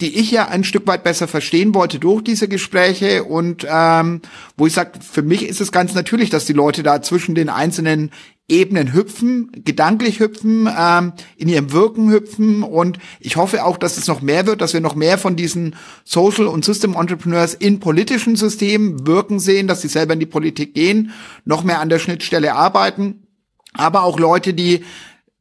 die 0.00 0.18
ich 0.18 0.30
ja 0.32 0.48
ein 0.48 0.64
Stück 0.64 0.86
weit 0.86 1.04
besser 1.04 1.28
verstehen 1.28 1.72
wollte 1.74 1.98
durch 2.00 2.22
diese 2.22 2.48
Gespräche 2.48 3.24
und 3.24 3.64
ähm, 3.68 4.22
wo 4.56 4.66
ich 4.66 4.72
sage, 4.72 4.98
für 5.00 5.22
mich 5.22 5.46
ist 5.46 5.60
es 5.60 5.70
ganz 5.70 5.94
natürlich, 5.94 6.30
dass 6.30 6.46
die 6.46 6.52
Leute 6.52 6.82
da 6.82 7.00
zwischen 7.00 7.36
den 7.36 7.48
einzelnen 7.48 8.10
Ebenen 8.46 8.92
hüpfen, 8.92 9.50
gedanklich 9.64 10.20
hüpfen, 10.20 10.68
ähm, 10.78 11.14
in 11.36 11.48
ihrem 11.48 11.72
Wirken 11.72 12.10
hüpfen 12.10 12.62
und 12.62 12.98
ich 13.18 13.36
hoffe 13.36 13.64
auch, 13.64 13.78
dass 13.78 13.96
es 13.96 14.06
noch 14.06 14.20
mehr 14.20 14.46
wird, 14.46 14.60
dass 14.60 14.74
wir 14.74 14.82
noch 14.82 14.94
mehr 14.94 15.16
von 15.16 15.34
diesen 15.34 15.76
Social 16.04 16.46
und 16.46 16.64
System 16.64 16.94
Entrepreneurs 16.94 17.54
in 17.54 17.80
politischen 17.80 18.36
Systemen 18.36 19.06
wirken 19.06 19.40
sehen, 19.40 19.66
dass 19.66 19.80
sie 19.80 19.88
selber 19.88 20.12
in 20.12 20.20
die 20.20 20.26
Politik 20.26 20.74
gehen, 20.74 21.12
noch 21.46 21.64
mehr 21.64 21.80
an 21.80 21.88
der 21.88 21.98
Schnittstelle 21.98 22.54
arbeiten, 22.54 23.26
aber 23.72 24.02
auch 24.02 24.18
Leute, 24.18 24.52
die 24.52 24.84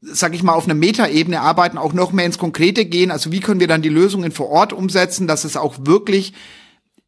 sag 0.06 0.36
ich 0.36 0.44
mal, 0.44 0.54
auf 0.54 0.66
einer 0.66 0.74
Metaebene 0.74 1.40
arbeiten, 1.40 1.78
auch 1.78 1.94
noch 1.94 2.12
mehr 2.12 2.26
ins 2.26 2.38
Konkrete 2.38 2.86
gehen. 2.86 3.10
Also 3.10 3.32
wie 3.32 3.40
können 3.40 3.62
wir 3.62 3.68
dann 3.68 3.82
die 3.82 3.90
Lösungen 3.90 4.34
vor 4.34 4.50
Ort 4.50 4.74
umsetzen, 4.74 5.28
dass 5.28 5.46
es 5.46 5.56
auch 5.56 5.76
wirklich 5.86 6.34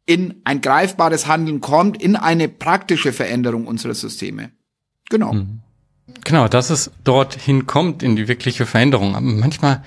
in 0.06 0.40
ein 0.44 0.60
greifbares 0.60 1.26
Handeln 1.26 1.60
kommt, 1.60 2.00
in 2.00 2.16
eine 2.16 2.48
praktische 2.48 3.12
Veränderung 3.12 3.66
unserer 3.66 3.94
Systeme. 3.94 4.50
Genau. 5.10 5.34
Mhm. 5.34 5.60
Genau, 6.24 6.48
dass 6.48 6.70
es 6.70 6.90
dorthin 7.04 7.66
kommt 7.66 8.02
in 8.02 8.16
die 8.16 8.28
wirkliche 8.28 8.66
Veränderung. 8.66 9.16
Aber 9.16 9.26
manchmal, 9.26 9.82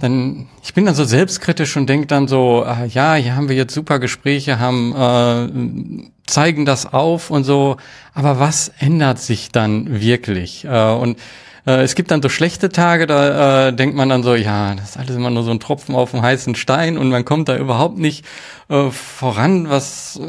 dann, 0.00 0.48
ich 0.62 0.74
bin 0.74 0.86
dann 0.86 0.94
so 0.94 1.04
selbstkritisch 1.04 1.76
und 1.76 1.86
denke 1.88 2.06
dann 2.06 2.26
so, 2.26 2.64
ah, 2.64 2.84
ja, 2.84 3.14
hier 3.14 3.36
haben 3.36 3.48
wir 3.48 3.56
jetzt 3.56 3.74
super 3.74 4.00
Gespräche, 4.00 4.58
haben 4.58 4.94
äh, 4.94 6.10
zeigen 6.26 6.64
das 6.64 6.92
auf 6.92 7.30
und 7.30 7.44
so, 7.44 7.76
aber 8.12 8.40
was 8.40 8.72
ändert 8.78 9.20
sich 9.20 9.50
dann 9.52 10.00
wirklich? 10.00 10.64
Äh, 10.64 10.92
und 10.92 11.18
äh, 11.66 11.82
es 11.82 11.94
gibt 11.94 12.10
dann 12.10 12.22
so 12.22 12.28
schlechte 12.28 12.70
Tage, 12.70 13.06
da 13.06 13.68
äh, 13.68 13.72
denkt 13.72 13.96
man 13.96 14.08
dann 14.08 14.22
so, 14.22 14.34
ja, 14.34 14.74
das 14.74 14.90
ist 14.90 14.96
alles 14.96 15.16
immer 15.16 15.30
nur 15.30 15.44
so 15.44 15.50
ein 15.50 15.60
Tropfen 15.60 15.94
auf 15.94 16.10
dem 16.10 16.22
heißen 16.22 16.54
Stein 16.54 16.98
und 16.98 17.10
man 17.10 17.24
kommt 17.24 17.48
da 17.48 17.56
überhaupt 17.56 17.98
nicht 17.98 18.24
äh, 18.68 18.90
voran. 18.90 19.70
Was, 19.70 20.18
äh, 20.20 20.22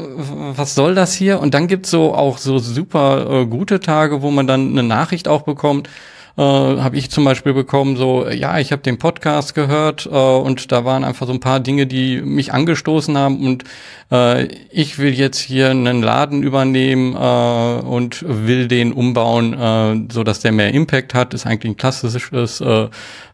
was 0.56 0.74
soll 0.74 0.94
das 0.94 1.14
hier? 1.14 1.40
Und 1.40 1.54
dann 1.54 1.66
gibt's 1.66 1.90
so 1.90 2.14
auch 2.14 2.38
so 2.38 2.58
super 2.58 3.42
äh, 3.42 3.46
gute 3.46 3.80
Tage, 3.80 4.22
wo 4.22 4.30
man 4.30 4.46
dann 4.46 4.70
eine 4.70 4.82
Nachricht 4.82 5.28
auch 5.28 5.42
bekommt, 5.42 5.88
äh, 6.36 6.42
habe 6.42 6.96
ich 6.96 7.10
zum 7.10 7.24
Beispiel 7.24 7.54
bekommen, 7.54 7.96
so, 7.96 8.28
ja, 8.28 8.58
ich 8.58 8.72
habe 8.72 8.82
den 8.82 8.98
Podcast 8.98 9.54
gehört 9.54 10.06
äh, 10.06 10.08
und 10.08 10.72
da 10.72 10.84
waren 10.84 11.04
einfach 11.04 11.26
so 11.26 11.32
ein 11.32 11.40
paar 11.40 11.60
Dinge, 11.60 11.86
die 11.86 12.20
mich 12.22 12.52
angestoßen 12.52 13.16
haben 13.16 13.46
und 13.46 13.64
äh, 14.10 14.48
ich 14.70 14.98
will 14.98 15.14
jetzt 15.14 15.38
hier 15.38 15.70
einen 15.70 16.02
Laden 16.02 16.42
übernehmen 16.42 17.14
äh, 17.14 17.86
und 17.86 18.24
will 18.26 18.66
den 18.68 18.92
umbauen, 18.92 19.54
äh, 19.54 20.12
so 20.12 20.24
dass 20.24 20.40
der 20.40 20.52
mehr 20.52 20.74
Impact 20.74 21.14
hat. 21.14 21.34
Ist 21.34 21.46
eigentlich 21.46 21.72
ein 21.72 21.76
klassisches 21.76 22.60
äh, 22.60 22.88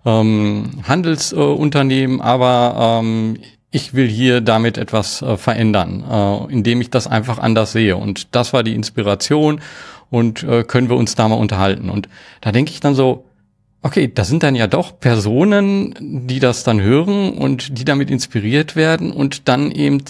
ähm, 0.04 0.70
Handelsunternehmen, 0.86 2.20
aber 2.20 3.00
ähm, 3.02 3.38
ich 3.70 3.94
will 3.94 4.08
hier 4.08 4.40
damit 4.40 4.78
etwas 4.78 5.22
äh, 5.22 5.36
verändern, 5.36 6.04
äh, 6.10 6.52
indem 6.52 6.80
ich 6.80 6.90
das 6.90 7.06
einfach 7.06 7.38
anders 7.38 7.72
sehe. 7.72 7.96
Und 7.96 8.34
das 8.34 8.52
war 8.52 8.62
die 8.62 8.74
Inspiration 8.74 9.60
und 10.10 10.42
äh, 10.42 10.64
können 10.64 10.88
wir 10.88 10.96
uns 10.96 11.14
da 11.14 11.28
mal 11.28 11.36
unterhalten. 11.36 11.88
Und 11.88 12.08
da 12.40 12.52
denke 12.52 12.72
ich 12.72 12.80
dann 12.80 12.94
so, 12.94 13.24
okay, 13.82 14.10
das 14.12 14.28
sind 14.28 14.42
dann 14.42 14.54
ja 14.54 14.66
doch 14.66 14.98
Personen, 15.00 16.26
die 16.26 16.40
das 16.40 16.64
dann 16.64 16.80
hören 16.80 17.32
und 17.32 17.78
die 17.78 17.84
damit 17.84 18.10
inspiriert 18.10 18.76
werden 18.76 19.12
und 19.12 19.48
dann 19.48 19.70
eben, 19.70 20.02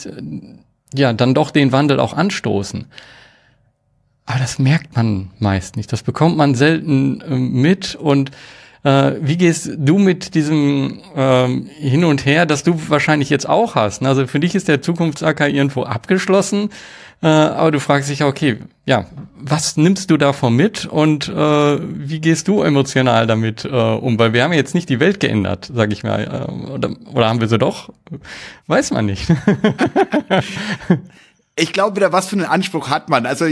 ja, 0.95 1.13
dann 1.13 1.35
doch 1.35 1.51
den 1.51 1.71
Wandel 1.71 2.01
auch 2.01 2.15
anstoßen. 2.15 2.87
Aber 4.27 4.39
das 4.39 4.59
merkt 4.59 4.97
man 4.97 5.31
meist 5.39 5.77
nicht. 5.77 5.93
Das 5.93 6.03
bekommt 6.03 6.37
man 6.37 6.55
selten 6.55 7.21
äh, 7.21 7.35
mit 7.37 7.95
und 7.95 8.31
äh, 8.83 9.13
wie 9.21 9.37
gehst 9.37 9.71
du 9.77 9.99
mit 9.99 10.35
diesem 10.35 11.01
ähm, 11.15 11.67
Hin 11.67 12.05
und 12.05 12.25
Her, 12.25 12.47
das 12.47 12.63
du 12.63 12.81
wahrscheinlich 12.89 13.29
jetzt 13.29 13.49
auch 13.49 13.75
hast? 13.75 14.03
Also 14.03 14.27
für 14.27 14.41
dich 14.41 14.55
ist 14.55 14.69
der 14.69 14.81
Zukunftsacker 14.83 15.49
irgendwo 15.49 15.83
abgeschlossen, 15.83 16.71
äh, 17.23 17.27
aber 17.27 17.71
du 17.71 17.81
fragst 17.81 18.09
dich, 18.09 18.25
okay, 18.25 18.59
ja, 18.87 19.07
was 19.37 19.77
nimmst 19.77 20.11
du 20.11 20.17
davon 20.17 20.57
mit 20.57 20.87
und 20.87 21.29
äh, 21.29 21.33
wie 21.33 22.21
gehst 22.21 22.49
du 22.49 22.63
emotional 22.63 23.27
damit 23.27 23.65
äh, 23.65 23.69
um? 23.69 24.19
Weil 24.19 24.33
wir 24.33 24.43
haben 24.43 24.53
jetzt 24.53 24.75
nicht 24.75 24.89
die 24.89 25.01
Welt 25.01 25.21
geändert, 25.21 25.71
sag 25.73 25.93
ich 25.93 26.03
mal. 26.03 26.47
Äh, 26.49 26.71
oder, 26.71 26.91
oder 27.13 27.29
haben 27.29 27.41
wir 27.41 27.49
sie 27.49 27.59
doch? 27.59 27.91
Weiß 28.67 28.91
man 28.91 29.07
nicht. 29.07 29.31
ich 31.57 31.73
glaube 31.73 31.97
wieder, 31.97 32.13
was 32.13 32.29
für 32.29 32.37
einen 32.37 32.47
Anspruch 32.47 32.89
hat 32.89 33.11
man? 33.11 33.27
Also 33.27 33.47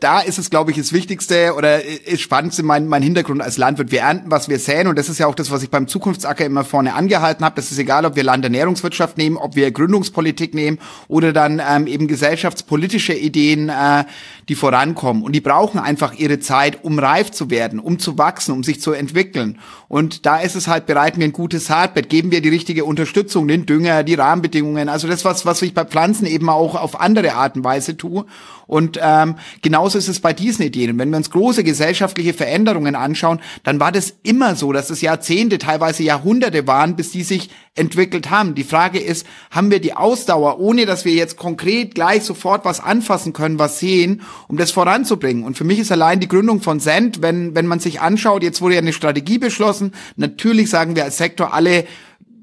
da 0.00 0.20
ist 0.20 0.38
es, 0.38 0.50
glaube 0.50 0.70
ich, 0.70 0.76
das 0.76 0.92
Wichtigste 0.92 1.54
oder 1.56 1.82
ist 1.82 2.20
spannendste 2.20 2.62
mein, 2.62 2.88
mein 2.88 3.02
Hintergrund 3.02 3.40
als 3.40 3.56
Landwirt. 3.56 3.90
Wir 3.90 4.00
ernten, 4.00 4.30
was 4.30 4.48
wir 4.48 4.58
säen 4.58 4.86
und 4.86 4.98
das 4.98 5.08
ist 5.08 5.18
ja 5.18 5.26
auch 5.26 5.34
das, 5.34 5.50
was 5.50 5.62
ich 5.62 5.70
beim 5.70 5.88
Zukunftsacker 5.88 6.44
immer 6.44 6.64
vorne 6.64 6.94
angehalten 6.94 7.44
habe. 7.44 7.56
Das 7.56 7.70
ist 7.70 7.78
egal, 7.78 8.04
ob 8.04 8.16
wir 8.16 8.24
Landernährungswirtschaft 8.24 9.16
nehmen, 9.16 9.36
ob 9.38 9.56
wir 9.56 9.70
Gründungspolitik 9.70 10.52
nehmen 10.52 10.78
oder 11.08 11.32
dann 11.32 11.62
ähm, 11.66 11.86
eben 11.86 12.06
gesellschaftspolitische 12.06 13.14
Ideen, 13.14 13.70
äh, 13.70 14.04
die 14.48 14.56
vorankommen. 14.56 15.22
Und 15.22 15.32
die 15.32 15.40
brauchen 15.40 15.78
einfach 15.78 16.14
ihre 16.14 16.40
Zeit, 16.40 16.84
um 16.84 16.98
reif 16.98 17.30
zu 17.30 17.50
werden, 17.50 17.78
um 17.78 17.98
zu 17.98 18.18
wachsen, 18.18 18.52
um 18.52 18.62
sich 18.62 18.80
zu 18.80 18.92
entwickeln. 18.92 19.58
Und 19.94 20.26
da 20.26 20.38
ist 20.38 20.56
es 20.56 20.66
halt, 20.66 20.86
bereiten 20.86 21.20
wir 21.20 21.28
ein 21.28 21.32
gutes 21.32 21.66
Saatbett, 21.66 22.08
geben 22.08 22.32
wir 22.32 22.40
die 22.40 22.48
richtige 22.48 22.84
Unterstützung, 22.84 23.46
den 23.46 23.64
Dünger, 23.64 24.02
die 24.02 24.14
Rahmenbedingungen. 24.14 24.88
Also 24.88 25.06
das, 25.06 25.24
was, 25.24 25.46
was 25.46 25.62
ich 25.62 25.72
bei 25.72 25.84
Pflanzen 25.84 26.26
eben 26.26 26.48
auch 26.48 26.74
auf 26.74 27.00
andere 27.00 27.34
Art 27.34 27.54
und 27.54 27.62
Weise 27.62 27.96
tue. 27.96 28.26
Und 28.66 28.98
ähm, 29.00 29.36
genauso 29.62 29.96
ist 29.96 30.08
es 30.08 30.18
bei 30.18 30.32
diesen 30.32 30.64
Ideen. 30.64 30.98
wenn 30.98 31.10
wir 31.10 31.16
uns 31.16 31.30
große 31.30 31.62
gesellschaftliche 31.62 32.34
Veränderungen 32.34 32.96
anschauen, 32.96 33.38
dann 33.62 33.78
war 33.78 33.92
das 33.92 34.16
immer 34.24 34.56
so, 34.56 34.72
dass 34.72 34.90
es 34.90 35.00
Jahrzehnte, 35.00 35.58
teilweise 35.58 36.02
Jahrhunderte 36.02 36.66
waren, 36.66 36.96
bis 36.96 37.12
die 37.12 37.22
sich 37.22 37.50
entwickelt 37.74 38.30
haben. 38.30 38.54
Die 38.54 38.64
Frage 38.64 39.00
ist, 39.00 39.26
haben 39.50 39.70
wir 39.70 39.80
die 39.80 39.94
Ausdauer, 39.94 40.60
ohne 40.60 40.86
dass 40.86 41.04
wir 41.04 41.12
jetzt 41.12 41.36
konkret 41.36 41.94
gleich 41.94 42.22
sofort 42.22 42.64
was 42.64 42.80
anfassen 42.80 43.32
können, 43.32 43.58
was 43.58 43.80
sehen, 43.80 44.22
um 44.46 44.56
das 44.56 44.70
voranzubringen? 44.70 45.44
Und 45.44 45.58
für 45.58 45.64
mich 45.64 45.80
ist 45.80 45.90
allein 45.90 46.20
die 46.20 46.28
Gründung 46.28 46.60
von 46.60 46.78
Send, 46.78 47.20
wenn, 47.20 47.54
wenn 47.54 47.66
man 47.66 47.80
sich 47.80 48.00
anschaut, 48.00 48.42
jetzt 48.42 48.62
wurde 48.62 48.76
ja 48.76 48.80
eine 48.80 48.92
Strategie 48.92 49.38
beschlossen. 49.38 49.92
Natürlich 50.16 50.70
sagen 50.70 50.94
wir 50.94 51.04
als 51.04 51.16
Sektor 51.16 51.52
alle, 51.52 51.84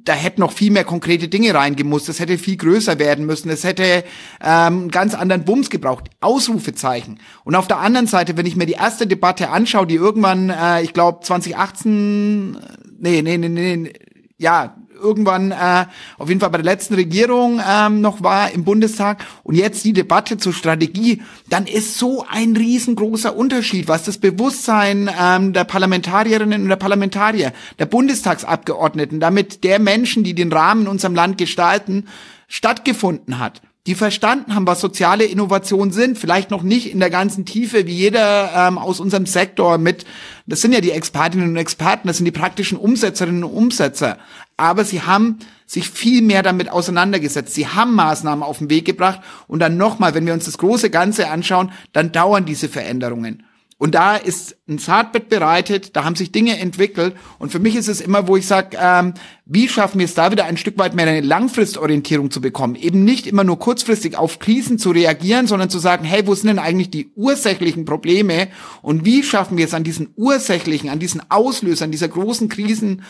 da 0.03 0.13
hätten 0.13 0.41
noch 0.41 0.51
viel 0.51 0.71
mehr 0.71 0.83
konkrete 0.83 1.27
Dinge 1.27 1.53
reingemusst. 1.53 2.09
Es 2.09 2.19
hätte 2.19 2.37
viel 2.37 2.57
größer 2.57 2.99
werden 2.99 3.25
müssen. 3.25 3.49
Es 3.49 3.63
hätte 3.63 4.03
ähm, 4.41 4.89
ganz 4.89 5.13
anderen 5.13 5.45
Bums 5.45 5.69
gebraucht. 5.69 6.09
Ausrufezeichen. 6.19 7.19
Und 7.43 7.55
auf 7.55 7.67
der 7.67 7.77
anderen 7.77 8.07
Seite, 8.07 8.35
wenn 8.35 8.45
ich 8.45 8.55
mir 8.55 8.65
die 8.65 8.73
erste 8.73 9.07
Debatte 9.07 9.49
anschaue, 9.49 9.87
die 9.87 9.95
irgendwann, 9.95 10.49
äh, 10.49 10.81
ich 10.81 10.93
glaube 10.93 11.19
2018, 11.21 12.57
nee, 12.99 13.21
nee, 13.21 13.37
nee, 13.37 13.49
nee, 13.49 13.93
ja, 14.37 14.75
irgendwann 15.01 15.51
äh, 15.51 15.85
auf 16.17 16.29
jeden 16.29 16.39
Fall 16.39 16.49
bei 16.49 16.57
der 16.57 16.65
letzten 16.65 16.93
Regierung 16.93 17.61
ähm, 17.67 18.01
noch 18.01 18.23
war 18.23 18.51
im 18.51 18.63
Bundestag 18.63 19.25
und 19.43 19.55
jetzt 19.55 19.83
die 19.83 19.93
Debatte 19.93 20.37
zur 20.37 20.53
Strategie, 20.53 21.21
dann 21.49 21.65
ist 21.65 21.97
so 21.97 22.25
ein 22.29 22.55
riesengroßer 22.55 23.35
Unterschied, 23.35 23.87
was 23.87 24.03
das 24.03 24.17
Bewusstsein 24.17 25.09
ähm, 25.19 25.53
der 25.53 25.63
Parlamentarierinnen 25.63 26.63
und 26.63 26.69
der 26.69 26.75
Parlamentarier, 26.75 27.53
der 27.79 27.85
Bundestagsabgeordneten, 27.85 29.19
damit 29.19 29.63
der 29.63 29.79
Menschen, 29.79 30.23
die 30.23 30.35
den 30.35 30.53
Rahmen 30.53 30.83
in 30.83 30.87
unserem 30.87 31.15
Land 31.15 31.37
gestalten, 31.37 32.05
stattgefunden 32.47 33.39
hat. 33.39 33.61
Die 33.87 33.95
verstanden 33.95 34.53
haben, 34.53 34.67
was 34.67 34.79
soziale 34.79 35.23
Innovationen 35.23 35.91
sind, 35.91 36.15
vielleicht 36.15 36.51
noch 36.51 36.61
nicht 36.61 36.91
in 36.91 36.99
der 36.99 37.09
ganzen 37.09 37.45
Tiefe 37.45 37.87
wie 37.87 37.95
jeder 37.95 38.51
ähm, 38.55 38.77
aus 38.77 38.99
unserem 38.99 39.25
Sektor 39.25 39.79
mit, 39.79 40.05
das 40.45 40.61
sind 40.61 40.71
ja 40.71 40.81
die 40.81 40.91
Expertinnen 40.91 41.49
und 41.49 41.57
Experten, 41.57 42.07
das 42.07 42.17
sind 42.17 42.25
die 42.25 42.31
praktischen 42.31 42.77
Umsetzerinnen 42.77 43.43
und 43.43 43.51
Umsetzer, 43.51 44.19
aber 44.61 44.85
sie 44.85 45.01
haben 45.01 45.39
sich 45.65 45.89
viel 45.89 46.21
mehr 46.21 46.43
damit 46.43 46.69
auseinandergesetzt. 46.69 47.55
Sie 47.55 47.67
haben 47.67 47.95
Maßnahmen 47.95 48.43
auf 48.43 48.59
den 48.59 48.69
Weg 48.69 48.85
gebracht 48.85 49.21
und 49.47 49.59
dann 49.59 49.75
nochmal, 49.75 50.13
wenn 50.13 50.27
wir 50.27 50.33
uns 50.33 50.45
das 50.45 50.59
große 50.59 50.91
Ganze 50.91 51.29
anschauen, 51.29 51.71
dann 51.93 52.11
dauern 52.11 52.45
diese 52.45 52.69
Veränderungen. 52.69 53.43
Und 53.79 53.95
da 53.95 54.15
ist 54.15 54.57
ein 54.69 54.77
Saatbett 54.77 55.27
bereitet, 55.27 55.95
da 55.95 56.03
haben 56.03 56.15
sich 56.15 56.31
Dinge 56.31 56.59
entwickelt. 56.59 57.15
Und 57.39 57.51
für 57.51 57.57
mich 57.57 57.75
ist 57.75 57.87
es 57.87 57.99
immer, 57.99 58.27
wo 58.27 58.37
ich 58.37 58.45
sage, 58.45 58.77
ähm, 58.79 59.15
wie 59.47 59.67
schaffen 59.67 59.97
wir 59.97 60.05
es 60.05 60.13
da 60.13 60.29
wieder 60.29 60.45
ein 60.45 60.57
Stück 60.57 60.77
weit 60.77 60.93
mehr 60.93 61.07
eine 61.07 61.21
Langfristorientierung 61.21 62.29
zu 62.29 62.41
bekommen? 62.41 62.75
Eben 62.75 63.03
nicht 63.03 63.25
immer 63.25 63.43
nur 63.43 63.57
kurzfristig 63.57 64.15
auf 64.15 64.37
Krisen 64.37 64.77
zu 64.77 64.91
reagieren, 64.91 65.47
sondern 65.47 65.71
zu 65.71 65.79
sagen, 65.79 66.05
hey, 66.05 66.27
wo 66.27 66.35
sind 66.35 66.49
denn 66.49 66.59
eigentlich 66.59 66.91
die 66.91 67.11
ursächlichen 67.15 67.85
Probleme? 67.85 68.49
Und 68.83 69.03
wie 69.03 69.23
schaffen 69.23 69.57
wir 69.57 69.65
es 69.65 69.73
an 69.73 69.83
diesen 69.83 70.09
ursächlichen, 70.15 70.91
an 70.91 70.99
diesen 70.99 71.23
Auslösern 71.31 71.89
dieser 71.89 72.09
großen 72.09 72.49
Krisen 72.49 73.01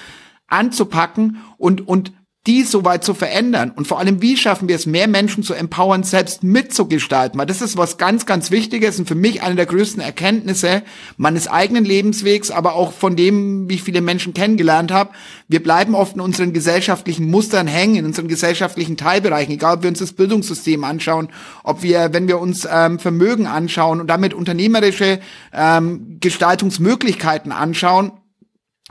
anzupacken 0.52 1.38
und, 1.58 1.88
und 1.88 2.12
die 2.48 2.64
so 2.64 2.84
weit 2.84 3.04
zu 3.04 3.14
verändern 3.14 3.72
und 3.76 3.88
vor 3.88 4.00
allem, 4.00 4.20
wie 4.24 4.36
schaffen 4.36 4.68
wir 4.68 4.76
es, 4.76 4.88
mehr 4.88 5.08
Menschen 5.08 5.44
zu 5.44 5.54
empowern, 5.54 6.02
selbst 6.02 6.44
mitzugestalten, 6.44 7.40
weil 7.40 7.46
das 7.46 7.62
ist 7.62 7.78
was 7.78 8.00
ganz, 8.00 8.26
ganz 8.26 8.50
Wichtiges 8.50 8.98
und 8.98 9.08
für 9.08 9.14
mich 9.14 9.44
eine 9.44 9.54
der 9.54 9.68
größten 9.68 10.02
Erkenntnisse 10.02 10.82
meines 11.18 11.48
eigenen 11.48 11.86
Lebenswegs, 11.86 12.50
aber 12.50 12.74
auch 12.74 12.94
von 12.94 13.16
dem, 13.16 13.70
wie 13.70 13.76
ich 13.76 13.84
viele 13.84 14.02
Menschen 14.02 14.34
kennengelernt 14.34 14.92
habe. 14.92 15.12
Wir 15.50 15.62
bleiben 15.62 15.94
oft 15.94 16.16
in 16.16 16.22
unseren 16.22 16.52
gesellschaftlichen 16.52 17.30
Mustern 17.30 17.68
hängen, 17.68 17.98
in 17.98 18.06
unseren 18.06 18.28
gesellschaftlichen 18.28 18.98
Teilbereichen, 18.98 19.54
egal 19.54 19.76
ob 19.76 19.84
wir 19.84 19.90
uns 19.90 20.00
das 20.00 20.14
Bildungssystem 20.14 20.84
anschauen, 20.84 21.30
ob 21.64 21.84
wir, 21.84 22.12
wenn 22.12 22.28
wir 22.28 22.40
uns 22.40 22.68
ähm, 22.72 22.98
Vermögen 22.98 23.46
anschauen 23.46 24.02
und 24.02 24.08
damit 24.08 24.34
unternehmerische 24.34 25.20
ähm, 25.54 26.18
Gestaltungsmöglichkeiten 26.20 27.52
anschauen, 27.52 28.14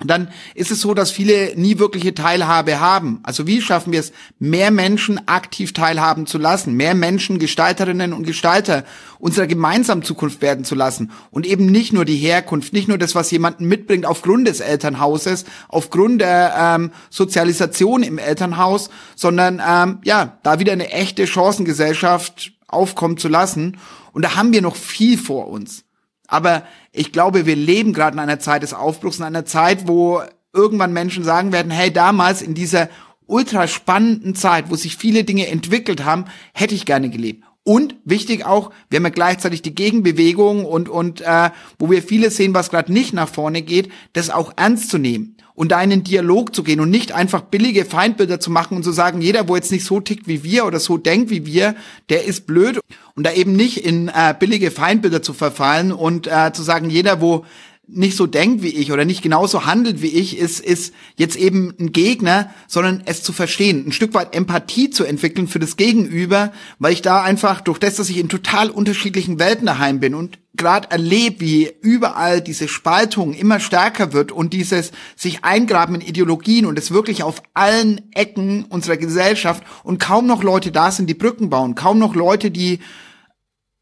dann 0.09 0.29
ist 0.55 0.71
es 0.71 0.81
so, 0.81 0.95
dass 0.95 1.11
viele 1.11 1.55
nie 1.57 1.79
wirkliche 1.79 2.15
Teilhabe 2.15 2.81
haben. 2.81 3.21
Also 3.23 3.47
wie 3.47 3.61
schaffen 3.61 3.93
wir 3.93 4.01
es, 4.01 4.13
mehr 4.39 4.71
Menschen 4.71 5.29
aktiv 5.29 5.73
teilhaben 5.73 6.27
zu 6.27 6.39
lassen, 6.39 6.75
mehr 6.75 6.95
Menschen 6.95 7.39
Gestalterinnen 7.39 8.13
und 8.13 8.27
Gestalter 8.27 8.85
unserer 9.19 9.47
gemeinsamen 9.47 10.03
Zukunft 10.03 10.41
werden 10.41 10.65
zu 10.65 10.75
lassen 10.75 11.11
und 11.31 11.47
eben 11.47 11.67
nicht 11.67 11.93
nur 11.93 12.07
die 12.07 12.17
Herkunft, 12.17 12.73
nicht 12.73 12.89
nur 12.89 12.97
das, 12.97 13.15
was 13.15 13.31
jemanden 13.31 13.67
mitbringt 13.67 14.07
aufgrund 14.07 14.49
des 14.49 14.61
Elternhauses, 14.61 15.45
aufgrund 15.69 16.23
der 16.23 16.55
ähm, 16.57 16.91
Sozialisation 17.11 18.03
im 18.03 18.17
Elternhaus, 18.17 18.89
sondern 19.17 19.61
ähm, 19.67 19.99
ja, 20.05 20.39
da 20.43 20.59
wieder 20.59 20.73
eine 20.73 20.91
echte 20.91 21.27
Chancengesellschaft 21.27 22.53
aufkommen 22.69 23.19
zu 23.19 23.29
lassen. 23.29 23.79
Und 24.13 24.25
da 24.25 24.37
haben 24.37 24.53
wir 24.53 24.63
noch 24.63 24.77
viel 24.77 25.19
vor 25.19 25.49
uns. 25.49 25.85
Aber 26.31 26.63
ich 26.93 27.13
glaube, 27.13 27.45
wir 27.45 27.57
leben 27.57 27.93
gerade 27.93 28.15
in 28.15 28.21
einer 28.21 28.39
Zeit 28.39 28.63
des 28.63 28.73
Aufbruchs, 28.73 29.19
in 29.19 29.25
einer 29.25 29.45
Zeit, 29.45 29.87
wo 29.87 30.23
irgendwann 30.55 30.93
Menschen 30.93 31.25
sagen 31.25 31.53
werden, 31.53 31.71
hey, 31.71 31.93
damals 31.93 32.41
in 32.41 32.55
dieser 32.55 32.89
ultra 33.27 33.67
spannenden 33.67 34.35
Zeit, 34.35 34.71
wo 34.71 34.77
sich 34.77 34.97
viele 34.97 35.25
Dinge 35.25 35.49
entwickelt 35.49 36.05
haben, 36.05 36.25
hätte 36.55 36.75
ich 36.75 36.87
gerne 36.87 37.11
gelebt. 37.11 37.45
Und 37.63 37.97
wichtig 38.05 38.47
auch, 38.47 38.71
wir 38.89 38.97
haben 38.97 39.05
ja 39.05 39.11
gleichzeitig 39.11 39.61
die 39.63 39.75
Gegenbewegung 39.75 40.65
und, 40.65 40.89
und 40.89 41.21
äh, 41.21 41.51
wo 41.79 41.91
wir 41.91 42.03
vieles 42.03 42.37
sehen, 42.37 42.55
was 42.55 42.71
gerade 42.71 42.93
nicht 42.93 43.13
nach 43.13 43.29
vorne 43.29 43.63
geht, 43.63 43.91
das 44.15 44.31
auch 44.31 44.53
ernst 44.57 44.91
zu 44.91 44.99
nehmen 44.99 45.37
und 45.61 45.73
da 45.73 45.83
in 45.83 45.91
den 45.91 46.03
Dialog 46.03 46.55
zu 46.55 46.63
gehen 46.63 46.81
und 46.81 46.89
nicht 46.89 47.13
einfach 47.13 47.43
billige 47.43 47.85
Feindbilder 47.85 48.41
zu 48.41 48.51
machen 48.51 48.79
und 48.79 48.83
zu 48.83 48.93
sagen, 48.93 49.21
jeder, 49.21 49.47
wo 49.47 49.57
jetzt 49.57 49.71
nicht 49.71 49.85
so 49.85 50.01
tickt 50.01 50.27
wie 50.27 50.43
wir 50.43 50.65
oder 50.65 50.81
so 50.81 50.97
denkt 50.97 51.29
wie 51.29 51.45
wir, 51.45 51.77
der 52.09 52.25
ist 52.25 52.47
blöd. 52.47 52.81
Und 53.15 53.27
da 53.27 53.33
eben 53.33 53.53
nicht 53.53 53.85
in 53.85 54.09
äh, 54.09 54.35
billige 54.39 54.71
Feindbilder 54.71 55.21
zu 55.21 55.35
verfallen 55.35 55.93
und 55.93 56.27
äh, 56.27 56.53
zu 56.55 56.63
sagen, 56.63 56.89
jeder, 56.89 57.21
wo 57.21 57.45
nicht 57.93 58.17
so 58.17 58.27
denkt 58.27 58.63
wie 58.63 58.69
ich 58.69 58.93
oder 58.93 59.05
nicht 59.05 59.23
genauso 59.23 59.67
handelt 59.67 60.03
wie 60.03 60.09
ich, 60.09 60.39
ist, 60.39 60.61
ist 60.61 60.95
jetzt 61.17 61.37
eben 61.37 61.75
ein 61.79 61.93
Gegner, 61.93 62.51
sondern 62.67 63.03
es 63.05 63.23
zu 63.23 63.33
verstehen, 63.33 63.87
ein 63.87 63.93
Stück 63.93 64.15
weit 64.15 64.35
Empathie 64.35 64.91
zu 64.91 65.05
entwickeln 65.05 65.49
für 65.49 65.59
das 65.59 65.77
Gegenüber, 65.77 66.53
weil 66.79 66.93
ich 66.93 67.03
da 67.03 67.23
einfach 67.23 67.61
durch 67.61 67.79
das, 67.79 67.97
dass 67.97 68.11
ich 68.11 68.19
in 68.19 68.29
total 68.29 68.71
unterschiedlichen 68.71 69.39
Welten 69.39 69.67
daheim 69.67 70.01
bin 70.01 70.15
und 70.15 70.39
gerade 70.55 70.91
erlebe, 70.91 71.41
wie 71.41 71.71
überall 71.81 72.41
diese 72.41 72.69
Spaltung 72.69 73.35
immer 73.35 73.61
stärker 73.61 74.13
wird 74.13 74.33
und 74.33 74.53
dieses 74.53 74.93
sich 75.17 75.45
eingraben 75.45 75.95
in 75.95 76.01
Ideologien 76.01 76.67
und 76.67 76.79
es 76.79 76.91
wirklich 76.91 77.23
auf 77.23 77.43
allen 77.55 78.01
Ecken 78.13 78.65
unserer 78.65 78.97
Gesellschaft 78.97 79.63
und 79.85 79.99
kaum 79.99 80.27
noch 80.27 80.43
Leute 80.43 80.73
da 80.73 80.91
sind, 80.91 81.09
die 81.09 81.15
Brücken 81.15 81.51
bauen, 81.51 81.75
kaum 81.75 81.99
noch 81.99 82.15
Leute, 82.15 82.51
die 82.51 82.81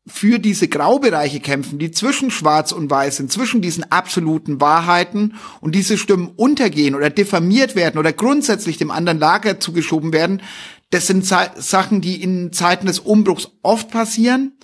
für 0.09 0.39
diese 0.39 0.69
Graubereiche 0.69 1.41
kämpfen, 1.41 1.79
die 1.79 1.91
zwischen 1.91 2.31
Schwarz 2.31 2.73
und 2.73 2.91
Weiß 2.91 3.17
sind, 3.17 3.31
zwischen 3.31 3.63
diesen 3.63 3.91
absoluten 3.91 4.61
Wahrheiten 4.61 5.35
und 5.61 5.75
diese 5.75 5.99
Stimmen 5.99 6.33
untergehen 6.37 6.95
oder 6.95 7.11
diffamiert 7.11 7.77
werden 7.77 7.99
oder 7.99 8.13
grundsätzlich 8.13 8.79
dem 8.79 8.91
anderen 8.91 9.19
Lager 9.19 9.61
zugeschoben 9.61 10.13
werden, 10.13 10.43
das 10.91 11.07
sind 11.07 11.27
Sachen, 11.27 12.01
die 12.01 12.23
in 12.23 12.53
Zeiten 12.53 12.87
des 12.87 12.99
Umbruchs 12.99 13.51
oft 13.63 13.91
passieren. 13.91 14.57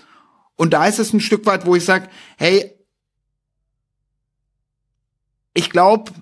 Und 0.57 0.73
da 0.73 0.87
ist 0.87 0.99
es 0.99 1.13
ein 1.13 1.21
Stück 1.21 1.45
weit, 1.47 1.67
wo 1.67 1.75
ich 1.75 1.85
sage, 1.85 2.09
hey, 2.39 2.73
ich 5.53 5.71
glaube, 5.71 6.13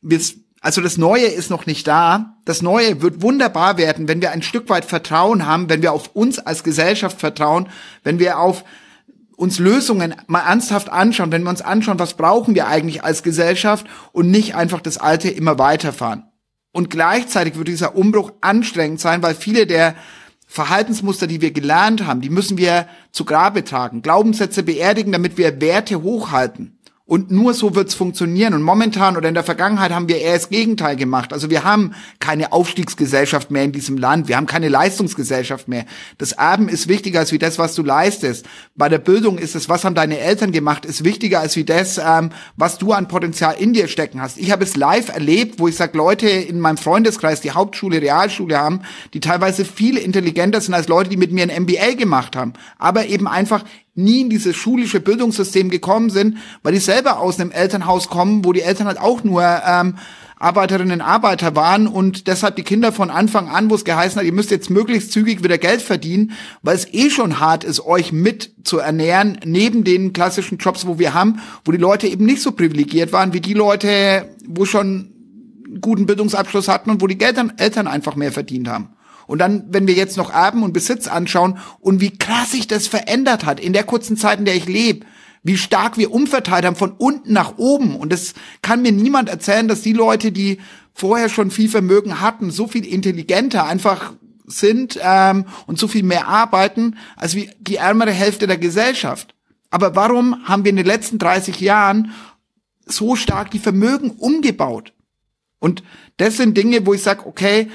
wir 0.00 0.20
also 0.60 0.80
das 0.80 0.98
Neue 0.98 1.26
ist 1.26 1.50
noch 1.50 1.66
nicht 1.66 1.86
da. 1.86 2.36
Das 2.44 2.62
Neue 2.62 3.00
wird 3.00 3.22
wunderbar 3.22 3.78
werden, 3.78 4.08
wenn 4.08 4.20
wir 4.20 4.32
ein 4.32 4.42
Stück 4.42 4.68
weit 4.68 4.84
Vertrauen 4.84 5.46
haben, 5.46 5.68
wenn 5.68 5.82
wir 5.82 5.92
auf 5.92 6.14
uns 6.14 6.38
als 6.38 6.64
Gesellschaft 6.64 7.20
vertrauen, 7.20 7.68
wenn 8.02 8.18
wir 8.18 8.38
auf 8.38 8.64
uns 9.36 9.60
Lösungen 9.60 10.16
mal 10.26 10.40
ernsthaft 10.40 10.90
anschauen, 10.90 11.30
wenn 11.30 11.44
wir 11.44 11.50
uns 11.50 11.62
anschauen, 11.62 12.00
was 12.00 12.14
brauchen 12.14 12.56
wir 12.56 12.66
eigentlich 12.66 13.04
als 13.04 13.22
Gesellschaft 13.22 13.86
und 14.10 14.32
nicht 14.32 14.56
einfach 14.56 14.80
das 14.80 14.98
Alte 14.98 15.30
immer 15.30 15.60
weiterfahren. 15.60 16.24
Und 16.72 16.90
gleichzeitig 16.90 17.56
wird 17.56 17.68
dieser 17.68 17.94
Umbruch 17.94 18.32
anstrengend 18.40 19.00
sein, 19.00 19.22
weil 19.22 19.36
viele 19.36 19.66
der 19.66 19.94
Verhaltensmuster, 20.48 21.28
die 21.28 21.40
wir 21.40 21.52
gelernt 21.52 22.04
haben, 22.06 22.20
die 22.20 22.30
müssen 22.30 22.58
wir 22.58 22.88
zu 23.12 23.24
Grabe 23.24 23.64
tragen, 23.64 24.02
Glaubenssätze 24.02 24.64
beerdigen, 24.64 25.12
damit 25.12 25.38
wir 25.38 25.60
Werte 25.60 26.02
hochhalten. 26.02 26.77
Und 27.08 27.30
nur 27.30 27.54
so 27.54 27.74
wird's 27.74 27.94
funktionieren. 27.94 28.52
Und 28.52 28.62
momentan 28.62 29.16
oder 29.16 29.28
in 29.28 29.34
der 29.34 29.42
Vergangenheit 29.42 29.92
haben 29.92 30.10
wir 30.10 30.18
eher 30.18 30.34
das 30.34 30.50
Gegenteil 30.50 30.94
gemacht. 30.94 31.32
Also 31.32 31.48
wir 31.48 31.64
haben 31.64 31.94
keine 32.20 32.52
Aufstiegsgesellschaft 32.52 33.50
mehr 33.50 33.64
in 33.64 33.72
diesem 33.72 33.96
Land. 33.96 34.28
Wir 34.28 34.36
haben 34.36 34.44
keine 34.44 34.68
Leistungsgesellschaft 34.68 35.68
mehr. 35.68 35.86
Das 36.18 36.32
Erben 36.32 36.68
ist 36.68 36.86
wichtiger 36.86 37.20
als 37.20 37.32
wie 37.32 37.38
das, 37.38 37.58
was 37.58 37.74
du 37.74 37.82
leistest. 37.82 38.44
Bei 38.76 38.90
der 38.90 38.98
Bildung 38.98 39.38
ist 39.38 39.54
es, 39.54 39.70
was 39.70 39.86
haben 39.86 39.94
deine 39.94 40.18
Eltern 40.18 40.52
gemacht, 40.52 40.84
ist 40.84 41.02
wichtiger 41.02 41.40
als 41.40 41.56
wie 41.56 41.64
das, 41.64 41.96
ähm, 41.96 42.28
was 42.58 42.76
du 42.76 42.92
an 42.92 43.08
Potenzial 43.08 43.54
in 43.58 43.72
dir 43.72 43.88
stecken 43.88 44.20
hast. 44.20 44.36
Ich 44.36 44.50
habe 44.50 44.62
es 44.62 44.76
live 44.76 45.08
erlebt, 45.08 45.58
wo 45.58 45.66
ich 45.66 45.76
sage, 45.76 45.96
Leute 45.96 46.28
in 46.28 46.60
meinem 46.60 46.76
Freundeskreis, 46.76 47.40
die 47.40 47.52
Hauptschule, 47.52 48.02
Realschule 48.02 48.58
haben, 48.58 48.82
die 49.14 49.20
teilweise 49.20 49.64
viel 49.64 49.96
intelligenter 49.96 50.60
sind 50.60 50.74
als 50.74 50.88
Leute, 50.88 51.08
die 51.08 51.16
mit 51.16 51.32
mir 51.32 51.44
ein 51.44 51.62
MBA 51.62 51.94
gemacht 51.94 52.36
haben. 52.36 52.52
Aber 52.76 53.06
eben 53.06 53.26
einfach 53.26 53.64
nie 53.98 54.20
in 54.22 54.30
dieses 54.30 54.56
schulische 54.56 55.00
Bildungssystem 55.00 55.70
gekommen 55.70 56.08
sind, 56.10 56.38
weil 56.62 56.72
die 56.72 56.78
selber 56.78 57.18
aus 57.18 57.38
einem 57.38 57.50
Elternhaus 57.50 58.08
kommen, 58.08 58.44
wo 58.44 58.52
die 58.52 58.62
Eltern 58.62 58.86
halt 58.86 58.98
auch 58.98 59.24
nur 59.24 59.42
ähm, 59.42 59.96
Arbeiterinnen 60.38 61.00
und 61.00 61.06
Arbeiter 61.06 61.56
waren 61.56 61.88
und 61.88 62.28
deshalb 62.28 62.54
die 62.54 62.62
Kinder 62.62 62.92
von 62.92 63.10
Anfang 63.10 63.48
an, 63.48 63.70
wo 63.70 63.74
es 63.74 63.84
geheißen 63.84 64.18
hat, 64.18 64.24
ihr 64.24 64.32
müsst 64.32 64.52
jetzt 64.52 64.70
möglichst 64.70 65.10
zügig 65.10 65.42
wieder 65.42 65.58
Geld 65.58 65.82
verdienen, 65.82 66.30
weil 66.62 66.76
es 66.76 66.86
eh 66.94 67.10
schon 67.10 67.40
hart 67.40 67.64
ist, 67.64 67.84
euch 67.84 68.12
mit 68.12 68.52
zu 68.62 68.78
ernähren, 68.78 69.40
neben 69.44 69.82
den 69.82 70.12
klassischen 70.12 70.58
Jobs, 70.58 70.86
wo 70.86 71.00
wir 71.00 71.12
haben, 71.12 71.40
wo 71.64 71.72
die 71.72 71.78
Leute 71.78 72.06
eben 72.06 72.24
nicht 72.24 72.40
so 72.40 72.52
privilegiert 72.52 73.12
waren 73.12 73.32
wie 73.32 73.40
die 73.40 73.54
Leute, 73.54 74.28
wo 74.46 74.64
schon 74.64 75.12
guten 75.80 76.06
Bildungsabschluss 76.06 76.68
hatten 76.68 76.90
und 76.90 77.02
wo 77.02 77.08
die 77.08 77.20
Eltern 77.20 77.88
einfach 77.88 78.14
mehr 78.14 78.32
verdient 78.32 78.68
haben. 78.68 78.90
Und 79.28 79.38
dann, 79.38 79.66
wenn 79.68 79.86
wir 79.86 79.94
jetzt 79.94 80.16
noch 80.16 80.32
Erben 80.32 80.64
und 80.64 80.72
Besitz 80.72 81.06
anschauen 81.06 81.58
und 81.78 82.00
wie 82.00 82.16
krass 82.16 82.50
sich 82.50 82.66
das 82.66 82.88
verändert 82.88 83.44
hat 83.44 83.60
in 83.60 83.72
der 83.72 83.84
kurzen 83.84 84.16
Zeit, 84.16 84.40
in 84.40 84.46
der 84.46 84.56
ich 84.56 84.66
lebe, 84.66 85.06
wie 85.44 85.58
stark 85.58 85.98
wir 85.98 86.12
umverteilt 86.12 86.64
haben 86.64 86.76
von 86.76 86.92
unten 86.92 87.32
nach 87.32 87.58
oben. 87.58 87.94
Und 87.94 88.12
das 88.12 88.34
kann 88.62 88.82
mir 88.82 88.90
niemand 88.90 89.28
erzählen, 89.28 89.68
dass 89.68 89.82
die 89.82 89.92
Leute, 89.92 90.32
die 90.32 90.58
vorher 90.94 91.28
schon 91.28 91.50
viel 91.50 91.68
Vermögen 91.68 92.20
hatten, 92.20 92.50
so 92.50 92.66
viel 92.66 92.84
intelligenter 92.84 93.64
einfach 93.64 94.14
sind 94.46 94.98
ähm, 95.02 95.44
und 95.66 95.78
so 95.78 95.88
viel 95.88 96.02
mehr 96.02 96.26
arbeiten 96.26 96.96
als 97.16 97.34
wie 97.34 97.50
die 97.60 97.76
ärmere 97.76 98.12
Hälfte 98.12 98.46
der 98.46 98.58
Gesellschaft. 98.58 99.34
Aber 99.70 99.94
warum 99.94 100.48
haben 100.48 100.64
wir 100.64 100.70
in 100.70 100.76
den 100.76 100.86
letzten 100.86 101.18
30 101.18 101.60
Jahren 101.60 102.12
so 102.86 103.14
stark 103.14 103.50
die 103.50 103.58
Vermögen 103.58 104.10
umgebaut? 104.10 104.94
Und 105.58 105.82
das 106.16 106.36
sind 106.36 106.56
Dinge, 106.56 106.86
wo 106.86 106.94
ich 106.94 107.02
sage, 107.02 107.26
okay, 107.26 107.68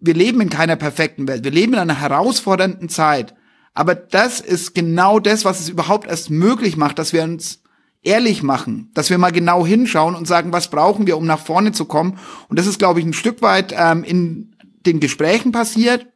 wir 0.00 0.14
leben 0.14 0.40
in 0.40 0.50
keiner 0.50 0.76
perfekten 0.76 1.28
Welt. 1.28 1.44
Wir 1.44 1.50
leben 1.50 1.74
in 1.74 1.78
einer 1.78 2.00
herausfordernden 2.00 2.88
Zeit. 2.88 3.34
Aber 3.74 3.94
das 3.94 4.40
ist 4.40 4.74
genau 4.74 5.20
das, 5.20 5.44
was 5.44 5.60
es 5.60 5.68
überhaupt 5.68 6.08
erst 6.08 6.30
möglich 6.30 6.76
macht, 6.76 6.98
dass 6.98 7.12
wir 7.12 7.22
uns 7.22 7.62
ehrlich 8.02 8.42
machen, 8.42 8.90
dass 8.94 9.10
wir 9.10 9.18
mal 9.18 9.30
genau 9.30 9.66
hinschauen 9.66 10.14
und 10.14 10.26
sagen, 10.26 10.52
was 10.52 10.70
brauchen 10.70 11.06
wir, 11.06 11.16
um 11.16 11.26
nach 11.26 11.38
vorne 11.38 11.72
zu 11.72 11.84
kommen. 11.84 12.18
Und 12.48 12.58
das 12.58 12.66
ist, 12.66 12.78
glaube 12.78 13.00
ich, 13.00 13.06
ein 13.06 13.12
Stück 13.12 13.42
weit 13.42 13.74
ähm, 13.76 14.04
in 14.04 14.56
den 14.86 15.00
Gesprächen 15.00 15.52
passiert. 15.52 16.06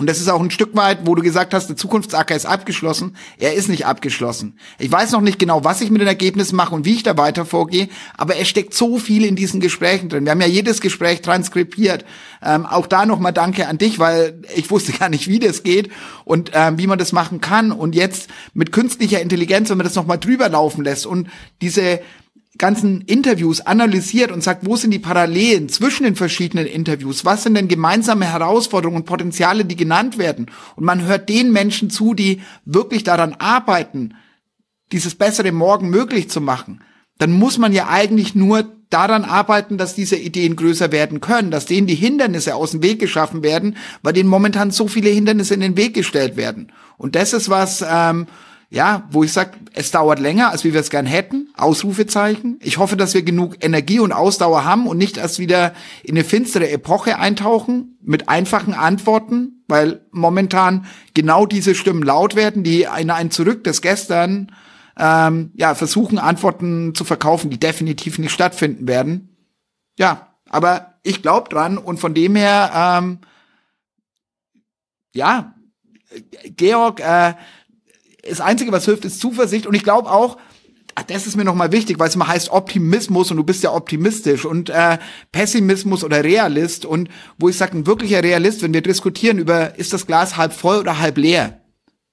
Und 0.00 0.06
das 0.06 0.18
ist 0.18 0.30
auch 0.30 0.40
ein 0.40 0.50
Stück 0.50 0.74
weit, 0.74 1.00
wo 1.04 1.14
du 1.14 1.20
gesagt 1.20 1.52
hast, 1.52 1.68
der 1.68 1.76
Zukunftsacker 1.76 2.34
ist 2.34 2.46
abgeschlossen. 2.46 3.16
Er 3.38 3.52
ist 3.52 3.68
nicht 3.68 3.84
abgeschlossen. 3.84 4.58
Ich 4.78 4.90
weiß 4.90 5.12
noch 5.12 5.20
nicht 5.20 5.38
genau, 5.38 5.62
was 5.62 5.82
ich 5.82 5.90
mit 5.90 6.00
den 6.00 6.08
Ergebnissen 6.08 6.56
mache 6.56 6.74
und 6.74 6.86
wie 6.86 6.94
ich 6.94 7.02
da 7.02 7.18
weiter 7.18 7.44
vorgehe, 7.44 7.90
aber 8.16 8.38
es 8.38 8.48
steckt 8.48 8.72
so 8.72 8.98
viel 8.98 9.26
in 9.26 9.36
diesen 9.36 9.60
Gesprächen 9.60 10.08
drin. 10.08 10.24
Wir 10.24 10.30
haben 10.30 10.40
ja 10.40 10.46
jedes 10.46 10.80
Gespräch 10.80 11.20
transkribiert. 11.20 12.06
Ähm, 12.42 12.64
auch 12.64 12.86
da 12.86 13.04
nochmal 13.04 13.34
Danke 13.34 13.68
an 13.68 13.76
dich, 13.76 13.98
weil 13.98 14.40
ich 14.56 14.70
wusste 14.70 14.92
gar 14.92 15.10
nicht, 15.10 15.28
wie 15.28 15.38
das 15.38 15.64
geht 15.64 15.90
und 16.24 16.52
ähm, 16.54 16.78
wie 16.78 16.86
man 16.86 16.98
das 16.98 17.12
machen 17.12 17.42
kann. 17.42 17.70
Und 17.70 17.94
jetzt 17.94 18.30
mit 18.54 18.72
künstlicher 18.72 19.20
Intelligenz, 19.20 19.68
wenn 19.68 19.76
man 19.76 19.84
das 19.84 19.96
nochmal 19.96 20.18
drüber 20.18 20.48
laufen 20.48 20.82
lässt 20.82 21.04
und 21.04 21.28
diese 21.60 22.00
ganzen 22.58 23.02
Interviews 23.02 23.60
analysiert 23.60 24.32
und 24.32 24.42
sagt, 24.42 24.66
wo 24.66 24.76
sind 24.76 24.90
die 24.90 24.98
Parallelen 24.98 25.68
zwischen 25.68 26.04
den 26.04 26.16
verschiedenen 26.16 26.66
Interviews? 26.66 27.24
Was 27.24 27.44
sind 27.44 27.54
denn 27.54 27.68
gemeinsame 27.68 28.26
Herausforderungen 28.26 28.98
und 28.98 29.06
Potenziale, 29.06 29.64
die 29.64 29.76
genannt 29.76 30.18
werden? 30.18 30.46
Und 30.76 30.84
man 30.84 31.04
hört 31.06 31.28
den 31.28 31.52
Menschen 31.52 31.90
zu, 31.90 32.14
die 32.14 32.42
wirklich 32.64 33.04
daran 33.04 33.34
arbeiten, 33.34 34.14
dieses 34.92 35.14
bessere 35.14 35.52
Morgen 35.52 35.90
möglich 35.90 36.28
zu 36.28 36.40
machen. 36.40 36.82
Dann 37.18 37.32
muss 37.32 37.58
man 37.58 37.72
ja 37.72 37.88
eigentlich 37.88 38.34
nur 38.34 38.64
daran 38.90 39.24
arbeiten, 39.24 39.78
dass 39.78 39.94
diese 39.94 40.16
Ideen 40.16 40.56
größer 40.56 40.90
werden 40.90 41.20
können, 41.20 41.52
dass 41.52 41.66
denen 41.66 41.86
die 41.86 41.94
Hindernisse 41.94 42.56
aus 42.56 42.72
dem 42.72 42.82
Weg 42.82 42.98
geschaffen 42.98 43.44
werden, 43.44 43.76
weil 44.02 44.12
denen 44.12 44.28
momentan 44.28 44.72
so 44.72 44.88
viele 44.88 45.10
Hindernisse 45.10 45.54
in 45.54 45.60
den 45.60 45.76
Weg 45.76 45.94
gestellt 45.94 46.36
werden. 46.36 46.72
Und 46.96 47.14
das 47.14 47.32
ist 47.32 47.48
was, 47.48 47.84
ähm, 47.88 48.26
ja, 48.72 49.08
wo 49.10 49.24
ich 49.24 49.32
sage, 49.32 49.58
es 49.72 49.90
dauert 49.90 50.20
länger, 50.20 50.50
als 50.50 50.62
wie 50.62 50.72
wir 50.72 50.80
es 50.80 50.90
gern 50.90 51.04
hätten. 51.04 51.48
Ausrufezeichen. 51.56 52.56
Ich 52.62 52.78
hoffe, 52.78 52.96
dass 52.96 53.14
wir 53.14 53.22
genug 53.22 53.56
Energie 53.64 53.98
und 53.98 54.12
Ausdauer 54.12 54.64
haben 54.64 54.86
und 54.86 54.96
nicht 54.96 55.16
erst 55.16 55.40
wieder 55.40 55.74
in 56.04 56.16
eine 56.16 56.22
finstere 56.22 56.70
Epoche 56.70 57.18
eintauchen 57.18 57.98
mit 58.00 58.28
einfachen 58.28 58.72
Antworten, 58.72 59.64
weil 59.66 60.06
momentan 60.12 60.86
genau 61.14 61.46
diese 61.46 61.74
Stimmen 61.74 62.04
laut 62.04 62.36
werden, 62.36 62.62
die 62.62 62.86
in 62.96 63.10
ein 63.10 63.32
Zurück 63.32 63.64
des 63.64 63.82
Gestern 63.82 64.52
ähm, 64.96 65.50
ja 65.56 65.74
versuchen 65.74 66.20
Antworten 66.20 66.94
zu 66.94 67.04
verkaufen, 67.04 67.50
die 67.50 67.58
definitiv 67.58 68.20
nicht 68.20 68.32
stattfinden 68.32 68.86
werden. 68.86 69.36
Ja, 69.98 70.36
aber 70.48 70.94
ich 71.02 71.22
glaube 71.22 71.48
dran 71.48 71.76
und 71.76 71.98
von 71.98 72.14
dem 72.14 72.36
her, 72.36 72.70
ähm, 72.72 73.18
ja, 75.12 75.54
Georg, 76.56 77.00
äh, 77.00 77.34
das 78.28 78.40
Einzige, 78.40 78.72
was 78.72 78.84
hilft, 78.84 79.04
ist 79.04 79.20
Zuversicht. 79.20 79.66
Und 79.66 79.74
ich 79.74 79.82
glaube 79.82 80.10
auch, 80.10 80.36
das 81.06 81.26
ist 81.26 81.36
mir 81.36 81.44
nochmal 81.44 81.72
wichtig, 81.72 81.98
weil 81.98 82.08
es 82.08 82.14
immer 82.14 82.28
heißt 82.28 82.50
Optimismus 82.50 83.30
und 83.30 83.36
du 83.36 83.44
bist 83.44 83.62
ja 83.62 83.72
optimistisch 83.72 84.44
und 84.44 84.70
äh, 84.70 84.98
Pessimismus 85.32 86.04
oder 86.04 86.24
Realist 86.24 86.84
und 86.84 87.08
wo 87.38 87.48
ich 87.48 87.56
sage, 87.56 87.76
ein 87.76 87.86
wirklicher 87.86 88.22
Realist, 88.22 88.62
wenn 88.62 88.74
wir 88.74 88.82
diskutieren 88.82 89.38
über, 89.38 89.78
ist 89.78 89.92
das 89.92 90.06
Glas 90.06 90.36
halb 90.36 90.52
voll 90.52 90.78
oder 90.78 90.98
halb 90.98 91.16
leer, 91.16 91.60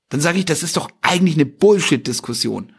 dann 0.10 0.22
sage 0.22 0.39
ich, 0.39 0.46
das 0.46 0.63
ist 0.63 0.78
doch 0.78 0.89
eigentlich 1.02 1.36
eine 1.36 1.46
Bullshit-Diskussion. 1.46 2.72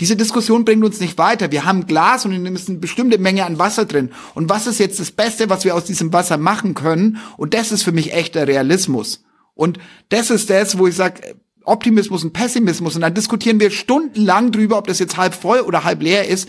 Diese 0.00 0.16
Diskussion 0.16 0.66
bringt 0.66 0.84
uns 0.84 1.00
nicht 1.00 1.16
weiter. 1.16 1.52
Wir 1.52 1.64
haben 1.64 1.86
Glas 1.86 2.26
und 2.26 2.32
in 2.32 2.44
dem 2.44 2.54
ist 2.54 2.68
eine 2.68 2.78
bestimmte 2.78 3.16
Menge 3.16 3.46
an 3.46 3.58
Wasser 3.58 3.86
drin. 3.86 4.10
Und 4.34 4.50
was 4.50 4.66
ist 4.66 4.78
jetzt 4.78 5.00
das 5.00 5.10
Beste, 5.10 5.48
was 5.48 5.64
wir 5.64 5.74
aus 5.74 5.84
diesem 5.84 6.12
Wasser 6.12 6.36
machen 6.36 6.74
können? 6.74 7.18
Und 7.38 7.54
das 7.54 7.72
ist 7.72 7.82
für 7.82 7.92
mich 7.92 8.12
echter 8.12 8.46
Realismus. 8.46 9.24
Und 9.54 9.78
das 10.10 10.30
ist 10.30 10.50
das, 10.50 10.76
wo 10.76 10.86
ich 10.86 10.94
sage, 10.94 11.36
Optimismus 11.66 12.24
und 12.24 12.32
Pessimismus. 12.32 12.94
Und 12.94 13.02
dann 13.02 13.14
diskutieren 13.14 13.60
wir 13.60 13.70
stundenlang 13.70 14.52
drüber, 14.52 14.78
ob 14.78 14.86
das 14.86 14.98
jetzt 14.98 15.16
halb 15.16 15.34
voll 15.34 15.60
oder 15.60 15.84
halb 15.84 16.02
leer 16.02 16.28
ist. 16.28 16.48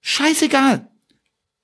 Scheißegal 0.00 0.88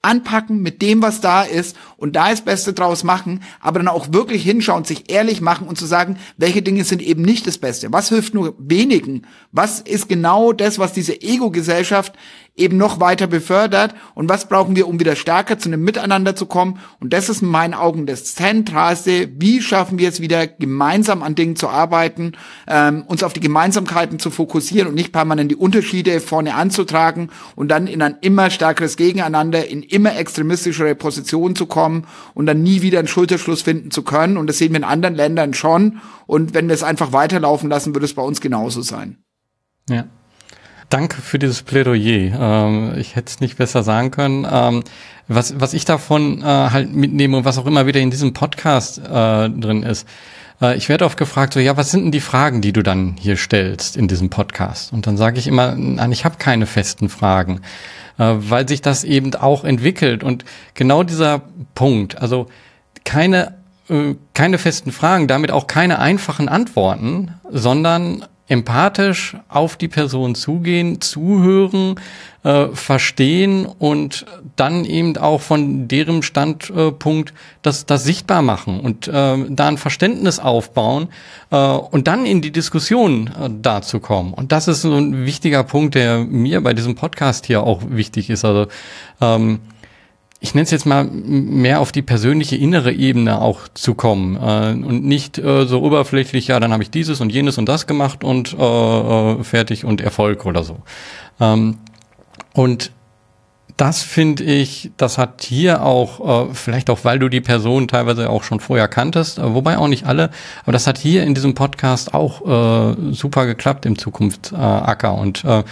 anpacken 0.02 0.62
mit 0.62 0.80
dem, 0.80 1.02
was 1.02 1.20
da 1.20 1.42
ist 1.42 1.76
und 1.96 2.16
da 2.16 2.30
das 2.30 2.42
Beste 2.42 2.72
draus 2.72 3.04
machen, 3.04 3.42
aber 3.60 3.80
dann 3.80 3.88
auch 3.88 4.12
wirklich 4.12 4.42
hinschauen, 4.42 4.84
sich 4.84 5.10
ehrlich 5.10 5.40
machen 5.42 5.68
und 5.68 5.76
zu 5.76 5.84
sagen, 5.84 6.16
welche 6.38 6.62
Dinge 6.62 6.84
sind 6.84 7.02
eben 7.02 7.22
nicht 7.22 7.46
das 7.46 7.58
Beste. 7.58 7.92
Was 7.92 8.08
hilft 8.08 8.32
nur 8.32 8.54
wenigen? 8.58 9.26
Was 9.52 9.80
ist 9.80 10.08
genau 10.08 10.52
das, 10.52 10.78
was 10.78 10.94
diese 10.94 11.20
Ego-Gesellschaft 11.20 12.14
eben 12.56 12.76
noch 12.76 13.00
weiter 13.00 13.26
befördert 13.26 13.94
und 14.14 14.28
was 14.28 14.48
brauchen 14.48 14.76
wir, 14.76 14.86
um 14.86 15.00
wieder 15.00 15.16
stärker 15.16 15.58
zu 15.58 15.68
einem 15.68 15.82
Miteinander 15.82 16.36
zu 16.36 16.46
kommen. 16.46 16.78
Und 17.00 17.12
das 17.12 17.28
ist 17.28 17.42
in 17.42 17.48
meinen 17.48 17.74
Augen 17.74 18.06
das 18.06 18.34
Zentralste. 18.34 19.28
Wie 19.36 19.62
schaffen 19.62 19.98
wir 19.98 20.08
es 20.08 20.20
wieder, 20.20 20.46
gemeinsam 20.46 21.22
an 21.22 21.34
Dingen 21.34 21.56
zu 21.56 21.68
arbeiten, 21.68 22.32
ähm, 22.68 23.04
uns 23.06 23.22
auf 23.22 23.32
die 23.32 23.40
Gemeinsamkeiten 23.40 24.18
zu 24.18 24.30
fokussieren 24.30 24.88
und 24.88 24.94
nicht 24.94 25.12
permanent 25.12 25.50
die 25.50 25.56
Unterschiede 25.56 26.20
vorne 26.20 26.54
anzutragen 26.54 27.30
und 27.56 27.68
dann 27.68 27.86
in 27.86 28.02
ein 28.02 28.16
immer 28.20 28.50
stärkeres 28.50 28.96
Gegeneinander, 28.96 29.66
in 29.66 29.82
immer 29.82 30.16
extremistischere 30.16 30.94
Positionen 30.94 31.56
zu 31.56 31.66
kommen 31.66 32.06
und 32.34 32.46
dann 32.46 32.62
nie 32.62 32.82
wieder 32.82 32.98
einen 32.98 33.08
Schulterschluss 33.08 33.62
finden 33.62 33.90
zu 33.90 34.02
können. 34.02 34.36
Und 34.36 34.46
das 34.48 34.58
sehen 34.58 34.72
wir 34.72 34.78
in 34.78 34.84
anderen 34.84 35.14
Ländern 35.14 35.54
schon. 35.54 36.00
Und 36.26 36.54
wenn 36.54 36.68
wir 36.68 36.74
es 36.74 36.82
einfach 36.82 37.12
weiterlaufen 37.12 37.70
lassen, 37.70 37.94
würde 37.94 38.04
es 38.04 38.14
bei 38.14 38.22
uns 38.22 38.40
genauso 38.40 38.82
sein. 38.82 39.18
Ja. 39.88 40.04
Danke 40.90 41.22
für 41.22 41.38
dieses 41.38 41.62
Plädoyer. 41.62 42.32
Ähm, 42.38 42.94
ich 42.98 43.14
hätte 43.14 43.30
es 43.30 43.40
nicht 43.40 43.56
besser 43.56 43.84
sagen 43.84 44.10
können. 44.10 44.46
Ähm, 44.50 44.82
was, 45.28 45.58
was 45.60 45.72
ich 45.72 45.84
davon 45.84 46.42
äh, 46.42 46.44
halt 46.44 46.92
mitnehme 46.92 47.36
und 47.36 47.44
was 47.44 47.58
auch 47.58 47.66
immer 47.66 47.86
wieder 47.86 48.00
in 48.00 48.10
diesem 48.10 48.32
Podcast 48.32 48.98
äh, 48.98 49.48
drin 49.48 49.84
ist, 49.84 50.06
äh, 50.60 50.76
ich 50.76 50.88
werde 50.88 51.04
oft 51.04 51.16
gefragt, 51.16 51.52
so 51.52 51.60
ja, 51.60 51.76
was 51.76 51.92
sind 51.92 52.02
denn 52.02 52.10
die 52.10 52.20
Fragen, 52.20 52.60
die 52.60 52.72
du 52.72 52.82
dann 52.82 53.14
hier 53.18 53.36
stellst 53.36 53.96
in 53.96 54.08
diesem 54.08 54.30
Podcast? 54.30 54.92
Und 54.92 55.06
dann 55.06 55.16
sage 55.16 55.38
ich 55.38 55.46
immer, 55.46 55.76
nein, 55.76 56.10
ich 56.10 56.24
habe 56.24 56.36
keine 56.38 56.66
festen 56.66 57.08
Fragen, 57.08 57.60
äh, 58.18 58.34
weil 58.36 58.68
sich 58.68 58.82
das 58.82 59.04
eben 59.04 59.32
auch 59.36 59.62
entwickelt. 59.62 60.24
Und 60.24 60.44
genau 60.74 61.04
dieser 61.04 61.42
Punkt, 61.76 62.20
also 62.20 62.48
keine 63.04 63.54
äh, 63.88 64.14
keine 64.34 64.58
festen 64.58 64.90
Fragen, 64.90 65.28
damit 65.28 65.50
auch 65.52 65.66
keine 65.66 66.00
einfachen 66.00 66.48
Antworten, 66.48 67.34
sondern 67.50 68.24
empathisch 68.50 69.36
auf 69.48 69.76
die 69.76 69.86
Person 69.86 70.34
zugehen, 70.34 71.00
zuhören, 71.00 71.94
äh, 72.42 72.66
verstehen 72.68 73.64
und 73.64 74.26
dann 74.56 74.84
eben 74.84 75.16
auch 75.16 75.40
von 75.40 75.86
deren 75.86 76.24
Standpunkt 76.24 77.32
das, 77.62 77.86
das 77.86 78.02
sichtbar 78.02 78.42
machen 78.42 78.80
und 78.80 79.06
äh, 79.06 79.36
da 79.48 79.68
ein 79.68 79.78
Verständnis 79.78 80.40
aufbauen 80.40 81.08
äh, 81.52 81.56
und 81.56 82.08
dann 82.08 82.26
in 82.26 82.42
die 82.42 82.50
Diskussion 82.50 83.28
äh, 83.28 83.48
dazu 83.62 84.00
kommen. 84.00 84.34
Und 84.34 84.50
das 84.50 84.66
ist 84.66 84.82
so 84.82 84.96
ein 84.96 85.24
wichtiger 85.24 85.62
Punkt, 85.62 85.94
der 85.94 86.18
mir 86.18 86.60
bei 86.60 86.74
diesem 86.74 86.96
Podcast 86.96 87.46
hier 87.46 87.62
auch 87.62 87.82
wichtig 87.88 88.30
ist. 88.30 88.44
Also 88.44 88.66
ähm, 89.20 89.60
ich 90.40 90.54
nenne 90.54 90.64
es 90.64 90.70
jetzt 90.70 90.86
mal 90.86 91.04
mehr 91.04 91.80
auf 91.80 91.92
die 91.92 92.00
persönliche 92.00 92.56
innere 92.56 92.92
Ebene 92.92 93.40
auch 93.40 93.68
zu 93.74 93.94
kommen 93.94 94.36
äh, 94.36 94.72
und 94.72 95.04
nicht 95.04 95.38
äh, 95.38 95.66
so 95.66 95.82
oberflächlich, 95.82 96.48
ja, 96.48 96.58
dann 96.58 96.72
habe 96.72 96.82
ich 96.82 96.90
dieses 96.90 97.20
und 97.20 97.30
jenes 97.30 97.58
und 97.58 97.68
das 97.68 97.86
gemacht 97.86 98.24
und 98.24 98.56
äh, 98.58 98.62
äh, 98.62 99.44
fertig 99.44 99.84
und 99.84 100.00
Erfolg 100.00 100.46
oder 100.46 100.64
so. 100.64 100.78
Ähm, 101.40 101.76
und 102.54 102.90
das 103.80 104.02
finde 104.02 104.44
ich, 104.44 104.90
das 104.98 105.16
hat 105.16 105.40
hier 105.42 105.82
auch, 105.82 106.50
äh, 106.50 106.54
vielleicht 106.54 106.90
auch, 106.90 106.98
weil 107.04 107.18
du 107.18 107.30
die 107.30 107.40
Person 107.40 107.88
teilweise 107.88 108.28
auch 108.28 108.42
schon 108.42 108.60
vorher 108.60 108.88
kanntest, 108.88 109.38
äh, 109.38 109.54
wobei 109.54 109.78
auch 109.78 109.88
nicht 109.88 110.04
alle, 110.04 110.28
aber 110.64 110.72
das 110.72 110.86
hat 110.86 110.98
hier 110.98 111.24
in 111.24 111.34
diesem 111.34 111.54
Podcast 111.54 112.12
auch 112.12 112.42
äh, 112.42 113.12
super 113.12 113.46
geklappt 113.46 113.86
im 113.86 113.96
Zukunft 113.96 114.52
äh, 114.52 114.56
Acker 114.56 115.14
und 115.14 115.46
äh, 115.46 115.64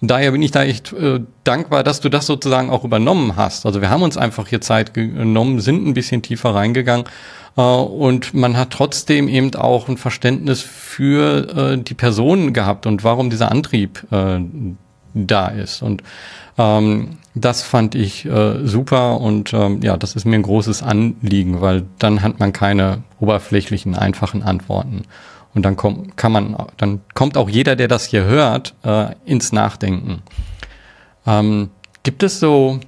daher 0.00 0.32
bin 0.32 0.42
ich 0.42 0.50
da 0.50 0.64
echt 0.64 0.92
äh, 0.92 1.20
dankbar, 1.44 1.84
dass 1.84 2.00
du 2.00 2.08
das 2.08 2.26
sozusagen 2.26 2.68
auch 2.68 2.82
übernommen 2.82 3.36
hast. 3.36 3.64
Also 3.64 3.80
wir 3.80 3.90
haben 3.90 4.02
uns 4.02 4.16
einfach 4.16 4.48
hier 4.48 4.60
Zeit 4.60 4.92
genommen, 4.92 5.60
sind 5.60 5.86
ein 5.86 5.94
bisschen 5.94 6.20
tiefer 6.20 6.56
reingegangen 6.56 7.06
äh, 7.56 7.60
und 7.60 8.34
man 8.34 8.56
hat 8.56 8.70
trotzdem 8.70 9.28
eben 9.28 9.54
auch 9.54 9.88
ein 9.88 9.98
Verständnis 9.98 10.62
für 10.62 11.76
die 11.76 11.94
Person 11.94 12.52
gehabt 12.52 12.86
und 12.86 13.04
warum 13.04 13.30
dieser 13.30 13.52
Antrieb 13.52 14.04
da 15.14 15.48
ist. 15.48 15.82
Und 15.82 16.02
ähm, 16.58 17.18
das 17.34 17.62
fand 17.62 17.94
ich 17.94 18.26
äh, 18.26 18.66
super 18.66 19.20
und 19.20 19.54
ähm, 19.54 19.80
ja, 19.82 19.96
das 19.96 20.16
ist 20.16 20.26
mir 20.26 20.36
ein 20.36 20.42
großes 20.42 20.82
Anliegen, 20.82 21.60
weil 21.60 21.84
dann 21.98 22.22
hat 22.22 22.40
man 22.40 22.52
keine 22.52 23.02
oberflächlichen, 23.20 23.94
einfachen 23.94 24.42
Antworten. 24.42 25.02
Und 25.54 25.64
dann 25.64 25.76
kommt, 25.76 26.16
kann 26.16 26.32
man, 26.32 26.56
dann 26.76 27.00
kommt 27.14 27.36
auch 27.36 27.48
jeder, 27.48 27.76
der 27.76 27.88
das 27.88 28.06
hier 28.06 28.24
hört, 28.24 28.74
äh, 28.84 29.14
ins 29.24 29.52
Nachdenken. 29.52 30.22
Ähm, 31.26 31.70
gibt 32.02 32.22
es 32.22 32.40
so, 32.40 32.80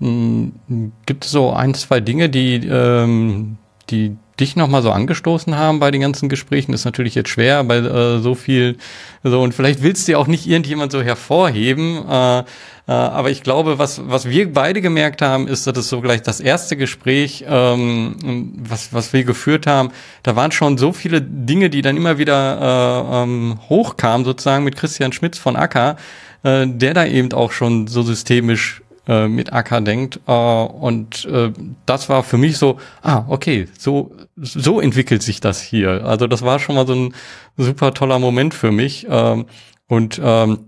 mh, 0.00 0.50
hm, 0.68 0.92
gibt 1.06 1.24
es 1.24 1.30
so 1.30 1.52
ein, 1.52 1.74
zwei 1.74 2.00
Dinge, 2.00 2.28
die, 2.28 2.56
ähm, 2.66 3.58
die 3.90 4.16
dich 4.40 4.56
nochmal 4.56 4.82
so 4.82 4.90
angestoßen 4.90 5.56
haben 5.56 5.80
bei 5.80 5.90
den 5.90 6.00
ganzen 6.00 6.28
Gesprächen, 6.28 6.72
ist 6.72 6.84
natürlich 6.84 7.14
jetzt 7.14 7.28
schwer 7.28 7.62
bei 7.64 7.78
äh, 7.78 8.18
so 8.20 8.34
viel 8.34 8.76
so 9.22 9.40
und 9.40 9.54
vielleicht 9.54 9.82
willst 9.82 10.08
du 10.08 10.12
ja 10.12 10.18
auch 10.18 10.26
nicht 10.26 10.46
irgendjemand 10.46 10.92
so 10.92 11.02
hervorheben, 11.02 12.04
äh, 12.08 12.38
äh, 12.40 12.44
aber 12.86 13.30
ich 13.30 13.42
glaube, 13.42 13.78
was 13.78 14.00
was 14.08 14.28
wir 14.28 14.52
beide 14.52 14.80
gemerkt 14.80 15.20
haben, 15.20 15.46
ist, 15.46 15.66
dass 15.66 15.76
es 15.76 15.88
so 15.88 16.00
gleich 16.00 16.22
das 16.22 16.40
erste 16.40 16.76
Gespräch, 16.76 17.44
ähm, 17.46 18.52
was 18.58 18.92
was 18.92 19.12
wir 19.12 19.24
geführt 19.24 19.66
haben, 19.66 19.90
da 20.22 20.36
waren 20.36 20.52
schon 20.52 20.78
so 20.78 20.92
viele 20.92 21.20
Dinge, 21.20 21.68
die 21.70 21.82
dann 21.82 21.96
immer 21.96 22.18
wieder 22.18 23.04
äh, 23.12 23.22
ähm, 23.22 23.58
hochkamen, 23.68 24.24
sozusagen 24.24 24.64
mit 24.64 24.76
Christian 24.76 25.12
Schmitz 25.12 25.38
von 25.38 25.56
Acker, 25.56 25.96
äh, 26.42 26.66
der 26.66 26.94
da 26.94 27.04
eben 27.04 27.32
auch 27.32 27.52
schon 27.52 27.88
so 27.88 28.02
systemisch 28.02 28.82
äh, 29.08 29.26
mit 29.26 29.52
Acker 29.52 29.80
denkt. 29.80 30.20
Äh, 30.26 30.32
und 30.32 31.24
äh, 31.24 31.50
das 31.86 32.08
war 32.08 32.22
für 32.22 32.38
mich 32.38 32.58
so, 32.58 32.78
ah, 33.02 33.24
okay, 33.28 33.66
so, 33.78 34.14
so 34.36 34.80
entwickelt 34.80 35.22
sich 35.22 35.40
das 35.40 35.60
hier. 35.60 36.04
Also 36.04 36.26
das 36.26 36.42
war 36.42 36.58
schon 36.58 36.76
mal 36.76 36.86
so 36.86 36.94
ein 36.94 37.14
super 37.56 37.94
toller 37.94 38.18
Moment 38.18 38.54
für 38.54 38.70
mich. 38.70 39.06
Ähm, 39.08 39.46
und 39.88 40.20
ähm, 40.22 40.66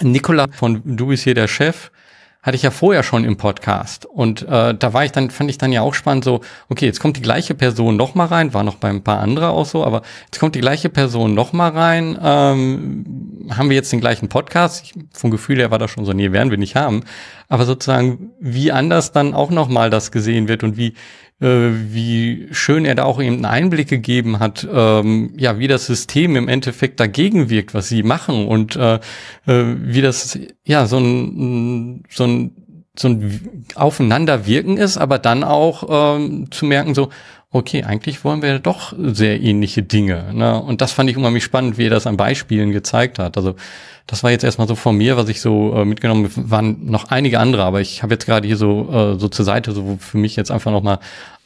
Nicola 0.00 0.46
von 0.52 0.80
Du 0.84 1.06
bist 1.08 1.24
hier 1.24 1.34
der 1.34 1.48
Chef, 1.48 1.90
hatte 2.42 2.56
ich 2.56 2.62
ja 2.62 2.72
vorher 2.72 3.04
schon 3.04 3.24
im 3.24 3.36
Podcast. 3.36 4.04
Und 4.04 4.42
äh, 4.42 4.74
da 4.74 4.92
war 4.92 5.04
ich 5.04 5.12
dann, 5.12 5.30
fand 5.30 5.48
ich 5.48 5.58
dann 5.58 5.70
ja 5.70 5.80
auch 5.80 5.94
spannend, 5.94 6.24
so, 6.24 6.40
okay, 6.68 6.86
jetzt 6.86 6.98
kommt 6.98 7.16
die 7.16 7.22
gleiche 7.22 7.54
Person 7.54 7.96
noch 7.96 8.16
mal 8.16 8.26
rein, 8.26 8.52
war 8.52 8.64
noch 8.64 8.74
bei 8.76 8.88
ein 8.88 9.04
paar 9.04 9.20
anderen 9.20 9.50
auch 9.50 9.64
so, 9.64 9.84
aber 9.84 10.02
jetzt 10.24 10.40
kommt 10.40 10.56
die 10.56 10.60
gleiche 10.60 10.88
Person 10.88 11.34
noch 11.34 11.52
mal 11.52 11.70
rein. 11.70 12.18
Ähm, 12.20 13.46
haben 13.50 13.68
wir 13.68 13.76
jetzt 13.76 13.92
den 13.92 14.00
gleichen 14.00 14.28
Podcast? 14.28 14.84
Ich, 14.84 14.94
vom 15.12 15.30
Gefühl 15.30 15.58
her 15.58 15.70
war 15.70 15.78
das 15.78 15.92
schon 15.92 16.04
so, 16.04 16.12
nee, 16.12 16.32
werden 16.32 16.50
wir 16.50 16.58
nicht 16.58 16.74
haben. 16.74 17.04
Aber 17.48 17.64
sozusagen, 17.64 18.32
wie 18.40 18.72
anders 18.72 19.12
dann 19.12 19.34
auch 19.34 19.50
noch 19.50 19.68
mal 19.68 19.88
das 19.88 20.10
gesehen 20.10 20.48
wird 20.48 20.64
und 20.64 20.76
wie 20.76 20.94
wie 21.42 22.48
schön 22.52 22.84
er 22.84 22.94
da 22.94 23.04
auch 23.04 23.20
eben 23.20 23.36
einen 23.36 23.44
Einblick 23.44 23.88
gegeben 23.88 24.38
hat, 24.38 24.66
ähm, 24.72 25.34
ja, 25.36 25.58
wie 25.58 25.68
das 25.68 25.86
System 25.86 26.36
im 26.36 26.48
Endeffekt 26.48 27.00
dagegen 27.00 27.50
wirkt, 27.50 27.74
was 27.74 27.88
sie 27.88 28.02
machen 28.02 28.46
und 28.46 28.76
äh, 28.76 28.94
äh, 28.94 29.00
wie 29.46 30.02
das 30.02 30.38
ja 30.64 30.86
so 30.86 30.98
ein 30.98 32.04
so 32.08 32.24
ein 32.24 32.52
so 32.96 33.08
ein 33.08 33.64
Aufeinanderwirken 33.74 34.76
ist, 34.76 34.98
aber 34.98 35.18
dann 35.18 35.44
auch 35.44 36.16
ähm, 36.16 36.50
zu 36.50 36.66
merken, 36.66 36.94
so, 36.94 37.08
okay, 37.50 37.84
eigentlich 37.84 38.24
wollen 38.24 38.42
wir 38.42 38.58
doch 38.58 38.94
sehr 38.98 39.40
ähnliche 39.40 39.82
Dinge. 39.82 40.32
Ne? 40.34 40.60
Und 40.60 40.80
das 40.80 40.92
fand 40.92 41.08
ich 41.08 41.16
unheimlich 41.16 41.44
spannend, 41.44 41.78
wie 41.78 41.86
er 41.86 41.90
das 41.90 42.06
an 42.06 42.16
Beispielen 42.16 42.70
gezeigt 42.72 43.18
hat. 43.18 43.36
Also 43.36 43.54
das 44.06 44.22
war 44.22 44.30
jetzt 44.30 44.42
erstmal 44.42 44.68
so 44.68 44.74
von 44.74 44.96
mir, 44.96 45.16
was 45.16 45.28
ich 45.28 45.40
so 45.40 45.74
äh, 45.74 45.84
mitgenommen 45.84 46.24
habe. 46.24 46.50
waren 46.50 46.86
noch 46.86 47.10
einige 47.10 47.38
andere, 47.38 47.64
aber 47.64 47.80
ich 47.80 48.02
habe 48.02 48.14
jetzt 48.14 48.26
gerade 48.26 48.46
hier 48.46 48.56
so 48.56 48.88
äh, 48.90 49.18
so 49.18 49.28
zur 49.28 49.44
Seite 49.44 49.72
so 49.72 49.96
für 50.00 50.18
mich 50.18 50.34
jetzt 50.34 50.50
einfach 50.50 50.72
noch 50.72 50.82
mal 50.82 50.98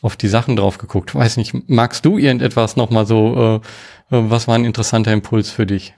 auf 0.02 0.16
die 0.16 0.28
Sachen 0.28 0.56
drauf 0.56 0.78
geguckt. 0.78 1.14
Weiß 1.14 1.36
nicht, 1.36 1.68
magst 1.68 2.04
du 2.04 2.18
irgendetwas 2.18 2.76
noch 2.76 2.90
mal 2.90 3.06
so? 3.06 3.60
Äh, 4.10 4.16
äh, 4.16 4.30
was 4.30 4.48
war 4.48 4.54
ein 4.54 4.64
interessanter 4.64 5.12
Impuls 5.12 5.50
für 5.50 5.66
dich? 5.66 5.94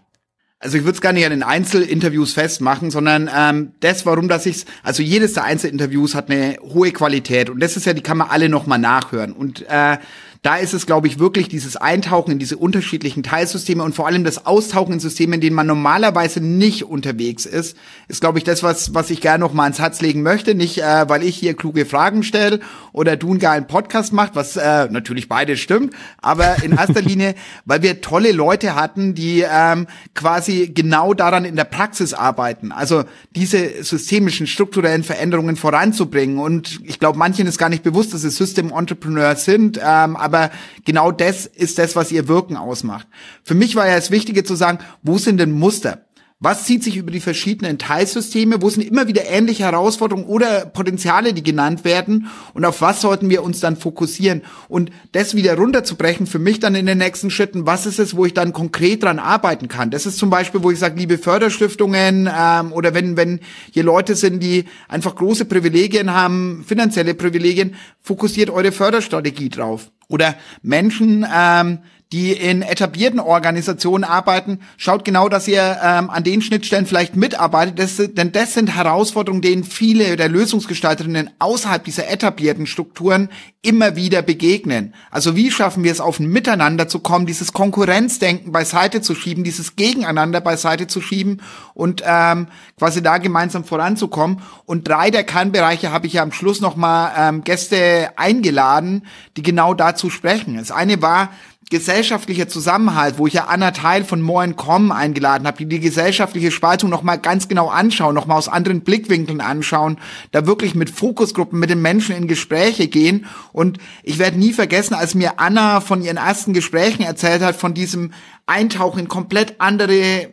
also 0.60 0.76
ich 0.76 0.84
würde 0.84 0.96
es 0.96 1.00
gar 1.00 1.12
nicht 1.12 1.24
an 1.24 1.30
den 1.30 1.42
Einzelinterviews 1.42 2.32
festmachen, 2.32 2.90
sondern 2.90 3.30
ähm, 3.34 3.72
das, 3.80 4.06
warum 4.06 4.28
dass 4.28 4.44
ich's, 4.44 4.64
also 4.82 5.02
jedes 5.02 5.34
der 5.34 5.44
Einzelinterviews 5.44 6.14
hat 6.14 6.30
eine 6.30 6.56
hohe 6.60 6.90
Qualität 6.90 7.48
und 7.48 7.60
das 7.60 7.76
ist 7.76 7.86
ja, 7.86 7.92
die 7.92 8.02
kann 8.02 8.18
man 8.18 8.28
alle 8.28 8.48
nochmal 8.48 8.78
nachhören. 8.78 9.32
Und 9.32 9.64
äh, 9.68 9.98
da 10.42 10.56
ist 10.56 10.72
es, 10.72 10.86
glaube 10.86 11.08
ich, 11.08 11.18
wirklich 11.18 11.48
dieses 11.48 11.76
Eintauchen 11.76 12.30
in 12.30 12.38
diese 12.38 12.56
unterschiedlichen 12.56 13.22
Teilsysteme 13.22 13.82
und 13.82 13.94
vor 13.94 14.06
allem 14.06 14.22
das 14.22 14.46
Austauchen 14.46 14.92
in 14.92 15.00
Systeme, 15.00 15.34
in 15.34 15.40
denen 15.40 15.56
man 15.56 15.66
normalerweise 15.66 16.40
nicht 16.40 16.84
unterwegs 16.84 17.44
ist, 17.44 17.76
ist, 18.06 18.20
glaube 18.20 18.38
ich, 18.38 18.44
das, 18.44 18.62
was, 18.62 18.94
was 18.94 19.10
ich 19.10 19.20
gerne 19.20 19.40
noch 19.40 19.52
mal 19.52 19.64
ans 19.64 19.80
Herz 19.80 20.00
legen 20.00 20.22
möchte. 20.22 20.54
Nicht, 20.54 20.78
äh, 20.78 21.08
weil 21.08 21.24
ich 21.24 21.36
hier 21.36 21.54
kluge 21.54 21.86
Fragen 21.86 22.22
stelle 22.22 22.60
oder 22.92 23.16
du 23.16 23.30
einen 23.30 23.40
geilen 23.40 23.66
Podcast 23.66 24.12
macht, 24.12 24.36
was 24.36 24.56
äh, 24.56 24.88
natürlich 24.90 25.28
beides 25.28 25.58
stimmt, 25.58 25.94
aber 26.22 26.62
in 26.62 26.72
erster 26.72 27.02
Linie, 27.02 27.34
weil 27.64 27.82
wir 27.82 28.00
tolle 28.00 28.32
Leute 28.32 28.76
hatten, 28.76 29.14
die 29.14 29.44
ähm, 29.48 29.86
quasi 30.14 30.70
genau 30.72 31.14
daran 31.14 31.44
in 31.44 31.56
der 31.56 31.64
Praxis 31.64 32.14
arbeiten. 32.14 32.70
Also 32.70 33.04
diese 33.34 33.82
systemischen, 33.82 34.46
strukturellen 34.46 35.02
Veränderungen 35.02 35.56
voranzubringen. 35.56 36.38
Und 36.38 36.80
ich 36.84 37.00
glaube, 37.00 37.18
manchen 37.18 37.46
ist 37.46 37.58
gar 37.58 37.68
nicht 37.68 37.82
bewusst, 37.82 38.14
dass 38.14 38.22
sie 38.22 38.30
System 38.30 38.72
Entrepreneurs 38.72 39.44
sind, 39.44 39.80
ähm, 39.82 40.16
aber 40.28 40.50
genau 40.84 41.10
das 41.10 41.46
ist 41.46 41.78
das, 41.78 41.96
was 41.96 42.12
ihr 42.12 42.28
Wirken 42.28 42.56
ausmacht. 42.56 43.06
Für 43.42 43.54
mich 43.54 43.74
war 43.76 43.88
ja 43.88 43.96
das 43.96 44.10
Wichtige 44.10 44.44
zu 44.44 44.54
sagen, 44.54 44.78
wo 45.02 45.18
sind 45.18 45.38
denn 45.38 45.52
Muster? 45.52 46.04
Was 46.40 46.62
zieht 46.62 46.84
sich 46.84 46.96
über 46.96 47.10
die 47.10 47.18
verschiedenen 47.18 47.78
Teilsysteme? 47.78 48.62
Wo 48.62 48.70
sind 48.70 48.84
immer 48.84 49.08
wieder 49.08 49.28
ähnliche 49.28 49.64
Herausforderungen 49.64 50.28
oder 50.28 50.66
Potenziale, 50.66 51.34
die 51.34 51.42
genannt 51.42 51.84
werden? 51.84 52.28
Und 52.54 52.64
auf 52.64 52.80
was 52.80 53.00
sollten 53.00 53.28
wir 53.28 53.42
uns 53.42 53.58
dann 53.58 53.76
fokussieren? 53.76 54.42
Und 54.68 54.92
das 55.10 55.34
wieder 55.34 55.56
runterzubrechen, 55.56 56.28
für 56.28 56.38
mich 56.38 56.60
dann 56.60 56.76
in 56.76 56.86
den 56.86 56.98
nächsten 56.98 57.32
Schritten, 57.32 57.66
was 57.66 57.86
ist 57.86 57.98
es, 57.98 58.14
wo 58.14 58.24
ich 58.24 58.34
dann 58.34 58.52
konkret 58.52 59.02
dran 59.02 59.18
arbeiten 59.18 59.66
kann? 59.66 59.90
Das 59.90 60.06
ist 60.06 60.16
zum 60.16 60.30
Beispiel, 60.30 60.62
wo 60.62 60.70
ich 60.70 60.78
sage, 60.78 60.96
liebe 60.96 61.18
Förderstiftungen 61.18 62.30
ähm, 62.32 62.72
oder 62.72 62.94
wenn, 62.94 63.16
wenn 63.16 63.40
hier 63.72 63.82
Leute 63.82 64.14
sind, 64.14 64.40
die 64.40 64.66
einfach 64.86 65.16
große 65.16 65.44
Privilegien 65.44 66.14
haben, 66.14 66.64
finanzielle 66.64 67.14
Privilegien, 67.14 67.74
fokussiert 68.00 68.50
eure 68.50 68.70
Förderstrategie 68.70 69.48
drauf. 69.48 69.90
Oder 70.06 70.36
Menschen, 70.62 71.26
ähm, 71.34 71.80
die 72.12 72.32
in 72.32 72.62
etablierten 72.62 73.20
Organisationen 73.20 74.04
arbeiten, 74.04 74.60
schaut 74.78 75.04
genau, 75.04 75.28
dass 75.28 75.46
ihr 75.46 75.78
ähm, 75.82 76.08
an 76.08 76.24
den 76.24 76.40
Schnittstellen 76.40 76.86
vielleicht 76.86 77.16
mitarbeitet, 77.16 77.78
das, 77.78 77.96
denn 77.96 78.32
das 78.32 78.54
sind 78.54 78.74
Herausforderungen, 78.74 79.42
denen 79.42 79.62
viele 79.62 80.16
der 80.16 80.30
Lösungsgestalterinnen 80.30 81.30
außerhalb 81.38 81.84
dieser 81.84 82.08
etablierten 82.08 82.66
Strukturen 82.66 83.28
immer 83.60 83.94
wieder 83.94 84.22
begegnen. 84.22 84.94
Also 85.10 85.36
wie 85.36 85.50
schaffen 85.50 85.84
wir 85.84 85.92
es, 85.92 86.00
auf 86.00 86.18
ein 86.18 86.28
Miteinander 86.28 86.88
zu 86.88 87.00
kommen, 87.00 87.26
dieses 87.26 87.52
Konkurrenzdenken 87.52 88.52
beiseite 88.52 89.02
zu 89.02 89.14
schieben, 89.14 89.44
dieses 89.44 89.76
Gegeneinander 89.76 90.40
beiseite 90.40 90.86
zu 90.86 91.02
schieben 91.02 91.42
und 91.74 92.02
ähm, 92.06 92.48
quasi 92.78 93.02
da 93.02 93.18
gemeinsam 93.18 93.64
voranzukommen. 93.64 94.40
Und 94.64 94.88
drei 94.88 95.10
der 95.10 95.24
Kernbereiche 95.24 95.92
habe 95.92 96.06
ich 96.06 96.14
ja 96.14 96.22
am 96.22 96.32
Schluss 96.32 96.62
nochmal 96.62 97.12
ähm, 97.18 97.44
Gäste 97.44 98.10
eingeladen, 98.16 99.06
die 99.36 99.42
genau 99.42 99.74
dazu 99.74 100.08
sprechen. 100.08 100.56
Das 100.56 100.70
eine 100.70 101.02
war, 101.02 101.30
gesellschaftlicher 101.70 102.48
Zusammenhalt, 102.48 103.18
wo 103.18 103.26
ich 103.26 103.34
ja 103.34 103.44
Anna 103.44 103.72
Teil 103.72 104.04
von 104.04 104.22
Moin 104.22 104.56
Com 104.56 104.90
eingeladen 104.90 105.46
habe, 105.46 105.58
die 105.58 105.66
die 105.66 105.80
gesellschaftliche 105.80 106.50
Spaltung 106.50 106.88
nochmal 106.90 107.18
ganz 107.18 107.48
genau 107.48 107.68
anschauen, 107.68 108.14
nochmal 108.14 108.38
aus 108.38 108.48
anderen 108.48 108.82
Blickwinkeln 108.82 109.40
anschauen, 109.40 109.98
da 110.30 110.46
wirklich 110.46 110.74
mit 110.74 110.90
Fokusgruppen 110.90 111.58
mit 111.58 111.70
den 111.70 111.82
Menschen 111.82 112.16
in 112.16 112.28
Gespräche 112.28 112.88
gehen. 112.88 113.26
Und 113.52 113.78
ich 114.02 114.18
werde 114.18 114.38
nie 114.38 114.52
vergessen, 114.52 114.94
als 114.94 115.14
mir 115.14 115.40
Anna 115.40 115.80
von 115.80 116.02
ihren 116.02 116.16
ersten 116.16 116.52
Gesprächen 116.52 117.02
erzählt 117.02 117.42
hat, 117.42 117.56
von 117.56 117.74
diesem 117.74 118.12
Eintauchen 118.46 119.00
in 119.00 119.08
komplett 119.08 119.60
andere 119.60 120.30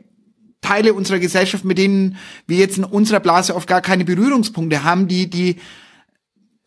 Teile 0.62 0.94
unserer 0.94 1.20
Gesellschaft, 1.20 1.64
mit 1.64 1.78
denen 1.78 2.18
wir 2.48 2.58
jetzt 2.58 2.78
in 2.78 2.84
unserer 2.84 3.20
Blase 3.20 3.56
oft 3.56 3.68
gar 3.68 3.82
keine 3.82 4.06
Berührungspunkte 4.06 4.84
haben, 4.84 5.08
die, 5.08 5.30
die 5.30 5.58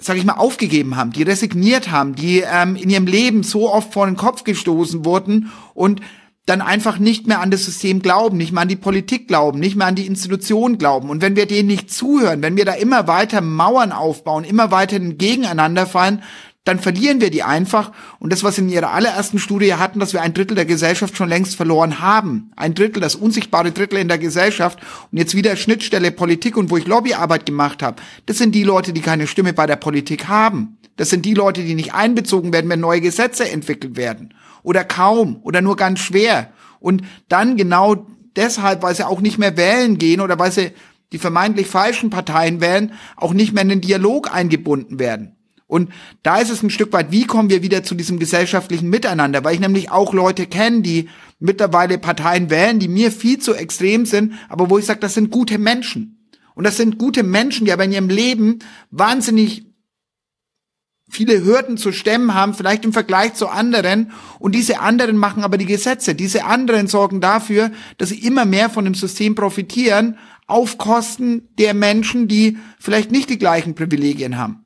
sag 0.00 0.16
ich 0.16 0.24
mal, 0.24 0.34
aufgegeben 0.34 0.96
haben, 0.96 1.12
die 1.12 1.24
resigniert 1.24 1.90
haben, 1.90 2.14
die 2.14 2.44
ähm, 2.48 2.76
in 2.76 2.88
ihrem 2.88 3.06
Leben 3.06 3.42
so 3.42 3.72
oft 3.72 3.92
vor 3.92 4.06
den 4.06 4.16
Kopf 4.16 4.44
gestoßen 4.44 5.04
wurden 5.04 5.50
und 5.74 6.00
dann 6.46 6.62
einfach 6.62 6.98
nicht 6.98 7.26
mehr 7.26 7.40
an 7.40 7.50
das 7.50 7.64
System 7.64 8.00
glauben, 8.00 8.38
nicht 8.38 8.52
mehr 8.52 8.62
an 8.62 8.68
die 8.68 8.76
Politik 8.76 9.28
glauben, 9.28 9.58
nicht 9.58 9.76
mehr 9.76 9.86
an 9.86 9.96
die 9.96 10.06
Institutionen 10.06 10.78
glauben. 10.78 11.10
Und 11.10 11.20
wenn 11.20 11.36
wir 11.36 11.46
denen 11.46 11.68
nicht 11.68 11.92
zuhören, 11.92 12.40
wenn 12.40 12.56
wir 12.56 12.64
da 12.64 12.72
immer 12.72 13.06
weiter 13.06 13.42
Mauern 13.42 13.92
aufbauen, 13.92 14.44
immer 14.44 14.70
weiter 14.70 14.98
gegeneinander 14.98 15.84
fallen, 15.84 16.22
dann 16.68 16.78
verlieren 16.78 17.20
wir 17.22 17.30
die 17.30 17.42
einfach. 17.42 17.92
Und 18.18 18.30
das, 18.30 18.44
was 18.44 18.56
sie 18.56 18.60
in 18.60 18.68
ihrer 18.68 18.92
allerersten 18.92 19.38
Studie 19.38 19.74
hatten, 19.74 20.00
dass 20.00 20.12
wir 20.12 20.20
ein 20.20 20.34
Drittel 20.34 20.54
der 20.54 20.66
Gesellschaft 20.66 21.16
schon 21.16 21.30
längst 21.30 21.56
verloren 21.56 22.00
haben. 22.00 22.52
Ein 22.56 22.74
Drittel, 22.74 23.00
das 23.00 23.14
unsichtbare 23.14 23.72
Drittel 23.72 23.98
in 23.98 24.08
der 24.08 24.18
Gesellschaft. 24.18 24.78
Und 25.10 25.16
jetzt 25.16 25.34
wieder 25.34 25.56
Schnittstelle 25.56 26.10
Politik 26.10 26.58
und 26.58 26.70
wo 26.70 26.76
ich 26.76 26.86
Lobbyarbeit 26.86 27.46
gemacht 27.46 27.82
habe. 27.82 28.02
Das 28.26 28.36
sind 28.36 28.54
die 28.54 28.64
Leute, 28.64 28.92
die 28.92 29.00
keine 29.00 29.26
Stimme 29.26 29.54
bei 29.54 29.66
der 29.66 29.76
Politik 29.76 30.28
haben. 30.28 30.76
Das 30.96 31.08
sind 31.08 31.24
die 31.24 31.34
Leute, 31.34 31.62
die 31.64 31.74
nicht 31.74 31.94
einbezogen 31.94 32.52
werden, 32.52 32.68
wenn 32.68 32.80
neue 32.80 33.00
Gesetze 33.00 33.50
entwickelt 33.50 33.96
werden. 33.96 34.34
Oder 34.62 34.84
kaum. 34.84 35.40
Oder 35.42 35.62
nur 35.62 35.76
ganz 35.76 36.00
schwer. 36.00 36.52
Und 36.80 37.02
dann 37.28 37.56
genau 37.56 38.06
deshalb, 38.36 38.82
weil 38.82 38.94
sie 38.94 39.06
auch 39.06 39.22
nicht 39.22 39.38
mehr 39.38 39.56
wählen 39.56 39.96
gehen 39.96 40.20
oder 40.20 40.38
weil 40.38 40.52
sie 40.52 40.72
die 41.12 41.18
vermeintlich 41.18 41.66
falschen 41.66 42.10
Parteien 42.10 42.60
wählen, 42.60 42.92
auch 43.16 43.32
nicht 43.32 43.54
mehr 43.54 43.62
in 43.62 43.70
den 43.70 43.80
Dialog 43.80 44.30
eingebunden 44.34 44.98
werden. 44.98 45.37
Und 45.68 45.90
da 46.22 46.38
ist 46.38 46.50
es 46.50 46.62
ein 46.62 46.70
Stück 46.70 46.92
weit, 46.94 47.12
wie 47.12 47.26
kommen 47.26 47.50
wir 47.50 47.62
wieder 47.62 47.84
zu 47.84 47.94
diesem 47.94 48.18
gesellschaftlichen 48.18 48.88
Miteinander? 48.88 49.44
Weil 49.44 49.54
ich 49.54 49.60
nämlich 49.60 49.90
auch 49.90 50.14
Leute 50.14 50.46
kenne, 50.46 50.80
die 50.80 51.10
mittlerweile 51.38 51.98
Parteien 51.98 52.50
wählen, 52.50 52.78
die 52.80 52.88
mir 52.88 53.12
viel 53.12 53.38
zu 53.38 53.54
extrem 53.54 54.06
sind, 54.06 54.32
aber 54.48 54.70
wo 54.70 54.78
ich 54.78 54.86
sage, 54.86 55.00
das 55.00 55.14
sind 55.14 55.30
gute 55.30 55.58
Menschen. 55.58 56.32
Und 56.54 56.64
das 56.64 56.78
sind 56.78 56.98
gute 56.98 57.22
Menschen, 57.22 57.66
die 57.66 57.72
aber 57.72 57.84
in 57.84 57.92
ihrem 57.92 58.08
Leben 58.08 58.60
wahnsinnig 58.90 59.66
viele 61.10 61.44
Hürden 61.44 61.76
zu 61.76 61.92
stemmen 61.92 62.34
haben, 62.34 62.54
vielleicht 62.54 62.84
im 62.84 62.92
Vergleich 62.92 63.34
zu 63.34 63.48
anderen. 63.48 64.12
Und 64.38 64.54
diese 64.54 64.80
anderen 64.80 65.16
machen 65.16 65.44
aber 65.44 65.58
die 65.58 65.66
Gesetze. 65.66 66.14
Diese 66.14 66.44
anderen 66.44 66.86
sorgen 66.86 67.20
dafür, 67.20 67.70
dass 67.98 68.08
sie 68.08 68.18
immer 68.18 68.44
mehr 68.44 68.70
von 68.70 68.84
dem 68.84 68.94
System 68.94 69.34
profitieren, 69.34 70.18
auf 70.46 70.78
Kosten 70.78 71.48
der 71.58 71.74
Menschen, 71.74 72.26
die 72.26 72.56
vielleicht 72.78 73.10
nicht 73.12 73.28
die 73.28 73.38
gleichen 73.38 73.74
Privilegien 73.74 74.38
haben. 74.38 74.64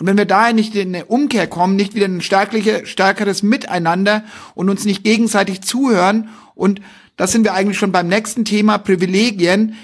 Und 0.00 0.06
wenn 0.06 0.16
wir 0.16 0.24
daher 0.24 0.54
nicht 0.54 0.74
in 0.74 0.94
eine 0.94 1.04
Umkehr 1.04 1.46
kommen, 1.46 1.76
nicht 1.76 1.94
wieder 1.94 2.06
ein 2.06 2.22
stärkliche, 2.22 2.86
stärkeres 2.86 3.42
Miteinander 3.42 4.24
und 4.54 4.70
uns 4.70 4.86
nicht 4.86 5.04
gegenseitig 5.04 5.60
zuhören, 5.60 6.30
und 6.54 6.80
das 7.16 7.32
sind 7.32 7.44
wir 7.44 7.52
eigentlich 7.52 7.76
schon 7.76 7.92
beim 7.92 8.08
nächsten 8.08 8.46
Thema 8.46 8.78
Privilegien, 8.78 9.74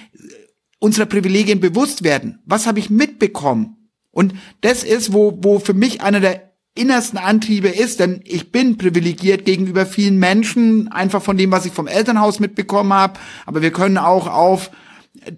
unserer 0.78 1.04
Privilegien 1.04 1.60
bewusst 1.60 2.02
werden. 2.02 2.38
Was 2.46 2.66
habe 2.66 2.78
ich 2.78 2.88
mitbekommen? 2.88 3.90
Und 4.10 4.32
das 4.62 4.84
ist, 4.84 5.12
wo, 5.12 5.38
wo 5.42 5.58
für 5.58 5.74
mich 5.74 6.00
einer 6.00 6.20
der 6.20 6.54
innersten 6.74 7.18
Antriebe 7.18 7.68
ist, 7.68 8.00
denn 8.00 8.22
ich 8.24 8.50
bin 8.50 8.78
privilegiert 8.78 9.44
gegenüber 9.44 9.84
vielen 9.84 10.18
Menschen, 10.18 10.88
einfach 10.88 11.20
von 11.20 11.36
dem, 11.36 11.50
was 11.50 11.66
ich 11.66 11.74
vom 11.74 11.88
Elternhaus 11.88 12.40
mitbekommen 12.40 12.94
habe, 12.94 13.20
aber 13.44 13.60
wir 13.60 13.70
können 13.70 13.98
auch 13.98 14.28
auf 14.28 14.70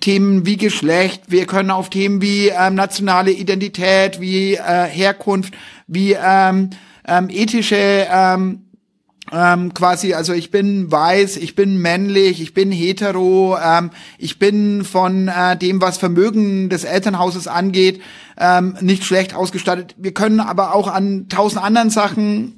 Themen 0.00 0.46
wie 0.46 0.56
Geschlecht, 0.56 1.22
wir 1.28 1.46
können 1.46 1.70
auf 1.70 1.90
Themen 1.90 2.20
wie 2.20 2.48
ähm, 2.48 2.74
nationale 2.74 3.30
Identität, 3.30 4.20
wie 4.20 4.54
äh, 4.54 4.84
Herkunft, 4.84 5.54
wie 5.86 6.12
ähm, 6.12 6.70
ähm, 7.06 7.28
ethische 7.30 8.06
ähm, 8.10 8.68
ähm, 9.32 9.74
quasi, 9.74 10.14
also 10.14 10.32
ich 10.32 10.50
bin 10.50 10.90
weiß, 10.90 11.36
ich 11.36 11.54
bin 11.54 11.78
männlich, 11.78 12.40
ich 12.40 12.54
bin 12.54 12.70
hetero, 12.70 13.58
ähm, 13.62 13.90
ich 14.18 14.38
bin 14.38 14.84
von 14.84 15.28
äh, 15.28 15.56
dem, 15.56 15.80
was 15.80 15.98
Vermögen 15.98 16.68
des 16.68 16.84
Elternhauses 16.84 17.46
angeht, 17.46 18.00
ähm, 18.38 18.76
nicht 18.80 19.04
schlecht 19.04 19.34
ausgestattet. 19.34 19.94
Wir 19.98 20.12
können 20.12 20.40
aber 20.40 20.74
auch 20.74 20.88
an 20.88 21.28
tausend 21.28 21.62
anderen 21.62 21.90
Sachen 21.90 22.57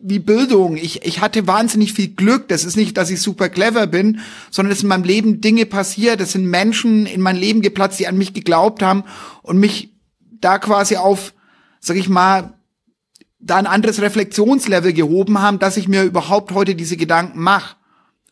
wie 0.00 0.18
Bildung. 0.18 0.76
Ich, 0.76 1.04
ich 1.04 1.20
hatte 1.20 1.46
wahnsinnig 1.46 1.92
viel 1.92 2.08
Glück. 2.08 2.48
Das 2.48 2.64
ist 2.64 2.76
nicht, 2.76 2.96
dass 2.96 3.10
ich 3.10 3.20
super 3.20 3.48
clever 3.48 3.86
bin, 3.86 4.20
sondern 4.50 4.72
es 4.72 4.82
in 4.82 4.88
meinem 4.88 5.04
Leben 5.04 5.40
Dinge 5.40 5.66
passiert. 5.66 6.20
Es 6.20 6.32
sind 6.32 6.46
Menschen 6.46 7.06
in 7.06 7.20
mein 7.20 7.36
Leben 7.36 7.62
geplatzt, 7.62 7.98
die 7.98 8.06
an 8.06 8.18
mich 8.18 8.32
geglaubt 8.32 8.82
haben 8.82 9.04
und 9.42 9.58
mich 9.58 9.92
da 10.40 10.58
quasi 10.58 10.96
auf, 10.96 11.34
sag 11.80 11.96
ich 11.96 12.08
mal, 12.08 12.54
da 13.40 13.56
ein 13.56 13.66
anderes 13.66 14.00
Reflexionslevel 14.00 14.92
gehoben 14.92 15.40
haben, 15.40 15.58
dass 15.58 15.76
ich 15.76 15.88
mir 15.88 16.02
überhaupt 16.02 16.52
heute 16.52 16.74
diese 16.74 16.96
Gedanken 16.96 17.40
mache. 17.40 17.76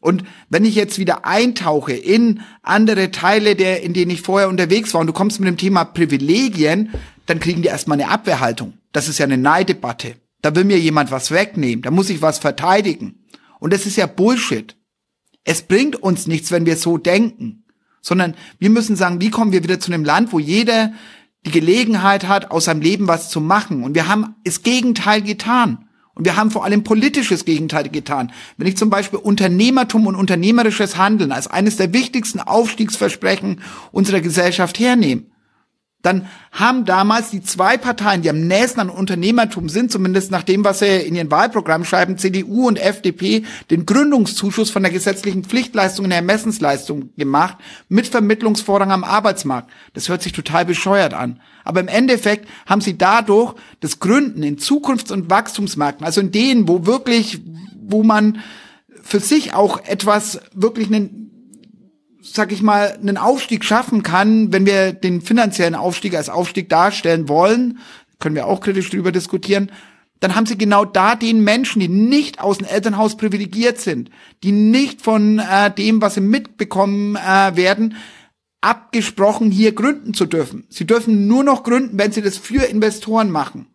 Und 0.01 0.25
wenn 0.51 0.65
ich 0.65 0.75
jetzt 0.75 0.99
wieder 0.99 1.25
eintauche 1.25 1.93
in 1.93 2.41
andere 2.63 3.11
Teile, 3.11 3.57
der, 3.57 3.83
in 3.83 3.93
denen 3.93 4.11
ich 4.11 4.23
vorher 4.23 4.49
unterwegs 4.49 4.95
war, 4.95 5.01
und 5.01 5.07
du 5.07 5.13
kommst 5.13 5.41
mit 5.41 5.49
dem 5.49 5.57
Thema 5.57 5.85
Privilegien, 5.85 6.91
dann 7.27 7.41
kriegen 7.41 7.63
die 7.63 7.69
erstmal 7.69 8.01
eine 8.01 8.11
Abwehrhaltung. 8.11 8.75
Das 8.93 9.09
ist 9.09 9.19
ja 9.19 9.25
eine 9.25 9.39
Neidebatte. 9.39 10.15
Da 10.47 10.55
will 10.55 10.63
mir 10.63 10.79
jemand 10.79 11.11
was 11.11 11.33
wegnehmen, 11.33 11.83
da 11.83 11.91
muss 11.91 12.09
ich 12.09 12.23
was 12.23 12.39
verteidigen. 12.39 13.27
Und 13.59 13.73
das 13.73 13.85
ist 13.85 13.97
ja 13.97 14.07
Bullshit. 14.07 14.77
Es 15.43 15.63
bringt 15.63 15.97
uns 15.97 16.29
nichts, 16.29 16.53
wenn 16.53 16.67
wir 16.67 16.77
so 16.77 16.99
denken, 16.99 17.65
sondern 18.01 18.37
wir 18.61 18.71
müssen 18.71 18.95
sagen, 18.95 19.21
wie 19.21 19.31
kommen 19.31 19.51
wir 19.51 19.65
wieder 19.65 19.81
zu 19.81 19.93
einem 19.93 20.05
Land, 20.05 20.33
wo 20.33 20.39
jeder 20.39 20.93
die 21.45 21.51
Gelegenheit 21.51 22.29
hat, 22.29 22.53
aus 22.53 22.67
seinem 22.67 22.81
Leben 22.81 23.09
was 23.09 23.29
zu 23.29 23.41
machen. 23.41 23.83
Und 23.83 23.97
wir 23.97 24.07
haben 24.07 24.37
das 24.45 24.63
Gegenteil 24.63 25.21
getan. 25.21 25.89
Und 26.15 26.27
wir 26.27 26.37
haben 26.37 26.53
vor 26.53 26.65
allem 26.65 26.85
politisches 26.85 27.45
Gegenteil 27.45 27.89
getan. 27.89 28.31
Wenn 28.57 28.69
ich 28.69 28.77
zum 28.77 28.89
Beispiel 28.89 29.19
Unternehmertum 29.19 30.07
und 30.07 30.15
unternehmerisches 30.15 30.97
Handeln 30.97 31.33
als 31.33 31.49
eines 31.49 31.77
der 31.77 31.93
wichtigsten 31.93 32.39
Aufstiegsversprechen 32.39 33.63
unserer 33.91 34.21
Gesellschaft 34.21 34.79
hernehme, 34.79 35.25
dann 36.07 36.29
haben 36.53 36.85
damals 36.85 37.31
die 37.31 37.43
zwei 37.43 37.77
Parteien, 37.77 38.23
die 38.23 38.31
am 38.31 38.47
nächsten 38.47 38.81
an 38.81 38.91
Unternehmertum 38.91 39.69
sind, 39.69 39.91
zumindest 39.91 40.31
nach 40.31 40.45
dem, 40.45 40.65
was 40.65 40.79
sie 40.79 40.87
in 40.87 41.17
ihren 41.17 41.31
Wahlprogramm 41.31 41.85
schreiben, 41.85 42.17
CDU 42.17 42.69
und 42.69 42.79
FDP, 42.79 43.45
den 43.71 43.85
Gründungszuschuss 43.85 44.71
von 44.71 44.85
der 44.85 44.93
gesetzlichen 44.93 45.45
Pflichtleistung 45.45 46.05
in 46.07 46.11
der 46.11 46.21
Ermessensleistung 46.21 47.11
gemacht, 47.17 47.57
mit 47.89 48.07
Vermittlungsvorrang 48.07 48.93
am 48.93 49.05
Arbeitsmarkt. 49.05 49.69
Das 49.95 50.09
hört 50.09 50.23
sich 50.23 50.33
total 50.33 50.65
bescheuert 50.65 51.13
an. 51.13 51.41
Aber 51.65 51.81
im 51.81 51.89
Endeffekt 51.89 52.49
haben 52.67 52.81
sie 52.81 52.97
dadurch 52.97 53.55
das 53.81 53.99
Gründen 53.99 54.45
in 54.45 54.59
Zukunfts- 54.59 55.13
und 55.13 55.29
Wachstumsmärkten, 55.29 56.07
also 56.07 56.21
in 56.21 56.31
denen, 56.31 56.69
wo 56.69 56.87
wirklich, 56.87 57.41
wo 57.77 58.05
man 58.05 58.39
für 59.03 59.19
sich 59.19 59.55
auch 59.55 59.85
etwas 59.85 60.41
wirklich 60.55 60.87
einen 60.87 61.26
sag 62.33 62.53
ich 62.53 62.63
mal, 62.63 62.93
einen 63.01 63.17
Aufstieg 63.17 63.65
schaffen 63.65 64.03
kann, 64.03 64.53
wenn 64.53 64.67
wir 64.67 64.93
den 64.93 65.21
finanziellen 65.21 65.75
Aufstieg 65.75 66.15
als 66.15 66.29
Aufstieg 66.29 66.69
darstellen 66.69 67.29
wollen, 67.29 67.79
können 68.19 68.35
wir 68.35 68.47
auch 68.47 68.61
kritisch 68.61 68.91
darüber 68.91 69.13
diskutieren, 69.13 69.71
dann 70.21 70.35
haben 70.35 70.47
sie 70.47 70.57
genau 70.57 70.85
da 70.85 71.15
den 71.15 71.45
Menschen, 71.45 71.81
die 71.81 71.89
nicht 71.89 72.41
aus 72.41 72.59
dem 72.59 72.67
Elternhaus 72.67 73.17
privilegiert 73.17 73.79
sind, 73.79 74.11
die 74.43 74.53
nicht 74.53 75.03
von 75.03 75.39
äh, 75.39 75.71
dem, 75.71 76.01
was 76.01 76.15
sie 76.15 76.23
mitbekommen 76.23 77.17
äh, 77.17 77.57
werden, 77.57 77.97
abgesprochen, 78.63 79.51
hier 79.51 79.73
gründen 79.73 80.15
zu 80.15 80.25
dürfen. 80.25 80.65
Sie 80.71 80.87
dürfen 80.87 81.27
nur 81.27 81.45
noch 81.45 81.63
gründen, 81.63 81.99
wenn 81.99 82.13
sie 82.13 82.23
das 82.23 82.39
für 82.39 82.65
Investoren 82.65 83.31
machen. 83.31 83.67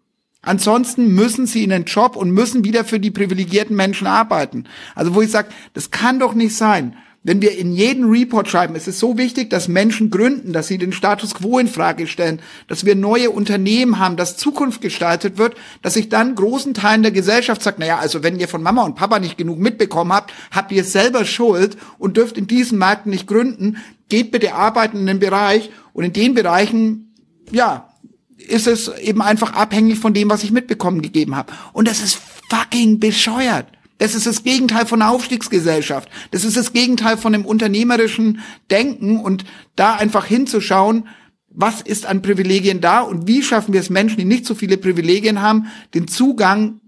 Ansonsten 0.42 1.14
müssen 1.14 1.46
sie 1.46 1.64
in 1.64 1.70
den 1.70 1.86
Job 1.86 2.16
und 2.16 2.32
müssen 2.32 2.64
wieder 2.64 2.84
für 2.84 3.00
die 3.00 3.12
privilegierten 3.12 3.76
Menschen 3.76 4.08
arbeiten. 4.08 4.66
Also 4.96 5.14
wo 5.14 5.22
ich 5.22 5.30
sage, 5.30 5.50
das 5.74 5.92
kann 5.92 6.20
doch 6.20 6.34
nicht 6.34 6.56
sein 6.56 6.98
wenn 7.24 7.42
wir 7.42 7.56
in 7.56 7.72
jeden 7.74 8.10
Report 8.10 8.48
schreiben, 8.48 8.76
es 8.76 8.88
ist 8.88 8.98
so 8.98 9.18
wichtig, 9.18 9.52
dass 9.52 9.68
Menschen 9.68 10.10
gründen, 10.10 10.54
dass 10.54 10.68
sie 10.68 10.80
den 10.80 10.92
Status 10.92 11.36
quo 11.36 11.60
in 11.60 11.68
Frage 11.68 12.08
stellen, 12.08 12.40
dass 12.68 12.84
wir 12.84 12.96
neue 12.96 13.30
Unternehmen 13.30 14.00
haben, 14.00 14.18
dass 14.18 14.38
Zukunft 14.38 14.82
gestaltet 14.82 15.38
wird, 15.38 15.56
dass 15.84 15.96
ich 15.96 16.10
dann 16.10 16.34
großen 16.34 16.74
Teilen 16.74 17.04
der 17.04 17.12
Gesellschaft 17.12 17.62
sagt, 17.62 17.78
naja, 17.78 18.00
also 18.00 18.24
wenn 18.24 18.40
ihr 18.40 18.48
von 18.48 18.64
Mama 18.64 18.84
und 18.84 18.96
Papa 18.96 19.20
nicht 19.20 19.38
genug 19.38 19.60
mitbekommen 19.60 20.12
habt, 20.12 20.34
habt 20.50 20.72
ihr 20.72 20.84
selber 20.84 21.24
Schuld 21.24 21.78
und 22.00 22.18
dürft 22.18 22.40
in 22.40 22.48
diesen 22.48 22.80
Märkten 22.80 23.12
nicht 23.12 23.28
gründen, 23.28 23.78
geht 24.10 24.32
bitte 24.32 24.56
arbeiten 24.56 24.98
in 24.98 25.06
den 25.06 25.20
Bereich 25.20 25.70
und 25.94 26.04
in 26.04 26.14
den 26.14 26.34
Bereichen, 26.34 27.14
ja, 27.52 27.88
ist 28.36 28.66
es 28.66 28.88
eben 28.98 29.22
einfach 29.22 29.54
abhängig 29.54 30.00
von 30.00 30.16
dem, 30.16 30.32
was 30.32 30.44
ich 30.44 30.52
mitbekommen 30.52 31.04
gegeben 31.04 31.36
habe. 31.36 31.54
Und 31.72 31.88
das 31.88 32.02
ist 32.02 32.20
fucking 32.50 33.00
bescheuert. 33.00 33.68
Das 34.02 34.16
ist 34.16 34.26
das 34.26 34.44
Gegenteil 34.44 34.88
von 34.88 35.00
einer 35.00 35.12
Aufstiegsgesellschaft. 35.12 36.10
Das 36.32 36.44
ist 36.44 36.58
das 36.58 36.74
Gegenteil 36.74 37.18
von 37.18 37.34
dem 37.34 37.46
unternehmerischen 37.46 38.40
Denken 38.72 39.20
und 39.20 39.46
da 39.76 39.94
einfach 39.94 40.26
hinzuschauen, 40.26 41.08
was 41.50 41.82
ist 41.82 42.08
an 42.08 42.24
Privilegien 42.24 42.82
da 42.82 43.02
und 43.02 43.28
wie 43.28 43.44
schaffen 43.44 43.74
wir 43.74 43.80
es 43.80 43.92
Menschen, 43.92 44.18
die 44.18 44.26
nicht 44.26 44.48
so 44.48 44.56
viele 44.56 44.78
Privilegien 44.78 45.44
haben, 45.44 45.68
den 45.94 46.08
Zugang 46.08 46.82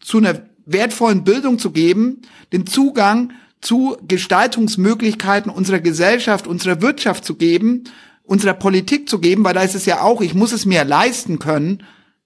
zu 0.00 0.18
einer 0.18 0.42
wertvollen 0.64 1.22
Bildung 1.22 1.60
zu 1.60 1.70
geben, 1.70 2.22
den 2.52 2.66
Zugang 2.66 3.32
zu 3.60 3.96
Gestaltungsmöglichkeiten 4.08 5.52
unserer 5.52 5.78
Gesellschaft, 5.78 6.48
unserer 6.48 6.82
Wirtschaft 6.82 7.24
zu 7.24 7.36
geben, 7.36 7.84
unserer 8.24 8.54
Politik 8.54 9.08
zu 9.08 9.20
geben, 9.20 9.44
weil 9.44 9.54
da 9.54 9.62
ist 9.62 9.76
es 9.76 9.86
ja 9.86 10.00
auch, 10.00 10.20
ich 10.20 10.34
muss 10.34 10.50
es 10.50 10.66
mir 10.66 10.84
leisten 10.84 11.38
können, 11.38 11.84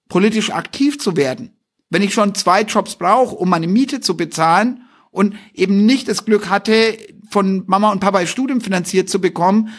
politisch 0.09 0.51
aktiv 0.51 0.99
zu 0.99 1.19
werden. 1.19 1.60
Wenn 1.91 2.03
ich 2.03 2.15
schon 2.15 2.35
zwei 2.35 2.63
Jobs 2.63 2.95
brauche, 2.97 3.35
um 3.35 3.49
meine 3.51 3.67
Miete 3.67 4.01
zu 4.01 4.17
bezahlen 4.17 4.83
und 5.11 5.35
eben 5.53 5.85
nicht 5.85 6.09
das 6.09 6.25
Glück 6.25 6.49
hatte, 6.49 6.97
von 7.31 7.65
Mama 7.67 7.91
und 7.91 8.01
Papa 8.01 8.25
Studium 8.27 8.61
finanziert 8.61 9.11
zu 9.11 9.21
bekommen, 9.21 9.71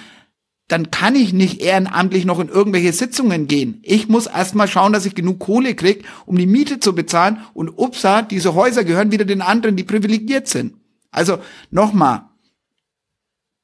dann 0.68 0.90
kann 0.90 1.16
ich 1.16 1.34
nicht 1.34 1.62
ehrenamtlich 1.62 2.24
noch 2.24 2.40
in 2.40 2.48
irgendwelche 2.48 2.94
Sitzungen 2.94 3.48
gehen. 3.48 3.80
Ich 3.84 4.08
muss 4.08 4.28
erstmal 4.28 4.70
schauen, 4.70 4.94
dass 4.94 5.06
ich 5.06 5.16
genug 5.16 5.40
Kohle 5.40 5.76
krieg, 5.76 6.06
um 6.26 6.38
die 6.38 6.46
Miete 6.46 6.80
zu 6.80 6.96
bezahlen. 6.96 7.40
Und 7.54 7.70
upsa, 7.70 8.22
diese 8.22 8.56
Häuser 8.56 8.86
gehören 8.86 9.12
wieder 9.12 9.26
den 9.26 9.42
anderen, 9.42 9.76
die 9.76 9.84
privilegiert 9.84 10.48
sind. 10.48 10.76
Also 11.12 11.40
nochmal, 11.72 12.30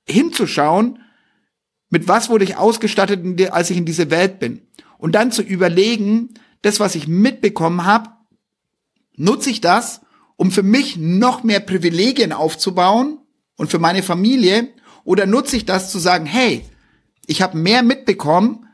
hinzuschauen, 0.05 0.99
mit 1.89 2.09
was 2.09 2.29
wurde 2.29 2.43
ich 2.43 2.57
ausgestattet, 2.57 3.51
als 3.51 3.69
ich 3.69 3.77
in 3.77 3.85
diese 3.85 4.09
Welt 4.09 4.39
bin. 4.39 4.61
Und 4.97 5.15
dann 5.15 5.31
zu 5.31 5.41
überlegen, 5.41 6.33
das, 6.61 6.81
was 6.81 6.95
ich 6.95 7.07
mitbekommen 7.07 7.85
habe, 7.85 8.09
nutze 9.18 9.49
ich 9.49 9.59
das, 9.59 10.01
um 10.38 10.51
für 10.51 10.63
mich 10.63 10.97
noch 10.97 11.43
mehr 11.43 11.59
Privilegien 11.59 12.32
aufzubauen 12.32 13.18
und 13.57 13.70
für 13.70 13.80
meine 13.80 14.03
Familie? 14.03 14.70
Oder 15.03 15.26
nutze 15.26 15.57
ich 15.57 15.65
das 15.65 15.91
zu 15.91 15.99
sagen, 15.99 16.26
hey, 16.26 16.63
ich 17.26 17.41
habe 17.41 17.57
mehr 17.57 17.84
mitbekommen, 17.84 18.68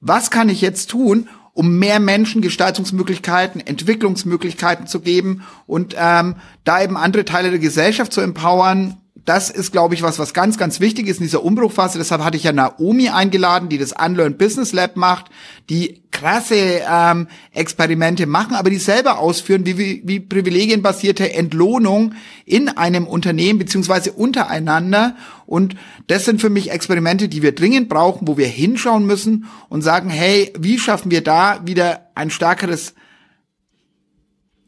was 0.00 0.30
kann 0.30 0.48
ich 0.48 0.60
jetzt 0.60 0.90
tun, 0.90 1.28
um 1.52 1.78
mehr 1.78 1.98
Menschen 1.98 2.40
Gestaltungsmöglichkeiten, 2.40 3.60
Entwicklungsmöglichkeiten 3.60 4.86
zu 4.86 5.00
geben 5.00 5.42
und 5.66 5.94
ähm, 5.98 6.36
da 6.62 6.82
eben 6.82 6.96
andere 6.96 7.24
Teile 7.24 7.50
der 7.50 7.58
Gesellschaft 7.58 8.12
zu 8.12 8.20
empowern 8.20 8.98
das 9.28 9.50
ist, 9.50 9.72
glaube 9.72 9.94
ich, 9.94 10.00
was, 10.00 10.18
was 10.18 10.32
ganz, 10.32 10.56
ganz 10.56 10.80
wichtig 10.80 11.06
ist 11.06 11.18
in 11.18 11.24
dieser 11.24 11.44
Umbruchphase. 11.44 11.98
Deshalb 11.98 12.24
hatte 12.24 12.38
ich 12.38 12.44
ja 12.44 12.52
Naomi 12.52 13.10
eingeladen, 13.10 13.68
die 13.68 13.76
das 13.76 13.92
Unlearn 13.92 14.38
Business 14.38 14.72
Lab 14.72 14.96
macht, 14.96 15.26
die 15.68 16.02
krasse 16.12 16.80
ähm, 16.90 17.28
Experimente 17.52 18.24
machen, 18.26 18.56
aber 18.56 18.70
die 18.70 18.78
selber 18.78 19.18
ausführen, 19.18 19.66
wie, 19.66 19.76
wie, 19.76 20.02
wie 20.06 20.20
privilegienbasierte 20.20 21.34
Entlohnung 21.34 22.14
in 22.46 22.70
einem 22.70 23.06
Unternehmen 23.06 23.58
beziehungsweise 23.58 24.12
untereinander. 24.12 25.14
Und 25.44 25.76
das 26.06 26.24
sind 26.24 26.40
für 26.40 26.48
mich 26.48 26.70
Experimente, 26.70 27.28
die 27.28 27.42
wir 27.42 27.54
dringend 27.54 27.90
brauchen, 27.90 28.26
wo 28.26 28.38
wir 28.38 28.48
hinschauen 28.48 29.04
müssen 29.04 29.44
und 29.68 29.82
sagen, 29.82 30.08
hey, 30.08 30.54
wie 30.58 30.78
schaffen 30.78 31.10
wir 31.10 31.22
da 31.22 31.60
wieder 31.66 32.08
ein 32.14 32.30
stärkeres 32.30 32.94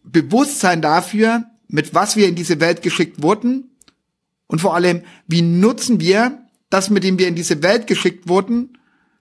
Bewusstsein 0.04 0.82
dafür, 0.82 1.44
mit 1.66 1.94
was 1.94 2.16
wir 2.16 2.28
in 2.28 2.34
diese 2.34 2.60
Welt 2.60 2.82
geschickt 2.82 3.22
wurden, 3.22 3.69
und 4.50 4.60
vor 4.60 4.74
allem, 4.74 5.02
wie 5.28 5.42
nutzen 5.42 6.00
wir 6.00 6.38
das, 6.70 6.90
mit 6.90 7.04
dem 7.04 7.20
wir 7.20 7.28
in 7.28 7.36
diese 7.36 7.62
Welt 7.62 7.86
geschickt 7.86 8.28
wurden, 8.28 8.78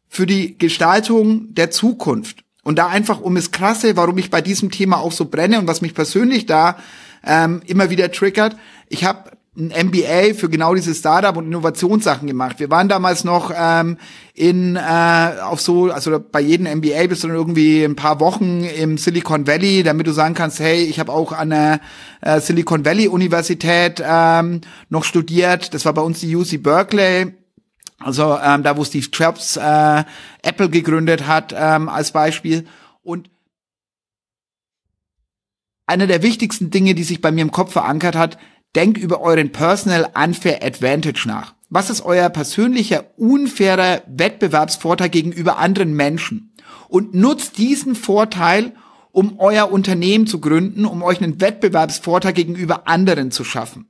für 0.07 0.25
die 0.25 0.57
Gestaltung 0.57 1.53
der 1.53 1.69
Zukunft? 1.69 2.43
Und 2.63 2.79
da 2.79 2.87
einfach 2.87 3.21
um 3.21 3.37
es 3.37 3.51
krasse, 3.51 3.95
warum 3.95 4.17
ich 4.17 4.31
bei 4.31 4.41
diesem 4.41 4.71
Thema 4.71 4.97
auch 4.97 5.11
so 5.11 5.25
brenne 5.25 5.59
und 5.59 5.67
was 5.67 5.81
mich 5.81 5.93
persönlich 5.93 6.47
da 6.47 6.77
ähm, 7.23 7.61
immer 7.67 7.91
wieder 7.91 8.11
triggert. 8.11 8.57
Ich 8.87 9.03
habe 9.03 9.31
ein 9.57 9.87
MBA 9.87 10.35
für 10.35 10.49
genau 10.49 10.75
diese 10.75 10.93
Startup 10.93 11.35
und 11.35 11.47
Innovationssachen 11.47 12.27
gemacht. 12.27 12.59
Wir 12.59 12.69
waren 12.69 12.87
damals 12.87 13.23
noch 13.23 13.51
ähm, 13.55 13.97
in 14.33 14.75
äh, 14.75 15.41
auf 15.41 15.59
so, 15.59 15.91
also 15.91 16.19
bei 16.19 16.39
jedem 16.39 16.77
MBA 16.77 17.07
bist 17.07 17.23
du 17.23 17.27
dann 17.27 17.35
irgendwie 17.35 17.83
ein 17.83 17.95
paar 17.95 18.19
Wochen 18.19 18.63
im 18.63 18.97
Silicon 18.97 19.47
Valley, 19.47 19.83
damit 19.83 20.07
du 20.07 20.11
sagen 20.11 20.35
kannst, 20.35 20.59
hey, 20.59 20.83
ich 20.83 20.99
habe 20.99 21.11
auch 21.11 21.31
an 21.31 21.49
der 21.49 21.81
äh, 22.21 22.39
Silicon 22.39 22.85
Valley 22.85 23.07
Universität 23.07 24.01
ähm, 24.05 24.61
noch 24.89 25.03
studiert. 25.03 25.73
Das 25.73 25.83
war 25.85 25.93
bei 25.93 26.01
uns 26.01 26.19
die 26.19 26.35
UC 26.35 26.61
Berkeley. 26.61 27.33
Also 27.99 28.37
ähm, 28.41 28.63
da, 28.63 28.77
wo 28.77 28.85
Steve 28.85 29.07
Jobs 29.11 29.57
äh, 29.57 30.03
Apple 30.41 30.69
gegründet 30.69 31.27
hat, 31.27 31.53
ähm, 31.57 31.89
als 31.89 32.11
Beispiel. 32.11 32.65
Und 33.03 33.29
eine 35.85 36.07
der 36.07 36.21
wichtigsten 36.21 36.69
Dinge, 36.69 36.93
die 36.93 37.03
sich 37.03 37.19
bei 37.19 37.31
mir 37.31 37.41
im 37.41 37.51
Kopf 37.51 37.73
verankert 37.73 38.15
hat, 38.15 38.37
denkt 38.75 38.97
über 38.97 39.21
euren 39.21 39.51
Personal 39.51 40.11
Unfair 40.15 40.63
Advantage 40.63 41.23
nach. 41.27 41.55
Was 41.69 41.89
ist 41.89 42.01
euer 42.01 42.29
persönlicher 42.29 43.05
unfairer 43.17 44.01
Wettbewerbsvorteil 44.07 45.09
gegenüber 45.09 45.57
anderen 45.57 45.93
Menschen? 45.93 46.53
Und 46.87 47.13
nutzt 47.13 47.57
diesen 47.57 47.93
Vorteil, 47.95 48.73
um 49.11 49.39
euer 49.39 49.71
Unternehmen 49.71 50.25
zu 50.25 50.39
gründen, 50.39 50.85
um 50.85 51.03
euch 51.03 51.21
einen 51.21 51.39
Wettbewerbsvorteil 51.39 52.33
gegenüber 52.33 52.87
anderen 52.87 53.31
zu 53.31 53.43
schaffen. 53.43 53.87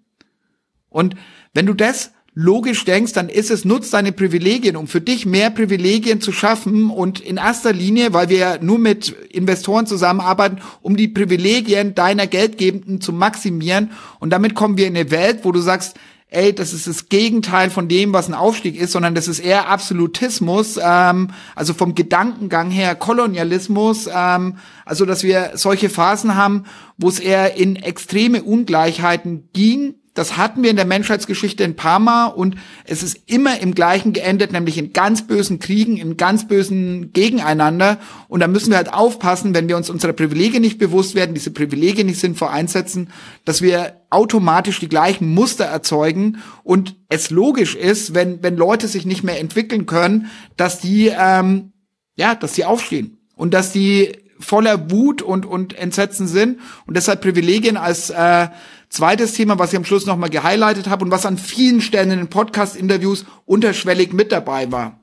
Und 0.89 1.15
wenn 1.53 1.65
du 1.65 1.73
das 1.73 2.11
logisch 2.41 2.85
denkst, 2.85 3.11
dann 3.11 3.27
ist 3.27 3.51
es, 3.51 3.65
nutzt 3.65 3.93
deine 3.93 4.13
Privilegien, 4.13 4.77
um 4.77 4.87
für 4.87 5.01
dich 5.01 5.25
mehr 5.25 5.49
Privilegien 5.49 6.21
zu 6.21 6.31
schaffen 6.31 6.89
und 6.89 7.19
in 7.19 7.35
erster 7.35 7.73
Linie, 7.73 8.13
weil 8.13 8.29
wir 8.29 8.59
nur 8.61 8.79
mit 8.79 9.09
Investoren 9.09 9.85
zusammenarbeiten, 9.85 10.59
um 10.81 10.95
die 10.95 11.09
Privilegien 11.09 11.95
deiner 11.95 12.27
Geldgebenden 12.27 13.01
zu 13.01 13.11
maximieren. 13.11 13.91
Und 14.19 14.29
damit 14.29 14.55
kommen 14.55 14.77
wir 14.77 14.87
in 14.87 14.95
eine 14.95 15.11
Welt, 15.11 15.39
wo 15.43 15.51
du 15.51 15.59
sagst, 15.59 15.97
ey, 16.29 16.55
das 16.55 16.71
ist 16.71 16.87
das 16.87 17.09
Gegenteil 17.09 17.69
von 17.71 17.89
dem, 17.89 18.13
was 18.13 18.29
ein 18.29 18.33
Aufstieg 18.33 18.79
ist, 18.79 18.93
sondern 18.93 19.15
das 19.15 19.27
ist 19.27 19.39
eher 19.39 19.67
Absolutismus, 19.67 20.79
ähm, 20.81 21.31
also 21.55 21.73
vom 21.73 21.93
Gedankengang 21.93 22.71
her 22.71 22.95
Kolonialismus, 22.95 24.07
ähm, 24.15 24.59
also 24.85 25.05
dass 25.05 25.23
wir 25.23 25.51
solche 25.55 25.89
Phasen 25.89 26.35
haben, 26.35 26.63
wo 26.97 27.09
es 27.09 27.19
eher 27.19 27.57
in 27.57 27.75
extreme 27.75 28.43
Ungleichheiten 28.43 29.49
ging 29.51 29.95
das 30.13 30.37
hatten 30.37 30.63
wir 30.63 30.69
in 30.69 30.75
der 30.75 30.85
Menschheitsgeschichte 30.85 31.63
ein 31.63 31.75
paar 31.75 31.99
Mal 31.99 32.27
und 32.27 32.55
es 32.83 33.03
ist 33.03 33.19
immer 33.27 33.59
im 33.59 33.75
gleichen 33.75 34.11
geendet, 34.11 34.51
nämlich 34.51 34.77
in 34.77 34.91
ganz 34.91 35.27
bösen 35.27 35.59
Kriegen, 35.59 35.97
in 35.97 36.17
ganz 36.17 36.47
bösen 36.47 37.13
Gegeneinander. 37.13 37.99
Und 38.27 38.39
da 38.39 38.47
müssen 38.47 38.71
wir 38.71 38.77
halt 38.77 38.93
aufpassen, 38.93 39.53
wenn 39.53 39.67
wir 39.67 39.77
uns 39.77 39.89
unserer 39.89 40.13
Privilegien 40.13 40.61
nicht 40.61 40.79
bewusst 40.79 41.15
werden, 41.15 41.35
diese 41.35 41.51
Privilegien 41.51 42.07
nicht 42.07 42.19
sinnvoll 42.19 42.49
einsetzen, 42.49 43.09
dass 43.45 43.61
wir 43.61 44.01
automatisch 44.09 44.79
die 44.79 44.89
gleichen 44.89 45.33
Muster 45.33 45.65
erzeugen 45.65 46.39
und 46.63 46.95
es 47.09 47.29
logisch 47.29 47.75
ist, 47.75 48.13
wenn, 48.13 48.41
wenn 48.41 48.57
Leute 48.57 48.87
sich 48.87 49.05
nicht 49.05 49.23
mehr 49.23 49.39
entwickeln 49.39 49.85
können, 49.85 50.27
dass 50.57 50.79
die 50.79 51.13
ähm, 51.15 51.71
Ja, 52.15 52.35
dass 52.35 52.53
die 52.53 52.65
aufstehen 52.65 53.17
und 53.35 53.53
dass 53.53 53.71
die 53.71 54.11
voller 54.39 54.89
Wut 54.89 55.21
und, 55.21 55.45
und 55.45 55.77
Entsetzen 55.77 56.27
sind 56.27 56.59
und 56.85 56.95
deshalb 56.95 57.21
Privilegien 57.21 57.77
als 57.77 58.09
äh, 58.09 58.47
zweites 58.89 59.33
Thema, 59.33 59.59
was 59.59 59.71
ich 59.71 59.77
am 59.77 59.85
Schluss 59.85 60.05
nochmal 60.05 60.29
gehighlightet 60.29 60.89
habe 60.89 61.05
und 61.05 61.11
was 61.11 61.25
an 61.25 61.37
vielen 61.37 61.81
Stellen 61.81 62.11
in 62.11 62.17
den 62.17 62.29
Podcast-Interviews 62.29 63.25
unterschwellig 63.45 64.13
mit 64.13 64.31
dabei 64.31 64.71
war. 64.71 64.99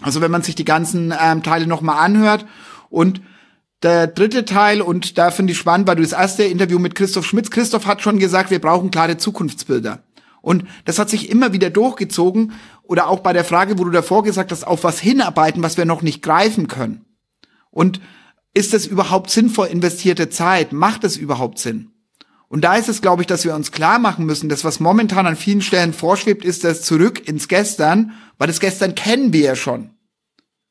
Also 0.00 0.20
wenn 0.20 0.30
man 0.30 0.42
sich 0.42 0.54
die 0.54 0.64
ganzen 0.64 1.14
ähm, 1.20 1.42
Teile 1.42 1.66
nochmal 1.66 2.04
anhört 2.04 2.46
und 2.88 3.20
der 3.82 4.08
dritte 4.08 4.44
Teil, 4.44 4.80
und 4.80 5.18
da 5.18 5.30
finde 5.30 5.52
ich 5.52 5.58
spannend, 5.58 5.86
weil 5.86 5.96
du 5.96 6.02
das 6.02 6.12
erste 6.12 6.44
Interview 6.44 6.78
mit 6.78 6.94
Christoph 6.94 7.26
Schmitz, 7.26 7.50
Christoph 7.50 7.86
hat 7.86 8.02
schon 8.02 8.18
gesagt, 8.18 8.50
wir 8.50 8.60
brauchen 8.60 8.90
klare 8.90 9.18
Zukunftsbilder. 9.18 10.02
Und 10.40 10.64
das 10.84 10.98
hat 10.98 11.10
sich 11.10 11.30
immer 11.30 11.52
wieder 11.52 11.70
durchgezogen. 11.70 12.52
Oder 12.82 13.08
auch 13.08 13.20
bei 13.20 13.32
der 13.32 13.44
Frage, 13.44 13.78
wo 13.78 13.84
du 13.84 13.90
davor 13.90 14.22
gesagt 14.22 14.50
hast, 14.50 14.66
auf 14.66 14.82
was 14.82 14.98
hinarbeiten, 14.98 15.62
was 15.62 15.76
wir 15.76 15.84
noch 15.84 16.02
nicht 16.02 16.22
greifen 16.22 16.68
können. 16.68 17.04
Und 17.70 18.00
ist 18.54 18.72
das 18.72 18.86
überhaupt 18.86 19.30
sinnvoll 19.30 19.68
investierte 19.68 20.30
Zeit? 20.30 20.72
Macht 20.72 21.04
es 21.04 21.16
überhaupt 21.16 21.58
Sinn? 21.58 21.92
Und 22.48 22.62
da 22.62 22.76
ist 22.76 22.88
es, 22.88 23.02
glaube 23.02 23.22
ich, 23.22 23.26
dass 23.26 23.44
wir 23.44 23.54
uns 23.54 23.72
klar 23.72 23.98
machen 23.98 24.24
müssen, 24.24 24.48
dass 24.48 24.64
was 24.64 24.80
momentan 24.80 25.26
an 25.26 25.36
vielen 25.36 25.60
Stellen 25.60 25.92
vorschwebt, 25.92 26.44
ist 26.44 26.64
das 26.64 26.82
zurück 26.82 27.28
ins 27.28 27.48
Gestern, 27.48 28.12
weil 28.38 28.48
das 28.48 28.60
Gestern 28.60 28.94
kennen 28.94 29.32
wir 29.32 29.40
ja 29.40 29.56
schon. 29.56 29.90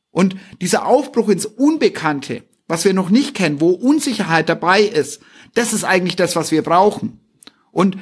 Und 0.09 0.36
dieser 0.61 0.88
Aufbruch 0.88 1.30
ins 1.30 1.45
Unbekannte, 1.45 2.43
was 2.67 2.84
wir 2.84 2.93
noch 2.93 3.11
nicht 3.11 3.36
kennen, 3.36 3.61
wo 3.61 3.69
Unsicherheit 3.69 4.49
dabei 4.49 4.82
ist, 4.82 5.21
das 5.53 5.73
ist 5.73 5.84
eigentlich 5.84 6.15
das, 6.15 6.36
was 6.36 6.51
wir 6.51 6.63
brauchen. 6.63 7.19
Und 7.71 7.97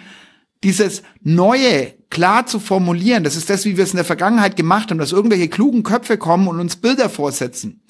dieses 0.63 1.03
Neue 1.21 1.93
klar 2.09 2.45
zu 2.45 2.61
formulieren, 2.61 3.25
das 3.25 3.35
ist 3.35 3.49
das, 3.49 3.65
wie 3.65 3.75
wir 3.75 3.83
es 3.83 3.91
in 3.91 3.97
der 3.97 4.05
Vergangenheit 4.05 4.55
gemacht 4.55 4.89
haben, 4.89 4.97
dass 4.97 5.11
irgendwelche 5.11 5.49
klugen 5.49 5.83
Köpfe 5.83 6.17
kommen 6.17 6.47
und 6.47 6.61
uns 6.61 6.77
Bilder 6.77 7.09
vorsetzen. 7.09 7.83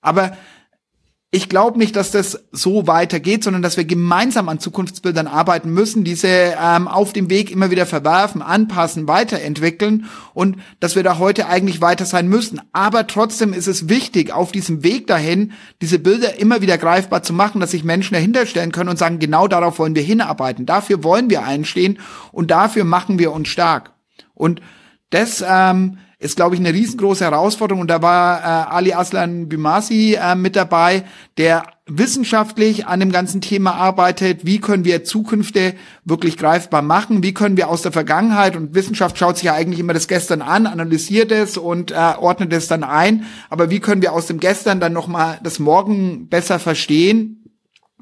Aber 0.00 0.36
ich 1.32 1.48
glaube 1.48 1.76
nicht, 1.76 1.96
dass 1.96 2.12
das 2.12 2.44
so 2.52 2.86
weitergeht, 2.86 3.42
sondern 3.42 3.60
dass 3.60 3.76
wir 3.76 3.84
gemeinsam 3.84 4.48
an 4.48 4.60
Zukunftsbildern 4.60 5.26
arbeiten 5.26 5.70
müssen, 5.70 6.04
diese 6.04 6.28
ähm, 6.28 6.86
auf 6.86 7.12
dem 7.12 7.28
Weg 7.28 7.50
immer 7.50 7.70
wieder 7.72 7.84
verwerfen, 7.84 8.42
anpassen, 8.42 9.08
weiterentwickeln 9.08 10.06
und 10.34 10.56
dass 10.78 10.94
wir 10.94 11.02
da 11.02 11.18
heute 11.18 11.48
eigentlich 11.48 11.80
weiter 11.80 12.04
sein 12.06 12.28
müssen. 12.28 12.60
Aber 12.72 13.08
trotzdem 13.08 13.52
ist 13.52 13.66
es 13.66 13.88
wichtig, 13.88 14.32
auf 14.32 14.52
diesem 14.52 14.84
Weg 14.84 15.08
dahin 15.08 15.52
diese 15.82 15.98
Bilder 15.98 16.38
immer 16.38 16.62
wieder 16.62 16.78
greifbar 16.78 17.24
zu 17.24 17.32
machen, 17.32 17.60
dass 17.60 17.72
sich 17.72 17.82
Menschen 17.82 18.14
dahinter 18.14 18.46
stellen 18.46 18.70
können 18.70 18.90
und 18.90 18.98
sagen, 18.98 19.18
genau 19.18 19.48
darauf 19.48 19.80
wollen 19.80 19.96
wir 19.96 20.02
hinarbeiten. 20.02 20.64
Dafür 20.64 21.02
wollen 21.02 21.28
wir 21.28 21.42
einstehen 21.42 21.98
und 22.30 22.52
dafür 22.52 22.84
machen 22.84 23.18
wir 23.18 23.32
uns 23.32 23.48
stark. 23.48 23.92
Und 24.32 24.60
das 25.10 25.44
ähm, 25.46 25.98
ist, 26.18 26.36
glaube 26.36 26.54
ich, 26.54 26.60
eine 26.60 26.72
riesengroße 26.72 27.24
Herausforderung. 27.24 27.82
Und 27.82 27.90
da 27.90 28.00
war 28.00 28.40
äh, 28.40 28.74
Ali 28.74 28.94
Aslan 28.94 29.48
Bimasi 29.48 30.14
äh, 30.14 30.34
mit 30.34 30.56
dabei, 30.56 31.04
der 31.36 31.64
wissenschaftlich 31.86 32.86
an 32.86 33.00
dem 33.00 33.12
ganzen 33.12 33.40
Thema 33.40 33.74
arbeitet. 33.74 34.46
Wie 34.46 34.58
können 34.58 34.84
wir 34.84 35.04
Zukünfte 35.04 35.74
wirklich 36.04 36.38
greifbar 36.38 36.82
machen? 36.82 37.22
Wie 37.22 37.34
können 37.34 37.56
wir 37.56 37.68
aus 37.68 37.82
der 37.82 37.92
Vergangenheit, 37.92 38.56
und 38.56 38.74
Wissenschaft 38.74 39.18
schaut 39.18 39.36
sich 39.36 39.44
ja 39.44 39.54
eigentlich 39.54 39.78
immer 39.78 39.92
das 39.92 40.08
Gestern 40.08 40.42
an, 40.42 40.66
analysiert 40.66 41.30
es 41.30 41.58
und 41.58 41.90
äh, 41.90 41.94
ordnet 41.94 42.52
es 42.52 42.66
dann 42.66 42.82
ein. 42.82 43.26
Aber 43.50 43.70
wie 43.70 43.80
können 43.80 44.02
wir 44.02 44.14
aus 44.14 44.26
dem 44.26 44.40
Gestern 44.40 44.80
dann 44.80 44.94
nochmal 44.94 45.38
das 45.42 45.58
Morgen 45.58 46.28
besser 46.28 46.58
verstehen? 46.58 47.42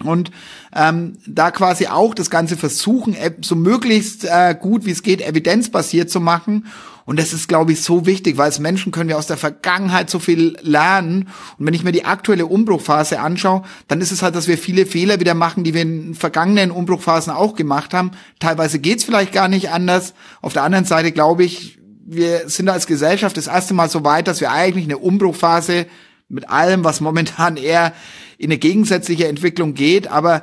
und 0.03 0.33
ähm, 0.75 1.19
da 1.27 1.51
quasi 1.51 1.87
auch 1.87 2.15
das 2.15 2.31
Ganze 2.31 2.57
versuchen, 2.57 3.17
so 3.43 3.55
möglichst 3.55 4.25
äh, 4.25 4.57
gut 4.59 4.85
wie 4.87 4.91
es 4.91 5.03
geht, 5.03 5.23
evidenzbasiert 5.23 6.11
zu 6.11 6.21
machen. 6.21 6.67
Und 7.07 7.19
das 7.19 7.33
ist, 7.33 7.49
glaube 7.49 7.73
ich, 7.73 7.83
so 7.83 8.07
wichtig, 8.07 8.39
weil 8.39 8.47
als 8.47 8.59
Menschen 8.59 8.91
können 8.91 9.09
wir 9.09 9.19
aus 9.19 9.27
der 9.27 9.37
Vergangenheit 9.37 10.09
so 10.09 10.19
viel 10.19 10.57
lernen. 10.63 11.29
Und 11.59 11.67
wenn 11.67 11.75
ich 11.75 11.85
mir 11.85 11.93
die 11.93 12.07
aktuelle 12.07 12.47
Umbruchphase 12.47 13.21
anschaue, 13.21 13.63
dann 13.89 14.01
ist 14.01 14.11
es 14.11 14.23
halt, 14.23 14.35
dass 14.35 14.49
wir 14.49 14.57
viele 14.57 14.87
Fehler 14.87 15.21
wieder 15.21 15.35
machen, 15.35 15.65
die 15.65 15.75
wir 15.75 15.83
in 15.83 16.15
vergangenen 16.15 16.71
Umbruchphasen 16.71 17.33
auch 17.33 17.55
gemacht 17.57 17.93
haben. 17.93 18.13
Teilweise 18.41 18.79
geht's 18.79 19.05
vielleicht 19.05 19.33
gar 19.33 19.49
nicht 19.49 19.71
anders. 19.71 20.15
Auf 20.41 20.55
der 20.55 20.63
anderen 20.63 20.87
Seite 20.87 21.13
glaube 21.13 21.45
ich, 21.45 21.79
wir 22.07 22.49
sind 22.49 22.69
als 22.69 22.87
Gesellschaft 22.87 23.37
das 23.37 23.47
erste 23.47 23.75
Mal 23.75 23.89
so 23.89 24.05
weit, 24.05 24.29
dass 24.29 24.41
wir 24.41 24.51
eigentlich 24.51 24.85
eine 24.85 24.99
Umbruchphase 24.99 25.87
mit 26.29 26.49
allem, 26.49 26.85
was 26.85 27.01
momentan 27.01 27.57
eher 27.57 27.93
in 28.39 28.47
eine 28.47 28.59
gegensätzliche 28.59 29.29
Entwicklung 29.29 29.75
geht, 29.75 30.09
aber 30.09 30.43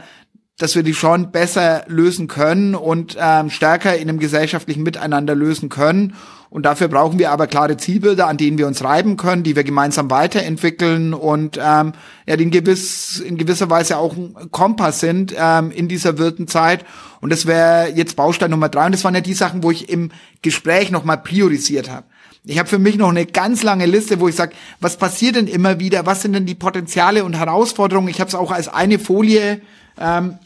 dass 0.57 0.75
wir 0.75 0.83
die 0.83 0.93
schon 0.93 1.31
besser 1.31 1.85
lösen 1.87 2.27
können 2.27 2.75
und 2.75 3.17
ähm, 3.19 3.49
stärker 3.49 3.95
in 3.95 4.09
einem 4.09 4.19
gesellschaftlichen 4.19 4.83
Miteinander 4.83 5.33
lösen 5.33 5.69
können. 5.69 6.13
Und 6.51 6.63
dafür 6.63 6.89
brauchen 6.89 7.17
wir 7.17 7.31
aber 7.31 7.47
klare 7.47 7.77
Zielbilder, 7.77 8.27
an 8.27 8.35
denen 8.35 8.57
wir 8.57 8.67
uns 8.67 8.83
reiben 8.83 9.15
können, 9.15 9.41
die 9.41 9.55
wir 9.55 9.63
gemeinsam 9.63 10.11
weiterentwickeln 10.11 11.13
und 11.13 11.57
ähm, 11.57 11.93
ja, 12.27 12.35
die 12.35 12.43
in, 12.43 12.51
gewiss, 12.51 13.21
in 13.21 13.37
gewisser 13.37 13.69
Weise 13.69 13.97
auch 13.97 14.17
ein 14.17 14.35
Kompass 14.51 14.99
sind 14.99 15.33
ähm, 15.37 15.71
in 15.71 15.87
dieser 15.87 16.17
wilden 16.17 16.49
Zeit. 16.49 16.83
Und 17.21 17.31
das 17.31 17.45
wäre 17.45 17.93
jetzt 17.95 18.17
Baustein 18.17 18.51
Nummer 18.51 18.67
drei. 18.67 18.85
Und 18.85 18.91
das 18.91 19.05
waren 19.05 19.15
ja 19.15 19.21
die 19.21 19.33
Sachen, 19.33 19.63
wo 19.63 19.71
ich 19.71 19.87
im 19.87 20.11
Gespräch 20.41 20.91
nochmal 20.91 21.19
priorisiert 21.19 21.89
habe. 21.89 22.05
Ich 22.43 22.59
habe 22.59 22.67
für 22.67 22.79
mich 22.79 22.97
noch 22.97 23.09
eine 23.09 23.25
ganz 23.25 23.63
lange 23.63 23.85
Liste, 23.85 24.19
wo 24.19 24.27
ich 24.27 24.35
sage, 24.35 24.53
was 24.81 24.97
passiert 24.97 25.37
denn 25.37 25.47
immer 25.47 25.79
wieder? 25.79 26.05
Was 26.05 26.21
sind 26.21 26.33
denn 26.33 26.45
die 26.45 26.55
Potenziale 26.55 27.23
und 27.23 27.33
Herausforderungen? 27.33 28.09
Ich 28.09 28.19
habe 28.19 28.27
es 28.27 28.35
auch 28.35 28.51
als 28.51 28.67
eine 28.67 28.99
Folie 28.99 29.61
ähm, 29.97 30.37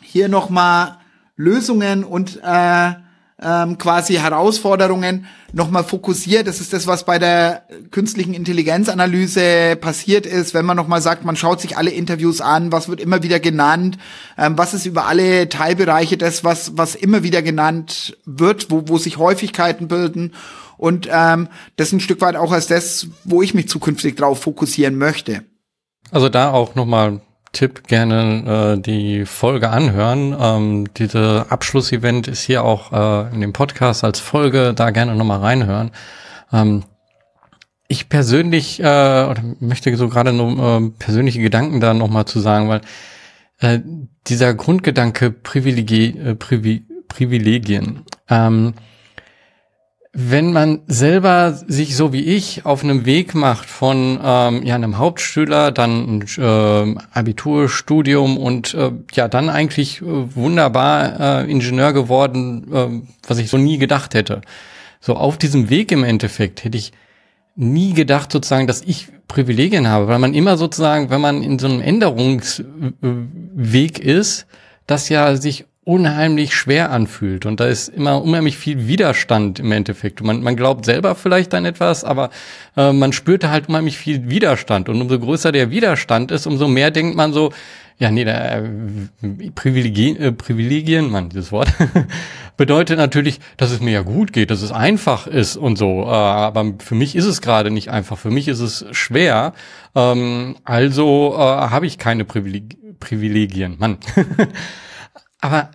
hier 0.00 0.28
nochmal 0.28 0.98
Lösungen 1.34 2.04
und 2.04 2.38
äh, 2.44 2.92
ähm, 3.40 3.78
quasi 3.78 4.14
Herausforderungen 4.14 5.26
nochmal 5.52 5.84
fokussiert. 5.84 6.46
Das 6.46 6.60
ist 6.60 6.72
das, 6.72 6.86
was 6.86 7.04
bei 7.04 7.18
der 7.18 7.62
künstlichen 7.90 8.34
Intelligenzanalyse 8.34 9.76
passiert 9.76 10.26
ist, 10.26 10.54
wenn 10.54 10.66
man 10.66 10.76
nochmal 10.76 11.00
sagt, 11.00 11.24
man 11.24 11.36
schaut 11.36 11.60
sich 11.60 11.76
alle 11.76 11.90
Interviews 11.90 12.40
an, 12.40 12.72
was 12.72 12.88
wird 12.88 13.00
immer 13.00 13.22
wieder 13.22 13.40
genannt, 13.40 13.98
ähm, 14.36 14.58
was 14.58 14.74
ist 14.74 14.86
über 14.86 15.06
alle 15.06 15.48
Teilbereiche 15.48 16.16
das, 16.16 16.44
was, 16.44 16.76
was 16.76 16.94
immer 16.94 17.22
wieder 17.22 17.42
genannt 17.42 18.16
wird, 18.24 18.70
wo, 18.70 18.84
wo 18.86 18.98
sich 18.98 19.18
Häufigkeiten 19.18 19.88
bilden 19.88 20.34
und 20.76 21.08
ähm, 21.10 21.48
das 21.76 21.92
ein 21.92 22.00
Stück 22.00 22.20
weit 22.20 22.36
auch 22.36 22.52
als 22.52 22.66
das, 22.66 23.08
wo 23.24 23.42
ich 23.42 23.54
mich 23.54 23.68
zukünftig 23.68 24.16
drauf 24.16 24.40
fokussieren 24.40 24.96
möchte. 24.96 25.44
Also 26.10 26.28
da 26.28 26.52
auch 26.52 26.74
nochmal 26.74 27.20
Tipp 27.52 27.86
gerne 27.86 28.76
äh, 28.76 28.80
die 28.80 29.24
Folge 29.24 29.70
anhören. 29.70 30.36
Ähm, 30.38 30.94
diese 30.94 31.46
Abschlussevent 31.48 32.28
ist 32.28 32.42
hier 32.42 32.64
auch 32.64 32.92
äh, 32.92 33.34
in 33.34 33.40
dem 33.40 33.52
Podcast 33.52 34.04
als 34.04 34.20
Folge, 34.20 34.74
da 34.74 34.90
gerne 34.90 35.14
nochmal 35.14 35.40
reinhören. 35.40 35.90
Ähm, 36.52 36.84
ich 37.88 38.08
persönlich 38.10 38.80
äh, 38.80 39.34
möchte 39.60 39.96
so 39.96 40.08
gerade 40.08 40.32
nur 40.32 40.58
äh, 40.58 40.90
persönliche 40.98 41.40
Gedanken 41.40 41.80
da 41.80 41.94
nochmal 41.94 42.26
zu 42.26 42.40
sagen, 42.40 42.68
weil 42.68 42.82
äh, 43.60 43.80
dieser 44.26 44.54
Grundgedanke 44.54 45.30
Privilegi 45.30 46.18
äh, 46.18 46.34
Privi 46.34 46.84
Privilegien, 47.08 48.04
ähm, 48.28 48.74
wenn 50.20 50.52
man 50.52 50.80
selber 50.88 51.52
sich 51.52 51.94
so 51.94 52.12
wie 52.12 52.24
ich 52.24 52.66
auf 52.66 52.82
einem 52.82 53.06
Weg 53.06 53.36
macht 53.36 53.70
von 53.70 54.18
ähm, 54.20 54.64
ja 54.64 54.74
einem 54.74 54.98
Hauptschüler, 54.98 55.70
dann 55.70 56.24
äh, 56.36 56.96
Abiturstudium 57.12 58.36
und 58.36 58.74
äh, 58.74 58.90
ja 59.12 59.28
dann 59.28 59.48
eigentlich 59.48 60.02
äh, 60.02 60.34
wunderbar 60.34 61.44
äh, 61.44 61.48
Ingenieur 61.48 61.92
geworden, 61.92 62.66
äh, 62.72 62.88
was 63.28 63.38
ich 63.38 63.48
so 63.48 63.58
nie 63.58 63.78
gedacht 63.78 64.14
hätte. 64.14 64.40
So 64.98 65.14
auf 65.14 65.38
diesem 65.38 65.70
Weg 65.70 65.92
im 65.92 66.02
Endeffekt 66.02 66.64
hätte 66.64 66.76
ich 66.76 66.90
nie 67.54 67.92
gedacht 67.92 68.32
sozusagen, 68.32 68.66
dass 68.66 68.82
ich 68.82 69.06
Privilegien 69.28 69.86
habe, 69.86 70.08
weil 70.08 70.18
man 70.18 70.34
immer 70.34 70.56
sozusagen, 70.56 71.10
wenn 71.10 71.20
man 71.20 71.44
in 71.44 71.60
so 71.60 71.68
einem 71.68 71.80
Änderungsweg 71.80 74.00
ist, 74.00 74.48
das 74.88 75.08
ja 75.10 75.36
sich 75.36 75.66
unheimlich 75.88 76.54
schwer 76.54 76.90
anfühlt. 76.90 77.46
Und 77.46 77.60
da 77.60 77.66
ist 77.66 77.88
immer 77.88 78.22
unheimlich 78.22 78.58
viel 78.58 78.86
Widerstand 78.88 79.58
im 79.58 79.72
Endeffekt. 79.72 80.22
Man, 80.22 80.42
man 80.42 80.54
glaubt 80.54 80.84
selber 80.84 81.14
vielleicht 81.14 81.54
an 81.54 81.64
etwas, 81.64 82.04
aber 82.04 82.28
äh, 82.76 82.92
man 82.92 83.14
spürt 83.14 83.44
halt 83.44 83.70
unheimlich 83.70 83.96
viel 83.96 84.28
Widerstand. 84.28 84.90
Und 84.90 85.00
umso 85.00 85.18
größer 85.18 85.50
der 85.50 85.70
Widerstand 85.70 86.30
ist, 86.30 86.46
umso 86.46 86.68
mehr 86.68 86.90
denkt 86.90 87.16
man 87.16 87.32
so, 87.32 87.52
ja, 87.96 88.10
nee, 88.10 88.24
da, 88.24 88.58
äh, 88.58 88.68
Privilegien, 89.54 90.18
äh, 90.18 90.30
Privilegien, 90.30 91.10
man, 91.10 91.30
dieses 91.30 91.52
Wort, 91.52 91.72
bedeutet 92.58 92.98
natürlich, 92.98 93.40
dass 93.56 93.70
es 93.70 93.80
mir 93.80 93.92
ja 93.92 94.02
gut 94.02 94.34
geht, 94.34 94.50
dass 94.50 94.60
es 94.60 94.72
einfach 94.72 95.26
ist 95.26 95.56
und 95.56 95.78
so. 95.78 96.02
Äh, 96.02 96.08
aber 96.08 96.74
für 96.80 96.96
mich 96.96 97.16
ist 97.16 97.24
es 97.24 97.40
gerade 97.40 97.70
nicht 97.70 97.88
einfach. 97.88 98.18
Für 98.18 98.30
mich 98.30 98.46
ist 98.46 98.60
es 98.60 98.84
schwer. 98.92 99.54
Ähm, 99.94 100.56
also 100.64 101.32
äh, 101.34 101.38
habe 101.38 101.86
ich 101.86 101.96
keine 101.96 102.26
Privileg 102.26 102.76
Privilegien. 103.00 103.76
Mann. 103.78 103.96
aber 105.40 105.70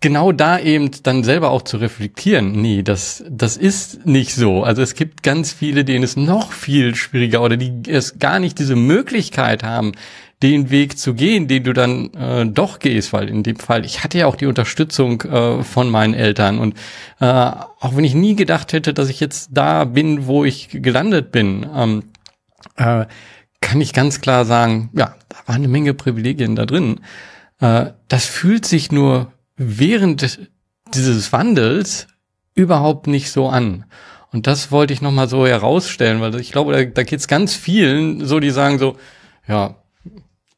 genau 0.00 0.32
da 0.32 0.58
eben 0.58 0.90
dann 1.02 1.24
selber 1.24 1.50
auch 1.50 1.62
zu 1.62 1.76
reflektieren, 1.76 2.52
nee, 2.52 2.82
das, 2.82 3.22
das 3.28 3.56
ist 3.56 4.06
nicht 4.06 4.34
so. 4.34 4.64
Also 4.64 4.82
es 4.82 4.94
gibt 4.94 5.22
ganz 5.22 5.52
viele, 5.52 5.84
denen 5.84 6.04
es 6.04 6.16
noch 6.16 6.52
viel 6.52 6.94
schwieriger 6.94 7.42
oder 7.42 7.56
die 7.56 7.90
es 7.90 8.18
gar 8.18 8.38
nicht 8.38 8.58
diese 8.58 8.76
Möglichkeit 8.76 9.62
haben, 9.62 9.92
den 10.42 10.70
Weg 10.70 10.98
zu 10.98 11.12
gehen, 11.12 11.48
den 11.48 11.64
du 11.64 11.74
dann 11.74 12.14
äh, 12.14 12.46
doch 12.46 12.78
gehst, 12.78 13.12
weil 13.12 13.28
in 13.28 13.42
dem 13.42 13.56
Fall, 13.56 13.84
ich 13.84 14.02
hatte 14.02 14.18
ja 14.18 14.26
auch 14.26 14.36
die 14.36 14.46
Unterstützung 14.46 15.20
äh, 15.22 15.62
von 15.62 15.90
meinen 15.90 16.14
Eltern 16.14 16.58
und 16.58 16.76
äh, 17.20 17.26
auch 17.26 17.94
wenn 17.94 18.04
ich 18.04 18.14
nie 18.14 18.36
gedacht 18.36 18.72
hätte, 18.72 18.94
dass 18.94 19.10
ich 19.10 19.20
jetzt 19.20 19.50
da 19.52 19.84
bin, 19.84 20.26
wo 20.26 20.46
ich 20.46 20.68
gelandet 20.72 21.30
bin, 21.30 21.66
ähm, 21.76 22.04
äh, 22.76 23.04
kann 23.60 23.80
ich 23.82 23.92
ganz 23.92 24.22
klar 24.22 24.46
sagen, 24.46 24.88
ja, 24.94 25.14
da 25.28 25.36
war 25.44 25.54
eine 25.54 25.68
Menge 25.68 25.92
Privilegien 25.92 26.56
da 26.56 26.64
drin. 26.64 27.00
Äh, 27.60 27.90
das 28.08 28.24
fühlt 28.24 28.64
sich 28.64 28.90
nur 28.90 29.30
während 29.60 30.40
dieses 30.94 31.32
Wandels 31.32 32.06
überhaupt 32.54 33.06
nicht 33.06 33.30
so 33.30 33.48
an. 33.48 33.84
Und 34.32 34.46
das 34.46 34.72
wollte 34.72 34.94
ich 34.94 35.02
nochmal 35.02 35.28
so 35.28 35.46
herausstellen, 35.46 36.20
weil 36.22 36.34
ich 36.40 36.50
glaube, 36.50 36.72
da, 36.72 36.82
da 36.84 37.02
geht 37.02 37.20
es 37.20 37.28
ganz 37.28 37.54
vielen 37.54 38.24
so, 38.24 38.40
die 38.40 38.50
sagen 38.50 38.78
so, 38.78 38.96
ja, 39.46 39.76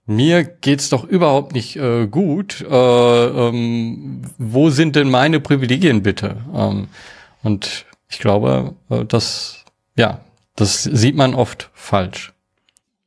mir 0.06 0.44
geht's 0.44 0.88
doch 0.88 1.04
überhaupt 1.04 1.52
nicht 1.52 1.76
äh, 1.76 2.06
gut. 2.06 2.60
Äh, 2.60 2.74
ähm, 2.74 4.22
wo 4.38 4.70
sind 4.70 4.94
denn 4.94 5.10
meine 5.10 5.40
Privilegien 5.40 6.02
bitte? 6.02 6.36
Ähm, 6.54 6.86
und 7.42 7.86
ich 8.08 8.20
glaube, 8.20 8.74
äh, 8.88 9.04
das, 9.04 9.64
ja, 9.96 10.20
das 10.54 10.84
sieht 10.84 11.16
man 11.16 11.34
oft 11.34 11.70
falsch 11.72 12.31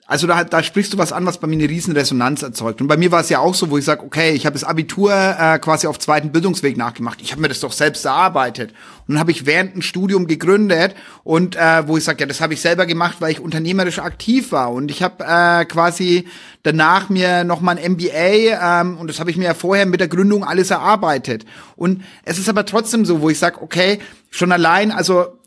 also 0.07 0.27
da, 0.27 0.43
da 0.43 0.61
sprichst 0.61 0.93
du 0.93 0.99
was 0.99 1.11
an, 1.11 1.25
was 1.25 1.39
bei 1.39 1.47
mir 1.47 1.55
eine 1.55 1.67
riesen 1.67 1.95
Resonanz 1.95 2.43
erzeugt. 2.43 2.79
Und 2.79 2.87
bei 2.87 2.95
mir 2.95 3.11
war 3.11 3.21
es 3.21 3.29
ja 3.29 3.39
auch 3.39 3.55
so, 3.55 3.71
wo 3.71 3.77
ich 3.79 3.85
sage, 3.85 4.03
okay, 4.03 4.33
ich 4.33 4.45
habe 4.45 4.53
das 4.53 4.63
Abitur 4.63 5.11
äh, 5.11 5.57
quasi 5.57 5.87
auf 5.87 5.97
zweiten 5.97 6.31
Bildungsweg 6.31 6.77
nachgemacht. 6.77 7.21
Ich 7.21 7.31
habe 7.31 7.41
mir 7.41 7.47
das 7.47 7.59
doch 7.59 7.71
selbst 7.71 8.05
erarbeitet. 8.05 8.71
Und 9.07 9.15
dann 9.15 9.19
habe 9.19 9.31
ich 9.31 9.47
während 9.47 9.73
dem 9.73 9.81
Studium 9.81 10.27
gegründet 10.27 10.93
und 11.23 11.55
äh, 11.55 11.87
wo 11.87 11.97
ich 11.97 12.03
sage, 12.03 12.19
ja, 12.19 12.27
das 12.27 12.39
habe 12.39 12.53
ich 12.53 12.61
selber 12.61 12.85
gemacht, 12.85 13.17
weil 13.19 13.31
ich 13.31 13.39
unternehmerisch 13.39 13.97
aktiv 13.97 14.51
war. 14.51 14.71
Und 14.71 14.91
ich 14.91 15.01
habe 15.01 15.23
äh, 15.23 15.65
quasi 15.65 16.27
danach 16.61 17.09
mir 17.09 17.43
noch 17.43 17.61
mal 17.61 17.75
ein 17.75 17.93
MBA 17.93 18.81
ähm, 18.81 18.97
und 18.97 19.07
das 19.07 19.19
habe 19.19 19.31
ich 19.31 19.37
mir 19.37 19.45
ja 19.45 19.53
vorher 19.55 19.87
mit 19.87 20.01
der 20.01 20.07
Gründung 20.07 20.43
alles 20.43 20.69
erarbeitet. 20.69 21.45
Und 21.75 22.03
es 22.25 22.37
ist 22.37 22.47
aber 22.47 22.67
trotzdem 22.67 23.05
so, 23.05 23.21
wo 23.21 23.31
ich 23.31 23.39
sage, 23.39 23.59
okay, 23.59 23.97
schon 24.29 24.51
allein, 24.51 24.91
also 24.91 25.39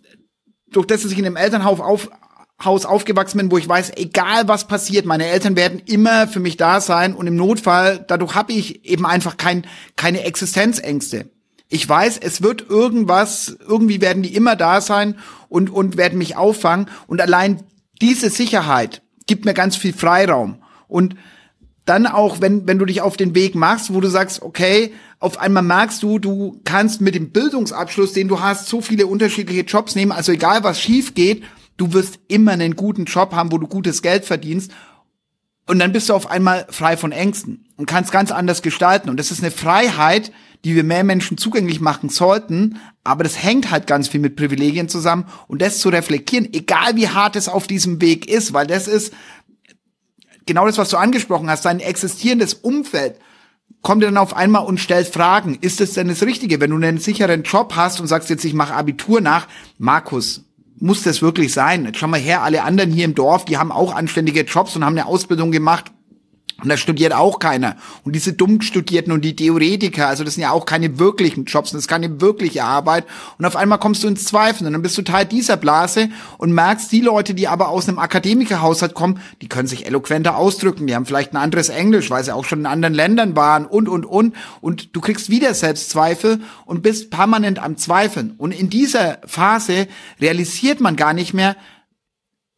durch 0.73 0.87
das, 0.87 1.03
dass 1.03 1.13
ich 1.13 1.19
in 1.19 1.27
einem 1.27 1.37
Elternhaus 1.37 1.79
auf, 1.79 2.11
Haus 2.63 2.85
aufgewachsen 2.85 3.39
bin, 3.39 3.51
wo 3.53 3.59
ich 3.59 3.69
weiß, 3.69 3.93
egal 3.97 4.49
was 4.49 4.67
passiert, 4.67 5.07
meine 5.07 5.27
Eltern 5.27 5.57
werden 5.57 5.81
immer 5.87 6.27
für 6.27 6.41
mich 6.41 6.57
da 6.57 6.81
sein 6.81 7.15
und 7.15 7.27
im 7.29 7.37
Notfall, 7.37 8.05
dadurch 8.09 8.35
habe 8.35 8.53
ich 8.53 8.85
eben 8.85 9.07
einfach 9.07 9.37
kein, 9.37 9.65
keine 9.95 10.25
Existenzängste. 10.25 11.31
Ich 11.69 11.89
weiß, 11.89 12.19
es 12.19 12.43
wird 12.43 12.69
irgendwas, 12.69 13.57
irgendwie 13.67 14.01
werden 14.01 14.23
die 14.23 14.35
immer 14.35 14.57
da 14.57 14.81
sein 14.81 15.17
und, 15.49 15.71
und 15.71 15.97
werden 15.97 16.19
mich 16.19 16.37
auffangen 16.37 16.89
und 17.07 17.21
allein 17.21 17.63
diese 18.01 18.31
Sicherheit 18.31 19.03
gibt 19.27 19.45
mir 19.45 19.55
ganz 19.55 19.77
viel 19.77 19.93
Freiraum 19.93 20.63
und 20.89 21.15
dann 21.85 22.07
auch, 22.07 22.41
wenn, 22.41 22.67
wenn 22.67 22.79
du 22.79 22.85
dich 22.85 23.01
auf 23.01 23.17
den 23.17 23.35
Weg 23.35 23.55
machst, 23.55 23.95
wo 23.95 24.01
du 24.01 24.09
sagst, 24.09 24.43
okay, 24.43 24.93
auf 25.21 25.39
einmal 25.39 25.63
merkst 25.63 26.03
du, 26.03 26.19
du 26.19 26.61
kannst 26.65 27.01
mit 27.01 27.15
dem 27.15 27.31
Bildungsabschluss, 27.31 28.13
den 28.13 28.29
du 28.29 28.41
hast, 28.41 28.69
so 28.69 28.81
viele 28.81 29.07
unterschiedliche 29.07 29.63
Jobs 29.63 29.95
nehmen, 29.95 30.13
also 30.13 30.33
egal 30.33 30.65
was 30.65 30.81
schief 30.81 31.15
geht, 31.15 31.45
du 31.79 31.95
wirst 31.95 32.18
immer 32.29 32.53
einen 32.53 32.76
guten 32.76 33.07
Job 33.07 33.33
haben, 33.33 33.51
wo 33.51 33.57
du 33.57 33.66
gutes 33.66 34.03
Geld 34.03 34.26
verdienst. 34.26 34.70
Und 35.66 35.79
dann 35.79 35.93
bist 35.93 36.09
du 36.09 36.14
auf 36.14 36.31
einmal 36.31 36.66
frei 36.70 36.97
von 36.97 37.12
Ängsten 37.12 37.66
und 37.76 37.87
kannst 37.87 38.12
ganz 38.12 38.31
anders 38.31 38.62
gestalten. 38.62 39.09
Und 39.09 39.18
das 39.18 39.31
ist 39.31 39.43
eine 39.43 39.51
Freiheit, 39.51 40.33
die 40.64 40.74
wir 40.74 40.85
mehr 40.85 41.05
Menschen 41.05 41.39
zugänglich 41.39 41.81
machen 41.81 42.09
sollten. 42.09 42.79
Aber 43.05 43.22
das 43.22 43.43
hängt 43.43 43.70
halt 43.70 43.87
ganz 43.87 44.09
viel 44.09 44.20
mit 44.20 44.37
Privilegien 44.37 44.89
zusammen. 44.89 45.26
Und 45.47 45.62
das 45.62 45.79
zu 45.79 45.89
reflektieren, 45.89 46.53
egal 46.53 46.97
wie 46.97 47.09
hart 47.09 47.37
es 47.37 47.49
auf 47.49 47.66
diesem 47.66 48.01
Weg 48.01 48.29
ist, 48.29 48.53
weil 48.53 48.66
das 48.66 48.89
ist 48.89 49.12
genau 50.47 50.66
das, 50.66 50.79
was 50.79 50.91
du 50.91 50.97
angesprochen 50.97 51.51
hast, 51.51 51.64
dein 51.64 51.81
existierendes 51.81 52.55
Umfeld 52.55 53.16
kommt 53.83 54.03
dann 54.03 54.16
auf 54.16 54.35
einmal 54.35 54.64
und 54.66 54.81
stellt 54.81 55.07
Fragen. 55.07 55.59
Ist 55.61 55.81
es 55.81 55.93
denn 55.93 56.09
das 56.09 56.22
Richtige? 56.22 56.61
Wenn 56.61 56.70
du 56.70 56.76
einen 56.76 56.99
sicheren 56.99 57.43
Job 57.45 57.74
hast 57.76 58.01
und 58.01 58.07
sagst 58.09 58.31
jetzt, 58.31 58.45
ich 58.45 58.55
mache 58.55 58.74
Abitur 58.74 59.20
nach, 59.20 59.47
Markus, 59.79 60.48
muss 60.81 61.03
das 61.03 61.22
wirklich 61.22 61.53
sein? 61.53 61.93
Schau 61.95 62.07
mal 62.07 62.20
her, 62.20 62.43
alle 62.43 62.62
anderen 62.62 62.93
hier 62.93 63.05
im 63.05 63.14
Dorf, 63.14 63.45
die 63.45 63.59
haben 63.59 63.72
auch 63.72 63.95
anständige 63.95 64.43
Jobs 64.43 64.76
und 64.76 64.85
haben 64.85 64.97
eine 64.97 65.07
Ausbildung 65.07 65.51
gemacht. 65.51 65.93
Und 66.61 66.69
da 66.71 66.77
studiert 66.77 67.13
auch 67.13 67.39
keiner. 67.39 67.77
Und 68.03 68.17
diese 68.17 68.33
Dummstudierten 68.33 69.13
und 69.13 69.25
die 69.25 69.37
Theoretiker, 69.37 70.09
also 70.09 70.25
das 70.25 70.35
sind 70.35 70.43
ja 70.43 70.51
auch 70.51 70.67
keine 70.67 70.99
wirklichen 70.99 71.45
Jobs, 71.45 71.71
das 71.71 71.83
ist 71.83 71.89
keine 71.89 72.21
wirkliche 72.21 72.65
Arbeit. 72.65 73.05
Und 73.39 73.45
auf 73.45 73.55
einmal 73.55 73.79
kommst 73.79 74.03
du 74.03 74.09
ins 74.09 74.25
Zweifeln 74.25 74.67
und 74.67 74.73
dann 74.73 74.83
bist 74.83 74.99
du 74.99 75.03
Teil 75.03 75.25
dieser 75.25 75.57
Blase 75.57 76.09
und 76.37 76.51
merkst, 76.51 76.91
die 76.91 77.01
Leute, 77.01 77.35
die 77.35 77.47
aber 77.47 77.69
aus 77.69 77.89
einem 77.89 78.01
Akademikerhaushalt 78.01 78.95
kommen, 78.95 79.21
die 79.41 79.49
können 79.49 79.69
sich 79.69 79.87
eloquenter 79.87 80.37
ausdrücken, 80.37 80.89
die 80.89 80.97
haben 80.97 81.07
vielleicht 81.07 81.33
ein 81.33 81.37
anderes 81.37 81.69
Englisch, 81.69 82.11
weil 82.11 82.25
sie 82.25 82.35
auch 82.35 82.45
schon 82.45 82.59
in 82.59 82.67
anderen 82.67 82.95
Ländern 82.95 83.37
waren 83.37 83.65
und, 83.65 83.89
und, 83.89 84.05
und. 84.05 84.35
Und 84.61 84.97
du 84.97 85.01
kriegst 85.01 85.31
wieder 85.31 85.55
Selbstzweifel 85.55 86.41
und 86.65 86.83
bist 86.83 87.11
permanent 87.11 87.63
am 87.63 87.77
Zweifeln. 87.77 88.35
Und 88.37 88.51
in 88.51 88.69
dieser 88.69 89.19
Phase 89.27 89.87
realisiert 90.21 90.81
man 90.81 90.97
gar 90.97 91.13
nicht 91.13 91.35
mehr, 91.35 91.55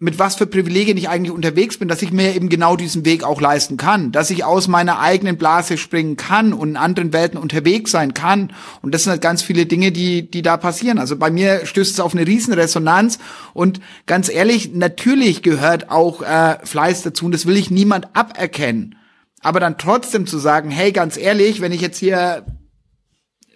mit 0.03 0.19
was 0.19 0.37
für 0.37 0.47
Privilegien 0.47 0.97
ich 0.97 1.11
eigentlich 1.11 1.31
unterwegs 1.31 1.77
bin, 1.77 1.87
dass 1.87 2.01
ich 2.01 2.11
mir 2.11 2.35
eben 2.35 2.49
genau 2.49 2.75
diesen 2.75 3.05
Weg 3.05 3.23
auch 3.23 3.39
leisten 3.39 3.77
kann, 3.77 4.13
dass 4.13 4.31
ich 4.31 4.45
aus 4.45 4.67
meiner 4.67 4.99
eigenen 4.99 5.37
Blase 5.37 5.77
springen 5.77 6.17
kann 6.17 6.55
und 6.55 6.71
in 6.71 6.77
anderen 6.79 7.13
Welten 7.13 7.39
unterwegs 7.39 7.91
sein 7.91 8.15
kann. 8.15 8.51
Und 8.81 8.95
das 8.95 9.05
sind 9.05 9.11
halt 9.11 9.21
ganz 9.21 9.43
viele 9.43 9.67
Dinge, 9.67 9.93
die, 9.93 10.29
die 10.29 10.41
da 10.41 10.57
passieren. 10.57 10.99
Also 10.99 11.17
bei 11.17 11.31
mir 11.31 11.67
stößt 11.67 11.93
es 11.93 12.01
auf 12.01 12.15
eine 12.15 12.27
riesen 12.27 12.55
Resonanz 12.55 13.19
und 13.53 13.81
ganz 14.07 14.31
ehrlich, 14.31 14.73
natürlich 14.73 15.43
gehört 15.43 15.91
auch 15.91 16.23
äh, 16.23 16.57
Fleiß 16.65 17.03
dazu 17.03 17.27
und 17.27 17.33
das 17.33 17.45
will 17.45 17.59
ich 17.59 17.71
niemand 17.71 18.17
aberkennen. 18.17 18.97
Aber 19.43 19.61
dann 19.61 19.77
trotzdem 19.77 20.27
zu 20.27 20.39
sagen, 20.39 20.71
hey, 20.71 20.93
ganz 20.93 21.19
ehrlich, 21.19 21.61
wenn 21.61 21.73
ich 21.73 21.83
jetzt 21.83 21.99
hier 21.99 22.47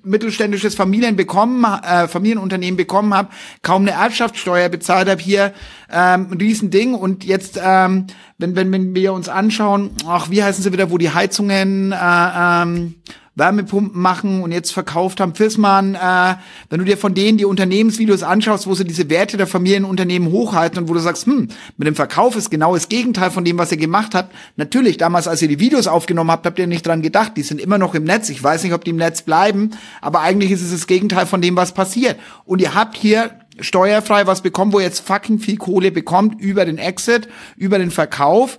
mittelständisches 0.05 0.75
Familien 0.75 1.17
bekommen, 1.17 1.65
äh, 1.65 2.09
Familienunternehmen 2.09 2.77
bekommen 2.77 3.15
habe, 3.15 3.29
kaum 3.63 3.83
eine 3.83 3.93
Erbschaftssteuer 3.93 4.69
bezahlt 4.69 5.09
habe, 5.09 5.21
hier 5.21 5.53
ähm, 5.91 6.29
ein 6.31 6.39
Riesending. 6.39 6.95
Und 6.95 7.25
jetzt, 7.25 7.59
ähm, 7.63 8.07
wenn, 8.39 8.57
wenn, 8.57 8.71
wenn 8.73 8.95
wir 8.95 9.13
uns 9.13 9.29
anschauen, 9.29 9.91
ach, 10.07 10.31
wie 10.31 10.43
heißen 10.43 10.63
sie 10.63 10.73
wieder, 10.73 10.91
wo 10.91 10.99
die 10.99 11.11
Heizungen 11.11 11.93
äh, 11.93 11.97
ähm, 11.97 12.95
Wärmepumpen 13.37 14.01
machen 14.01 14.43
und 14.43 14.53
jetzt 14.53 14.73
verkauft 14.73 15.21
haben. 15.21 15.35
Fissmann, 15.35 15.97
äh, 15.97 16.35
wenn 16.71 16.79
du 16.79 16.85
dir 16.85 16.97
von 16.97 17.15
denen 17.15 17.37
die 17.37 17.45
Unternehmensvideos 17.45 18.23
anschaust, 18.23 18.67
wo 18.67 18.75
sie 18.75 18.85
diese 18.85 19.11
Werte 19.11 19.37
der 19.37 19.49
Familienunternehmen 19.49 20.31
hochhalten 20.31 20.79
und 20.79 20.89
wo 20.89 20.95
du 20.95 21.01
sagst, 21.01 21.27
hm, 21.27 21.49
mit 21.77 21.89
dem 21.89 21.97
Verkauf 21.97 22.37
ist 22.37 22.51
genau 22.51 22.75
das 22.75 22.89
Gegenteil 22.89 23.31
von 23.31 23.45
dem, 23.45 23.59
was 23.59 23.73
ihr 23.73 23.79
gemacht 23.79 24.15
habt. 24.15 24.33
Natürlich, 24.57 24.99
damals, 24.99 25.27
als 25.27 25.43
ihr 25.43 25.49
die 25.49 25.59
Videos 25.59 25.89
aufgenommen 25.89 26.31
habt, 26.31 26.47
habt 26.47 26.59
ihr 26.59 26.69
nicht 26.69 26.87
dran 26.87 27.03
gedacht. 27.03 27.33
Die 27.37 27.43
sind 27.43 27.61
immer 27.61 27.79
noch 27.79 27.95
im 27.95 28.05
Netz. 28.05 28.29
Ich 28.29 28.43
weiß 28.43 28.63
nicht, 28.63 28.73
ob 28.73 28.85
die 28.85 28.91
im 28.91 28.97
Netz 28.97 29.23
bleiben, 29.23 29.71
aber 30.01 30.21
eigentlich 30.21 30.53
ist 30.53 30.63
es 30.63 30.71
das 30.71 30.87
Gegenteil 30.87 31.27
von 31.27 31.43
dem, 31.43 31.57
was 31.57 31.73
passiert. 31.73 32.17
Und 32.45 32.61
ihr 32.61 32.75
habt 32.75 32.97
hier 32.97 33.31
steuerfrei 33.59 34.27
was 34.27 34.43
bekommen, 34.43 34.73
wo 34.73 34.79
ihr 34.79 34.87
jetzt 34.87 35.07
fucking 35.07 35.39
viel 35.39 35.57
Kohle 35.57 35.91
bekommt 35.91 36.41
über 36.41 36.65
den 36.65 36.79
Exit, 36.79 37.29
über 37.57 37.79
den 37.79 37.91
Verkauf 37.91 38.59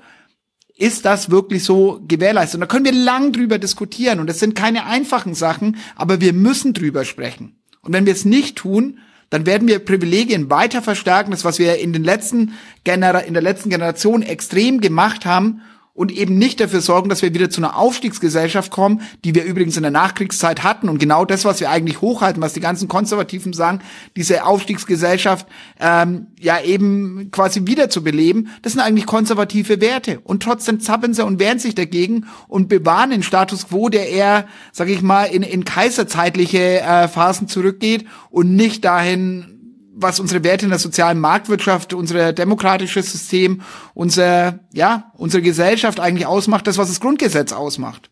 ist 0.78 1.06
das 1.06 1.30
wirklich 1.30 1.64
so 1.64 2.02
gewährleistet? 2.08 2.56
Und 2.56 2.62
da 2.62 2.68
können 2.68 2.86
wir 2.86 2.92
lang 2.92 3.32
drüber 3.32 3.58
diskutieren 3.58 4.20
und 4.20 4.30
es 4.30 4.40
sind 4.40 4.56
keine 4.56 4.86
einfachen 4.86 5.34
Sachen, 5.34 5.78
aber 5.96 6.22
wir 6.22 6.34
müssen 6.34 6.74
drüber 6.74 7.06
sprechen. 7.06 7.56
Und 7.82 7.94
wenn 7.94 8.06
wir 8.06 8.14
es 8.14 8.26
nicht 8.26 8.58
tun, 8.58 9.00
dann 9.30 9.46
werden 9.46 9.68
wir 9.68 9.80
Privilegien 9.80 10.50
weiter 10.50 10.82
verstärken, 10.82 11.32
das 11.32 11.46
was 11.46 11.60
wir 11.60 11.78
in 11.78 11.94
den 11.94 12.04
letzten 12.04 12.54
Genera 12.84 13.20
in 13.20 13.34
der 13.34 13.44
letzten 13.44 13.70
Generation 13.70 14.22
extrem 14.22 14.82
gemacht 14.82 15.26
haben 15.26 15.62
und 15.96 16.12
eben 16.12 16.38
nicht 16.38 16.60
dafür 16.60 16.82
sorgen, 16.82 17.08
dass 17.08 17.22
wir 17.22 17.34
wieder 17.34 17.50
zu 17.50 17.62
einer 17.62 17.78
Aufstiegsgesellschaft 17.78 18.70
kommen, 18.70 19.02
die 19.24 19.34
wir 19.34 19.46
übrigens 19.46 19.78
in 19.78 19.82
der 19.84 19.94
Nachkriegszeit 19.94 20.62
hatten. 20.62 20.90
Und 20.90 21.00
genau 21.00 21.24
das, 21.24 21.46
was 21.46 21.62
wir 21.62 21.70
eigentlich 21.70 22.02
hochhalten, 22.02 22.42
was 22.42 22.52
die 22.52 22.60
ganzen 22.60 22.90
Konservativen 22.90 23.54
sagen, 23.54 23.80
diese 24.18 24.46
Aufstiegsgesellschaft 24.46 25.48
ähm, 25.80 26.28
ja 26.38 26.62
eben 26.62 27.32
quasi 27.32 27.66
wieder 27.66 27.90
zu 27.90 28.04
beleben, 28.04 28.50
das 28.62 28.74
sind 28.74 28.82
eigentlich 28.82 29.06
konservative 29.06 29.80
Werte. 29.80 30.20
Und 30.20 30.44
trotzdem 30.44 30.82
zappeln 30.82 31.14
sie 31.14 31.24
und 31.24 31.40
wehren 31.40 31.60
sich 31.60 31.76
dagegen 31.76 32.26
und 32.50 32.68
bewahren 32.68 33.12
den 33.12 33.24
Status 33.24 33.70
quo, 33.70 33.88
der 33.88 34.10
eher, 34.10 34.48
sag 34.74 34.90
ich 34.90 35.02
mal, 35.02 35.24
in, 35.24 35.44
in 35.44 35.64
kaiserzeitliche 35.64 36.82
äh, 36.82 37.08
Phasen 37.08 37.48
zurückgeht 37.48 38.06
und 38.32 38.54
nicht 38.54 38.84
dahin, 38.84 39.55
was 39.96 40.20
unsere 40.20 40.44
Werte 40.44 40.66
in 40.66 40.72
der 40.72 40.80
sozialen 40.80 41.20
Marktwirtschaft, 41.20 41.94
unser 41.94 42.34
demokratisches 42.34 43.12
System, 43.12 43.62
unser, 43.94 44.60
ja, 44.74 45.12
unsere 45.16 45.42
Gesellschaft 45.42 46.00
eigentlich 46.00 46.28
ausmacht, 46.28 46.68
das, 46.68 46.78
was 46.78 46.90
das 46.90 47.00
Grundgesetz 47.00 47.54
ausmacht. 47.54 48.12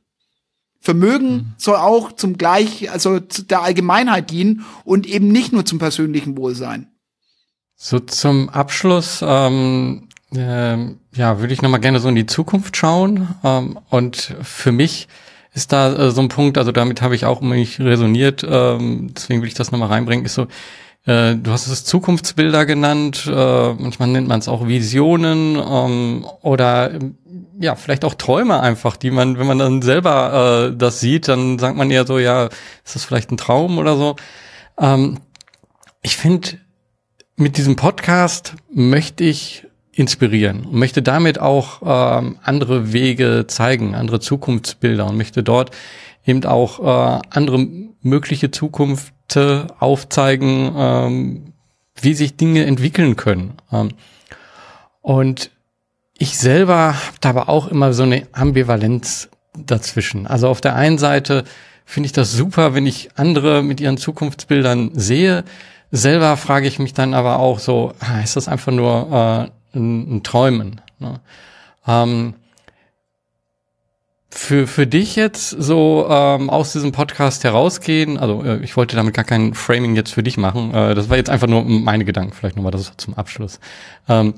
Vermögen 0.79 1.33
mhm. 1.33 1.53
soll 1.57 1.75
auch 1.75 2.11
zum 2.11 2.37
Gleich, 2.37 2.91
also 2.91 3.19
der 3.19 3.61
Allgemeinheit 3.61 4.31
dienen 4.31 4.65
und 4.83 5.05
eben 5.05 5.27
nicht 5.27 5.53
nur 5.53 5.65
zum 5.65 5.79
persönlichen 5.79 6.37
Wohlsein. 6.37 6.87
So 7.75 7.99
zum 7.99 8.49
Abschluss, 8.49 9.23
ähm, 9.25 10.07
äh, 10.33 10.77
ja, 11.15 11.39
würde 11.39 11.53
ich 11.53 11.61
nochmal 11.61 11.79
gerne 11.79 11.99
so 11.99 12.09
in 12.09 12.15
die 12.15 12.25
Zukunft 12.25 12.77
schauen. 12.77 13.27
Ähm, 13.43 13.79
und 13.89 14.35
für 14.41 14.71
mich 14.71 15.07
ist 15.53 15.71
da 15.71 15.93
äh, 15.93 16.11
so 16.11 16.21
ein 16.21 16.29
Punkt, 16.29 16.57
also 16.57 16.71
damit 16.71 17.01
habe 17.01 17.15
ich 17.15 17.25
auch 17.25 17.41
mich 17.41 17.79
resoniert, 17.79 18.45
ähm, 18.47 19.13
deswegen 19.15 19.41
will 19.41 19.47
ich 19.47 19.53
das 19.53 19.71
nochmal 19.71 19.89
reinbringen, 19.89 20.25
ist 20.25 20.33
so, 20.33 20.47
äh, 21.05 21.35
du 21.35 21.51
hast 21.51 21.67
es 21.67 21.83
Zukunftsbilder 21.83 22.65
genannt, 22.65 23.25
äh, 23.27 23.73
manchmal 23.73 24.07
nennt 24.09 24.27
man 24.27 24.39
es 24.39 24.47
auch 24.47 24.67
Visionen 24.67 25.55
ähm, 25.55 26.25
oder 26.41 26.91
ja, 27.59 27.75
vielleicht 27.75 28.05
auch 28.05 28.15
Träume 28.15 28.59
einfach, 28.59 28.97
die 28.97 29.11
man, 29.11 29.37
wenn 29.37 29.47
man 29.47 29.59
dann 29.59 29.81
selber 29.81 30.69
äh, 30.71 30.77
das 30.77 30.99
sieht, 30.99 31.27
dann 31.27 31.59
sagt 31.59 31.77
man 31.77 31.91
ja 31.91 32.05
so, 32.05 32.19
ja, 32.19 32.45
ist 32.83 32.95
das 32.95 33.05
vielleicht 33.05 33.31
ein 33.31 33.37
Traum 33.37 33.77
oder 33.77 33.97
so. 33.97 34.15
Ähm, 34.79 35.19
ich 36.01 36.17
finde, 36.17 36.57
mit 37.35 37.57
diesem 37.57 37.75
Podcast 37.75 38.55
möchte 38.71 39.23
ich 39.23 39.65
inspirieren 39.91 40.65
und 40.65 40.73
möchte 40.73 41.01
damit 41.01 41.39
auch 41.39 41.81
ähm, 41.85 42.37
andere 42.43 42.93
Wege 42.93 43.45
zeigen, 43.47 43.93
andere 43.95 44.19
Zukunftsbilder 44.19 45.05
und 45.05 45.17
möchte 45.17 45.43
dort 45.43 45.71
eben 46.25 46.43
auch 46.45 46.79
äh, 46.79 47.21
andere 47.29 47.67
mögliche 48.01 48.51
Zukunfte 49.27 49.67
aufzeigen, 49.79 50.73
ähm, 50.75 51.53
wie 52.01 52.13
sich 52.13 52.35
Dinge 52.35 52.65
entwickeln 52.65 53.15
können. 53.15 53.53
Ähm, 53.71 53.89
und 55.01 55.51
ich 56.17 56.37
selber 56.37 56.95
habe 56.95 57.17
da 57.19 57.29
aber 57.29 57.49
auch 57.49 57.67
immer 57.67 57.93
so 57.93 58.03
eine 58.03 58.27
Ambivalenz 58.31 59.29
dazwischen. 59.57 60.27
Also 60.27 60.47
auf 60.47 60.61
der 60.61 60.75
einen 60.75 60.97
Seite 60.97 61.43
finde 61.85 62.07
ich 62.07 62.13
das 62.13 62.31
super, 62.31 62.73
wenn 62.73 62.85
ich 62.85 63.09
andere 63.15 63.61
mit 63.61 63.81
ihren 63.81 63.97
Zukunftsbildern 63.97 64.91
sehe. 64.93 65.43
Selber 65.91 66.37
frage 66.37 66.67
ich 66.67 66.79
mich 66.79 66.93
dann 66.93 67.13
aber 67.13 67.39
auch 67.39 67.59
so, 67.59 67.93
ah, 67.99 68.21
ist 68.21 68.35
das 68.35 68.47
einfach 68.47 68.71
nur 68.71 69.51
äh, 69.73 69.77
ein, 69.77 70.17
ein 70.17 70.23
Träumen? 70.23 70.81
Ne? 70.99 71.19
Ähm, 71.87 72.35
für, 74.33 74.67
für 74.67 74.87
dich 74.87 75.15
jetzt 75.15 75.49
so 75.49 76.07
ähm, 76.09 76.49
aus 76.49 76.73
diesem 76.73 76.91
Podcast 76.91 77.43
herausgehen, 77.43 78.17
also 78.17 78.43
äh, 78.43 78.57
ich 78.63 78.75
wollte 78.75 78.95
damit 78.95 79.13
gar 79.13 79.25
kein 79.25 79.53
Framing 79.53 79.95
jetzt 79.95 80.13
für 80.13 80.23
dich 80.23 80.37
machen, 80.37 80.73
äh, 80.73 80.95
das 80.95 81.09
war 81.09 81.17
jetzt 81.17 81.29
einfach 81.29 81.47
nur 81.47 81.63
meine 81.63 82.03
Gedanken, 82.03 82.33
vielleicht 82.33 82.55
nochmal 82.55 82.71
das 82.71 82.91
zum 82.97 83.13
Abschluss. 83.13 83.59
Ähm, 84.09 84.33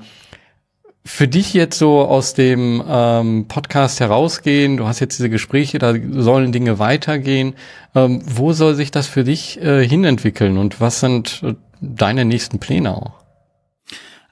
für 1.04 1.28
dich 1.28 1.54
jetzt 1.54 1.78
so 1.78 2.00
aus 2.00 2.34
dem 2.34 2.82
ähm, 2.86 3.46
Podcast 3.46 4.00
herausgehen, 4.00 4.76
du 4.76 4.86
hast 4.86 4.98
jetzt 5.00 5.18
diese 5.18 5.30
Gespräche, 5.30 5.78
da 5.78 5.94
sollen 6.10 6.50
Dinge 6.50 6.80
weitergehen. 6.80 7.54
Ähm, 7.94 8.22
wo 8.26 8.52
soll 8.52 8.74
sich 8.74 8.90
das 8.90 9.06
für 9.06 9.22
dich 9.22 9.62
äh, 9.62 9.86
hinentwickeln 9.86 10.58
und 10.58 10.80
was 10.80 10.98
sind 10.98 11.42
äh, 11.44 11.54
deine 11.80 12.24
nächsten 12.24 12.58
Pläne 12.58 12.96
auch? 12.96 13.12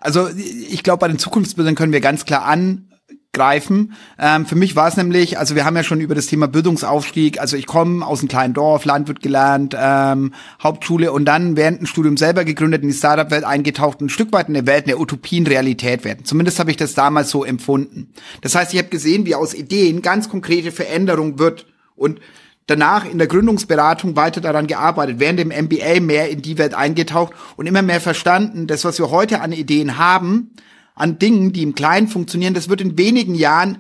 Also 0.01 0.29
ich 0.29 0.83
glaube, 0.83 0.99
bei 0.99 1.09
den 1.09 1.19
Zukunftsbildern 1.19 1.77
können 1.77 1.93
wir 1.93 2.01
ganz 2.01 2.25
klar 2.25 2.45
an 2.45 2.89
greifen. 3.35 3.93
Ähm, 4.18 4.47
für 4.47 4.55
mich 4.55 4.76
war 4.76 4.89
es 4.89 4.97
nämlich, 4.97 5.39
also 5.39 5.55
wir 5.55 5.66
haben 5.66 5.76
ja 5.76 5.82
schon 5.82 6.01
über 6.01 6.14
das 6.14 6.26
Thema 6.26 6.49
Bildungsaufstieg, 6.49 7.41
also 7.41 7.57
ich 7.57 7.66
komme 7.66 8.07
aus 8.07 8.20
einem 8.20 8.28
kleinen 8.28 8.55
Dorf, 8.55 8.87
Landwirt 8.87 9.20
gelernt, 9.20 9.76
ähm, 9.78 10.32
Hauptschule 10.62 11.12
und 11.12 11.26
dann 11.26 11.57
während 11.57 11.80
dem 11.80 11.87
Studium 11.87 12.16
selber 12.16 12.45
gegründet, 12.45 12.82
in 12.82 12.89
die 12.89 12.95
Startup-Welt 12.95 13.45
eingetaucht, 13.45 14.01
ein 14.01 14.09
Stück 14.09 14.32
weit 14.32 14.49
in 14.49 14.55
der 14.55 14.66
Welt, 14.66 14.85
in 14.85 14.89
der 14.89 15.01
Utopien 15.01 15.47
Realität 15.47 16.05
werden. 16.05 16.24
Zumindest 16.24 16.59
habe 16.59 16.70
ich 16.70 16.78
das 16.78 16.95
damals 16.95 17.30
so 17.30 17.45
empfunden. 17.45 18.12
Das 18.41 18.55
heißt, 18.55 18.72
ich 18.72 18.78
habe 18.78 18.89
gesehen, 18.89 19.26
wie 19.26 19.35
aus 19.35 19.53
Ideen 19.53 20.01
ganz 20.01 20.30
konkrete 20.30 20.72
Veränderung 20.72 21.39
wird 21.39 21.66
und 21.97 22.20
danach 22.66 23.05
in 23.05 23.18
der 23.18 23.26
Gründungsberatung 23.26 24.16
weiter 24.16 24.41
daran 24.41 24.66
gearbeitet, 24.66 25.18
während 25.18 25.39
dem 25.39 25.49
MBA 25.49 26.01
mehr 26.01 26.30
in 26.30 26.43
die 26.43 26.59
Welt 26.59 26.74
eingetaucht 26.74 27.35
und 27.57 27.66
immer 27.66 27.82
mehr 27.82 28.01
verstanden, 28.01 28.66
das, 28.66 28.85
was 28.85 28.99
wir 28.99 29.11
heute 29.11 29.41
an 29.41 29.53
Ideen 29.53 29.99
haben, 29.99 30.51
an 30.95 31.19
Dingen, 31.19 31.53
die 31.53 31.63
im 31.63 31.75
Kleinen 31.75 32.09
funktionieren, 32.09 32.55
das 32.55 32.69
wird 32.69 32.81
in 32.81 32.97
wenigen 32.97 33.35
Jahren 33.35 33.79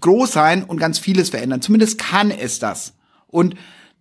groß 0.00 0.32
sein 0.32 0.64
und 0.64 0.78
ganz 0.78 0.98
vieles 0.98 1.30
verändern. 1.30 1.62
Zumindest 1.62 1.98
kann 1.98 2.30
es 2.30 2.58
das. 2.58 2.94
Und 3.26 3.54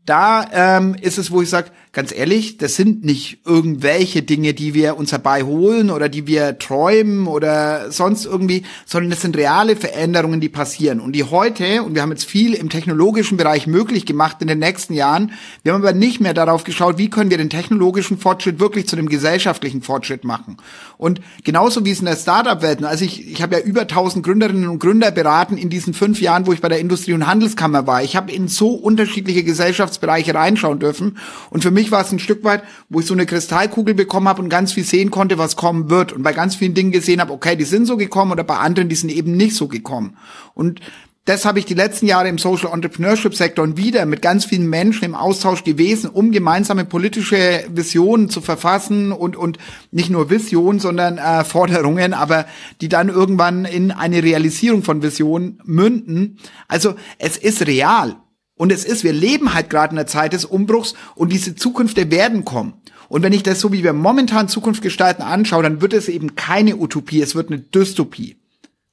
da 0.06 0.48
ähm, 0.52 0.96
ist 0.96 1.18
es, 1.18 1.32
wo 1.32 1.42
ich 1.42 1.50
sage, 1.50 1.72
ganz 1.94 2.12
ehrlich, 2.12 2.58
das 2.58 2.76
sind 2.76 3.06
nicht 3.06 3.38
irgendwelche 3.46 4.24
Dinge, 4.24 4.56
die 4.56 4.74
wir 4.74 4.98
uns 4.98 5.12
herbeiholen 5.12 5.92
oder 5.92 6.10
die 6.10 6.26
wir 6.26 6.58
träumen 6.58 7.28
oder 7.28 7.92
sonst 7.92 8.26
irgendwie, 8.26 8.64
sondern 8.88 9.12
das 9.12 9.22
sind 9.22 9.38
reale 9.38 9.76
Veränderungen, 9.76 10.42
die 10.42 10.50
passieren 10.50 11.00
und 11.00 11.14
die 11.14 11.24
heute, 11.24 11.84
und 11.84 11.94
wir 11.94 12.02
haben 12.02 12.10
jetzt 12.10 12.26
viel 12.26 12.56
im 12.56 12.70
technologischen 12.70 13.38
Bereich 13.38 13.68
möglich 13.68 14.08
gemacht 14.08 14.38
in 14.42 14.48
den 14.48 14.58
nächsten 14.58 14.96
Jahren, 14.96 15.34
wir 15.62 15.74
haben 15.74 15.84
aber 15.84 15.94
nicht 15.94 16.20
mehr 16.20 16.34
darauf 16.34 16.64
geschaut, 16.64 16.98
wie 16.98 17.12
können 17.12 17.30
wir 17.30 17.38
den 17.38 17.52
technologischen 17.52 18.18
Fortschritt 18.18 18.60
wirklich 18.60 18.88
zu 18.88 18.96
dem 18.96 19.08
gesellschaftlichen 19.08 19.84
Fortschritt 19.84 20.24
machen. 20.24 20.58
Und 20.98 21.22
genauso 21.44 21.86
wie 21.86 21.92
es 21.92 22.00
in 22.00 22.06
der 22.06 22.16
Startup-Welt, 22.16 22.84
also 22.84 23.06
ich, 23.06 23.32
ich 23.32 23.44
habe 23.44 23.58
ja 23.58 23.62
über 23.62 23.82
1000 23.82 24.26
Gründerinnen 24.26 24.68
und 24.68 24.80
Gründer 24.80 25.12
beraten 25.12 25.58
in 25.58 25.70
diesen 25.70 25.94
fünf 25.94 26.22
Jahren, 26.22 26.48
wo 26.48 26.54
ich 26.54 26.62
bei 26.62 26.70
der 26.70 26.80
Industrie- 26.80 27.14
und 27.14 27.28
Handelskammer 27.28 27.86
war. 27.86 28.02
Ich 28.02 28.16
habe 28.16 28.32
in 28.32 28.48
so 28.48 28.70
unterschiedliche 28.70 29.44
Gesellschaftsbereiche 29.44 30.34
reinschauen 30.34 30.80
dürfen 30.80 31.18
und 31.52 31.62
für 31.62 31.70
mich 31.70 31.83
mich 31.84 31.92
war 31.92 32.02
es 32.02 32.12
ein 32.12 32.20
Stück 32.20 32.44
weit, 32.46 32.64
wo 32.88 33.02
ich 33.02 33.06
so 33.06 33.14
eine 33.14 33.26
Kristallkugel 33.26 33.94
bekommen 33.94 34.30
habe 34.30 34.42
und 34.42 34.50
ganz 34.50 34.72
viel 34.72 34.86
sehen 34.86 35.12
konnte, 35.12 35.38
was 35.38 35.58
kommen 35.58 35.90
wird. 35.90 36.14
Und 36.14 36.24
bei 36.24 36.32
ganz 36.32 36.56
vielen 36.56 36.74
Dingen 36.74 36.94
gesehen 36.94 37.20
habe, 37.20 37.34
okay, 37.34 37.58
die 37.58 37.66
sind 37.66 37.86
so 37.86 37.98
gekommen 37.98 38.32
oder 38.32 38.46
bei 38.46 38.58
anderen, 38.58 38.88
die 38.88 38.96
sind 38.96 39.12
eben 39.12 39.36
nicht 39.36 39.56
so 39.56 39.68
gekommen. 39.68 40.18
Und 40.54 40.80
das 41.26 41.46
habe 41.46 41.60
ich 41.60 41.66
die 41.66 41.74
letzten 41.74 42.06
Jahre 42.06 42.28
im 42.28 42.38
Social 42.38 42.74
Entrepreneurship 42.74 43.34
Sektor 43.34 43.64
und 43.64 43.78
wieder 43.78 44.06
mit 44.06 44.22
ganz 44.22 44.44
vielen 44.44 44.70
Menschen 44.70 45.06
im 45.06 45.16
Austausch 45.16 45.64
gewesen, 45.64 46.10
um 46.10 46.32
gemeinsame 46.32 46.84
politische 46.84 47.64
Visionen 47.70 48.30
zu 48.30 48.42
verfassen 48.42 49.14
und 49.14 49.38
und 49.38 49.58
nicht 49.92 50.10
nur 50.10 50.30
Visionen, 50.30 50.82
sondern 50.82 51.18
äh, 51.18 51.46
Forderungen, 51.46 52.14
aber 52.14 52.46
die 52.82 52.90
dann 52.90 53.08
irgendwann 53.08 53.64
in 53.64 53.92
eine 53.92 54.22
Realisierung 54.22 54.84
von 54.84 55.02
Visionen 55.02 55.62
münden. 55.64 56.40
Also 56.68 56.96
es 57.20 57.38
ist 57.38 57.68
real. 57.68 58.18
Und 58.56 58.72
es 58.72 58.86
ist, 58.86 59.04
wir 59.04 59.14
leben 59.14 59.54
halt 59.54 59.70
gerade 59.70 59.92
in 59.92 59.98
der 59.98 60.08
Zeit 60.08 60.34
des 60.34 60.46
Umbruchs 60.46 60.94
und 61.16 61.32
diese 61.32 61.56
Zukünfte 61.56 62.12
werden 62.12 62.46
kommen. 62.46 62.74
Und 63.10 63.24
wenn 63.24 63.34
ich 63.34 63.44
das 63.44 63.60
so, 63.60 63.72
wie 63.72 63.84
wir 63.84 63.94
momentan 63.94 64.48
Zukunft 64.48 64.82
gestalten, 64.82 65.22
anschaue, 65.22 65.64
dann 65.64 65.82
wird 65.82 65.94
es 65.94 66.08
eben 66.08 66.36
keine 66.36 66.78
Utopie, 66.78 67.22
es 67.22 67.36
wird 67.36 67.52
eine 67.52 67.60
Dystopie. 67.60 68.38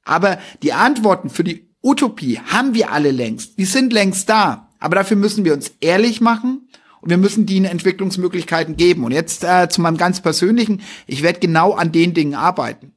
Aber 0.03 0.39
die 0.63 0.73
Antworten 0.73 1.29
für 1.29 1.43
die 1.43 1.69
Utopie 1.83 2.39
haben 2.39 2.73
wir 2.73 2.91
alle 2.91 3.11
längst. 3.11 3.57
Die 3.57 3.65
sind 3.65 3.93
längst 3.93 4.29
da. 4.29 4.69
Aber 4.79 4.95
dafür 4.95 5.17
müssen 5.17 5.45
wir 5.45 5.53
uns 5.53 5.73
ehrlich 5.79 6.21
machen 6.21 6.67
und 7.01 7.09
wir 7.09 7.17
müssen 7.17 7.45
die 7.45 7.63
Entwicklungsmöglichkeiten 7.63 8.77
geben. 8.77 9.03
Und 9.03 9.11
jetzt 9.11 9.43
äh, 9.43 9.69
zu 9.69 9.81
meinem 9.81 9.97
ganz 9.97 10.21
persönlichen, 10.21 10.81
ich 11.07 11.23
werde 11.23 11.39
genau 11.39 11.73
an 11.73 11.91
den 11.91 12.13
Dingen 12.13 12.35
arbeiten. 12.35 12.93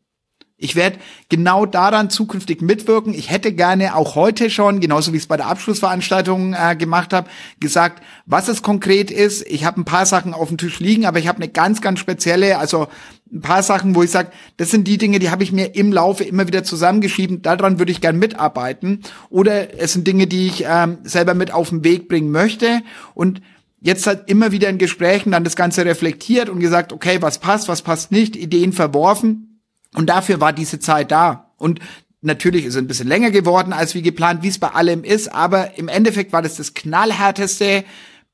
Ich 0.57 0.77
werde 0.77 0.99
genau 1.29 1.67
daran 1.67 2.11
zukünftig 2.11 2.63
mitwirken. 2.63 3.13
Ich 3.13 3.29
hätte 3.29 3.53
gerne 3.53 3.97
auch 3.97 4.15
heute 4.15 4.51
schon, 4.51 4.79
genauso 4.79 5.13
wie 5.13 5.17
ich 5.17 5.25
es 5.25 5.29
bei 5.29 5.37
der 5.37 5.49
Abschlussveranstaltung 5.49 6.55
äh, 6.55 6.77
gemacht 6.77 7.13
habe, 7.13 7.29
gesagt, 7.59 8.05
was 8.25 8.47
es 8.47 8.63
konkret 8.63 9.11
ist. 9.11 9.45
Ich 9.49 9.65
habe 9.65 9.81
ein 9.81 9.85
paar 9.85 10.07
Sachen 10.07 10.33
auf 10.33 10.49
dem 10.49 10.57
Tisch 10.57 10.79
liegen, 10.79 11.07
aber 11.07 11.19
ich 11.19 11.27
habe 11.27 11.39
eine 11.39 11.49
ganz, 11.49 11.81
ganz 11.81 11.99
spezielle, 11.99 12.59
also 12.59 12.87
ein 13.33 13.41
paar 13.41 13.65
Sachen, 13.65 13.97
wo 13.97 14.05
ich 14.05 14.13
sage, 14.13 14.31
das 14.57 14.71
sind 14.71 14.87
die 14.87 14.97
Dinge, 14.97 15.19
die 15.19 15.31
habe 15.31 15.43
ich 15.43 15.51
mir 15.51 15.75
im 15.75 15.93
Laufe 15.93 16.23
immer 16.23 16.47
wieder 16.47 16.63
zusammengeschrieben. 16.63 17.43
Daran 17.43 17.81
würde 17.81 17.91
ich 17.91 18.01
gern 18.01 18.21
mitarbeiten. 18.21 19.01
Oder 19.31 19.77
es 19.81 19.93
sind 19.93 20.07
Dinge, 20.07 20.29
die 20.29 20.47
ich 20.47 20.65
ähm, 20.69 20.99
selber 21.03 21.35
mit 21.35 21.53
auf 21.53 21.71
den 21.71 21.83
Weg 21.83 22.09
bringen 22.09 22.31
möchte. 22.31 22.81
Und 23.15 23.43
jetzt 23.81 24.07
halt 24.07 24.31
immer 24.31 24.53
wieder 24.53 24.69
in 24.69 24.79
Gesprächen 24.79 25.33
dann 25.33 25.43
das 25.43 25.57
Ganze 25.57 25.85
reflektiert 25.85 26.49
und 26.49 26.61
gesagt, 26.61 26.93
okay, 26.93 27.19
was 27.21 27.41
passt, 27.41 27.67
was 27.67 27.83
passt 27.83 28.13
nicht, 28.13 28.37
Ideen 28.37 28.73
verworfen 28.73 29.54
und 29.95 30.07
dafür 30.07 30.41
war 30.41 30.53
diese 30.53 30.79
Zeit 30.81 31.11
da. 31.11 31.51
Und 31.57 31.81
natürlich 32.21 32.65
ist 32.65 32.75
es 32.75 32.81
ein 32.81 32.87
bisschen 32.87 33.09
länger 33.09 33.31
geworden 33.31 33.73
als 33.73 33.95
wie 33.95 34.03
geplant, 34.03 34.43
wie 34.43 34.49
es 34.49 34.59
bei 34.59 34.69
allem 34.69 35.05
ist, 35.05 35.33
aber 35.33 35.79
im 35.79 35.89
Endeffekt 35.89 36.33
war 36.33 36.43
das 36.43 36.57
das 36.57 36.75
knallhärteste 36.75 37.85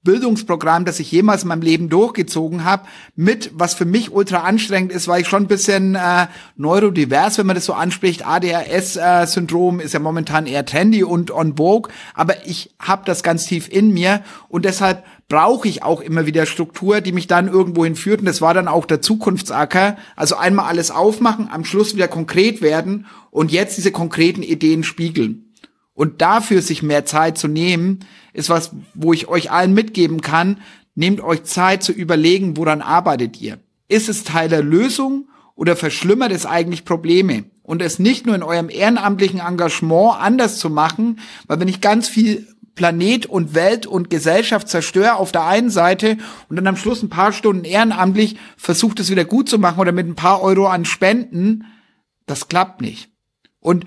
Bildungsprogramm, 0.03 0.87
das 0.87 0.99
ich 0.99 1.13
jemals 1.13 1.43
in 1.43 1.49
meinem 1.49 1.61
Leben 1.61 1.91
durchgezogen 1.91 2.65
habe, 2.65 2.87
mit, 3.17 3.51
was 3.53 3.75
für 3.75 3.85
mich 3.85 4.11
ultra 4.11 4.39
anstrengend 4.39 4.93
ist, 4.93 5.09
weil 5.09 5.21
ich 5.21 5.29
schon 5.29 5.43
ein 5.43 5.49
bisschen 5.49 5.95
äh, 5.95 6.27
neurodivers, 6.57 7.37
wenn 7.37 7.47
man 7.47 7.55
das 7.57 7.67
so 7.67 7.75
anspricht, 7.75 8.27
ADHS-Syndrom 8.27 9.81
äh, 9.81 9.85
ist 9.85 9.93
ja 9.93 10.01
momentan 10.01 10.47
eher 10.47 10.65
trendy 10.65 11.05
und 11.05 11.31
on 11.31 11.59
vogue, 11.59 11.93
aber 12.15 12.47
ich 12.47 12.75
habe 12.81 13.03
das 13.05 13.23
ganz 13.23 13.45
tief 13.45 13.69
in 13.69 13.93
mir. 13.93 14.23
Und 14.49 14.65
deshalb 14.65 15.05
brauche 15.31 15.69
ich 15.69 15.85
auch 15.85 16.01
immer 16.01 16.27
wieder 16.27 16.45
Struktur, 16.45 17.01
die 17.01 17.13
mich 17.13 17.29
dann 17.29 17.47
irgendwo 17.47 17.85
hinführt. 17.85 18.19
Und 18.19 18.27
das 18.27 18.43
war 18.43 18.53
dann 18.53 18.67
auch 18.67 18.85
der 18.85 19.01
Zukunftsacker. 19.01 19.97
Also 20.17 20.37
einmal 20.37 20.67
alles 20.67 20.91
aufmachen, 20.91 21.49
am 21.51 21.65
Schluss 21.65 21.95
wieder 21.95 22.09
konkret 22.09 22.61
werden 22.61 23.07
und 23.31 23.53
jetzt 23.53 23.79
diese 23.79 23.93
konkreten 23.93 24.43
Ideen 24.43 24.83
spiegeln. 24.83 25.55
Und 25.95 26.21
dafür 26.21 26.63
sich 26.63 26.83
mehr 26.83 27.05
Zeit 27.05 27.39
zu 27.39 27.47
nehmen, 27.47 28.01
ist 28.33 28.51
was, 28.51 28.73
wo 28.95 29.13
ich 29.13 29.29
euch 29.29 29.53
allen 29.53 29.73
mitgeben 29.73 30.21
kann. 30.21 30.59
Nehmt 30.97 31.21
euch 31.21 31.45
Zeit 31.45 31.85
zu 31.85 31.93
überlegen, 31.93 32.57
woran 32.57 32.83
arbeitet 32.83 33.41
ihr? 33.41 33.61
Ist 33.89 34.09
es 34.09 34.25
Teil 34.25 34.49
der 34.49 34.65
Lösung 34.65 35.29
oder 35.55 35.77
verschlimmert 35.77 36.33
es 36.33 36.45
eigentlich 36.45 36.85
Probleme? 36.85 37.45
Und 37.63 37.83
es 37.83 38.01
nicht 38.01 38.27
nur 38.27 38.35
in 38.35 38.43
eurem 38.43 38.69
ehrenamtlichen 38.69 39.39
Engagement 39.39 40.17
anders 40.19 40.59
zu 40.59 40.71
machen, 40.71 41.21
weil 41.47 41.61
wenn 41.61 41.69
ich 41.69 41.81
ganz 41.81 42.09
viel 42.09 42.49
Planet 42.81 43.27
und 43.27 43.55
Welt 43.55 43.85
und 43.85 44.09
Gesellschaft 44.09 44.67
zerstöre 44.67 45.17
auf 45.17 45.33
der 45.33 45.45
einen 45.45 45.69
Seite 45.69 46.17
und 46.49 46.57
dann 46.57 46.67
am 46.67 46.79
Schluss 46.79 47.03
ein 47.03 47.11
paar 47.11 47.31
Stunden 47.31 47.65
ehrenamtlich 47.65 48.39
versucht 48.57 49.01
es 49.01 49.11
wieder 49.11 49.27
gut 49.27 49.51
zu 49.51 49.59
machen 49.59 49.81
oder 49.81 49.93
mit 49.93 50.07
ein 50.07 50.15
paar 50.15 50.41
Euro 50.41 50.67
an 50.67 50.87
Spenden, 50.87 51.67
das 52.25 52.49
klappt 52.49 52.81
nicht. 52.81 53.11
Und 53.59 53.85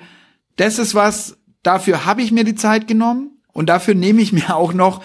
das 0.57 0.77
ist 0.77 0.93
was, 0.93 1.39
dafür 1.63 2.05
habe 2.05 2.21
ich 2.21 2.31
mir 2.31 2.43
die 2.43 2.53
Zeit 2.53 2.87
genommen 2.87 3.31
und 3.51 3.67
dafür 3.67 3.95
nehme 3.95 4.21
ich 4.21 4.31
mir 4.31 4.55
auch 4.55 4.73
noch, 4.73 5.01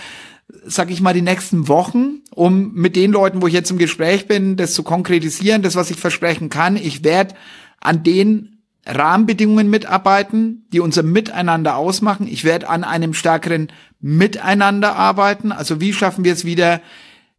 sag 0.66 0.90
ich 0.90 1.00
mal, 1.00 1.14
die 1.14 1.22
nächsten 1.22 1.66
Wochen, 1.66 2.20
um 2.34 2.74
mit 2.74 2.94
den 2.94 3.10
Leuten, 3.10 3.40
wo 3.40 3.46
ich 3.46 3.54
jetzt 3.54 3.70
im 3.70 3.78
Gespräch 3.78 4.28
bin, 4.28 4.58
das 4.58 4.74
zu 4.74 4.82
konkretisieren, 4.82 5.62
das, 5.62 5.76
was 5.76 5.90
ich 5.90 5.96
versprechen 5.96 6.50
kann. 6.50 6.76
Ich 6.76 7.04
werde 7.04 7.34
an 7.80 8.02
den 8.02 8.57
Rahmenbedingungen 8.86 9.68
mitarbeiten, 9.68 10.66
die 10.72 10.80
unser 10.80 11.02
Miteinander 11.02 11.76
ausmachen. 11.76 12.26
Ich 12.26 12.44
werde 12.44 12.68
an 12.68 12.84
einem 12.84 13.14
stärkeren 13.14 13.68
Miteinander 14.00 14.96
arbeiten. 14.96 15.52
Also 15.52 15.80
wie 15.80 15.92
schaffen 15.92 16.24
wir 16.24 16.32
es 16.32 16.44
wieder, 16.44 16.80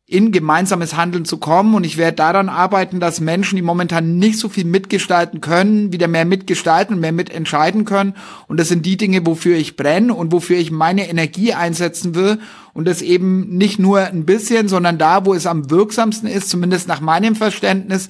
in 0.10 0.32
gemeinsames 0.32 0.96
Handeln 0.98 1.24
zu 1.24 1.38
kommen. 1.38 1.76
Und 1.76 1.84
ich 1.84 1.98
werde 1.98 2.16
daran 2.16 2.50
arbeiten, 2.50 3.00
dass 3.00 3.22
Menschen, 3.22 3.56
die 3.58 3.62
momentan 3.62 4.18
nicht 4.18 4.40
so 4.40 4.50
viel 4.50 4.66
mitgestalten 4.66 5.40
können, 5.40 5.94
wieder 5.94 6.08
mehr 6.08 6.26
mitgestalten 6.26 7.00
mehr 7.00 7.12
mitentscheiden 7.12 7.86
können. 7.86 8.16
Und 8.48 8.60
das 8.60 8.70
sind 8.70 8.88
die 8.88 8.98
Dinge, 8.98 9.26
wofür 9.28 9.56
ich 9.56 9.76
brenne 9.76 10.16
und 10.16 10.32
wofür 10.32 10.58
ich 10.58 10.72
meine 10.72 11.08
Energie 11.08 11.54
einsetzen 11.54 12.16
will. 12.16 12.40
Und 12.74 12.88
das 12.88 13.04
eben 13.04 13.56
nicht 13.56 13.78
nur 13.78 14.00
ein 14.00 14.26
bisschen, 14.26 14.68
sondern 14.68 14.98
da, 14.98 15.28
wo 15.28 15.36
es 15.36 15.46
am 15.46 15.70
wirksamsten 15.70 16.28
ist, 16.28 16.50
zumindest 16.50 16.88
nach 16.88 17.02
meinem 17.02 17.36
Verständnis, 17.36 18.10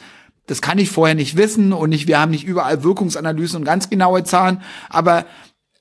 das 0.49 0.61
kann 0.61 0.79
ich 0.79 0.89
vorher 0.89 1.15
nicht 1.15 1.37
wissen 1.37 1.73
und 1.73 1.89
nicht, 1.89 2.07
wir 2.07 2.19
haben 2.19 2.31
nicht 2.31 2.45
überall 2.45 2.83
Wirkungsanalysen 2.83 3.59
und 3.59 3.65
ganz 3.65 3.89
genaue 3.89 4.23
Zahlen, 4.23 4.61
aber 4.89 5.25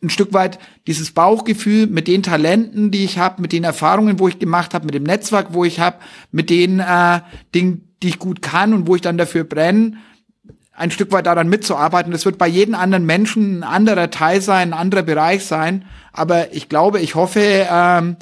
ein 0.02 0.10
Stück 0.10 0.32
weit 0.32 0.58
dieses 0.86 1.12
Bauchgefühl 1.12 1.86
mit 1.86 2.06
den 2.06 2.22
Talenten, 2.22 2.90
die 2.90 3.04
ich 3.04 3.18
habe, 3.18 3.42
mit 3.42 3.52
den 3.52 3.64
Erfahrungen, 3.64 4.18
wo 4.18 4.28
ich 4.28 4.38
gemacht 4.38 4.74
habe, 4.74 4.84
mit 4.84 4.94
dem 4.94 5.02
Netzwerk, 5.02 5.48
wo 5.52 5.64
ich 5.64 5.80
habe, 5.80 5.96
mit 6.30 6.50
den 6.50 6.80
äh, 6.80 7.20
Dingen, 7.54 7.94
die 8.02 8.08
ich 8.08 8.18
gut 8.18 8.42
kann 8.42 8.74
und 8.74 8.86
wo 8.86 8.94
ich 8.94 9.02
dann 9.02 9.18
dafür 9.18 9.44
brenne, 9.44 9.94
ein 10.72 10.92
Stück 10.92 11.10
weit 11.10 11.26
daran 11.26 11.48
mitzuarbeiten. 11.48 12.12
Das 12.12 12.24
wird 12.24 12.38
bei 12.38 12.46
jedem 12.46 12.76
anderen 12.76 13.06
Menschen 13.06 13.60
ein 13.60 13.64
anderer 13.64 14.10
Teil 14.10 14.40
sein, 14.40 14.72
ein 14.72 14.78
anderer 14.78 15.02
Bereich 15.02 15.44
sein. 15.44 15.84
Aber 16.12 16.54
ich 16.54 16.68
glaube, 16.68 17.00
ich 17.00 17.16
hoffe, 17.16 17.66
ähm, 17.68 18.16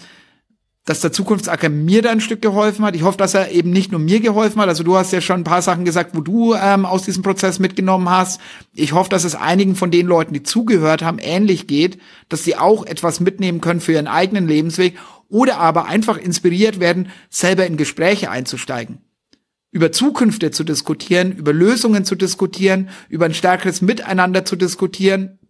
dass 0.86 1.00
der 1.00 1.12
Zukunftsacker 1.12 1.68
mir 1.68 2.00
da 2.00 2.10
ein 2.10 2.20
Stück 2.20 2.40
geholfen 2.40 2.84
hat. 2.84 2.94
Ich 2.94 3.02
hoffe, 3.02 3.18
dass 3.18 3.34
er 3.34 3.50
eben 3.50 3.70
nicht 3.70 3.90
nur 3.90 4.00
mir 4.00 4.20
geholfen 4.20 4.60
hat. 4.60 4.68
Also 4.68 4.84
du 4.84 4.96
hast 4.96 5.12
ja 5.12 5.20
schon 5.20 5.40
ein 5.40 5.44
paar 5.44 5.60
Sachen 5.60 5.84
gesagt, 5.84 6.14
wo 6.14 6.20
du 6.20 6.54
ähm, 6.54 6.86
aus 6.86 7.02
diesem 7.02 7.24
Prozess 7.24 7.58
mitgenommen 7.58 8.08
hast. 8.08 8.40
Ich 8.72 8.92
hoffe, 8.92 9.10
dass 9.10 9.24
es 9.24 9.34
einigen 9.34 9.74
von 9.74 9.90
den 9.90 10.06
Leuten, 10.06 10.32
die 10.32 10.44
zugehört 10.44 11.02
haben, 11.02 11.18
ähnlich 11.18 11.66
geht, 11.66 11.98
dass 12.28 12.44
sie 12.44 12.56
auch 12.56 12.86
etwas 12.86 13.18
mitnehmen 13.18 13.60
können 13.60 13.80
für 13.80 13.92
ihren 13.92 14.06
eigenen 14.06 14.46
Lebensweg 14.46 14.96
oder 15.28 15.58
aber 15.58 15.86
einfach 15.86 16.18
inspiriert 16.18 16.78
werden, 16.78 17.10
selber 17.30 17.66
in 17.66 17.76
Gespräche 17.76 18.30
einzusteigen. 18.30 18.98
Über 19.72 19.90
Zukünfte 19.90 20.52
zu 20.52 20.62
diskutieren, 20.62 21.32
über 21.32 21.52
Lösungen 21.52 22.04
zu 22.04 22.14
diskutieren, 22.14 22.90
über 23.08 23.24
ein 23.24 23.34
stärkeres 23.34 23.82
Miteinander 23.82 24.44
zu 24.44 24.54
diskutieren 24.54 25.40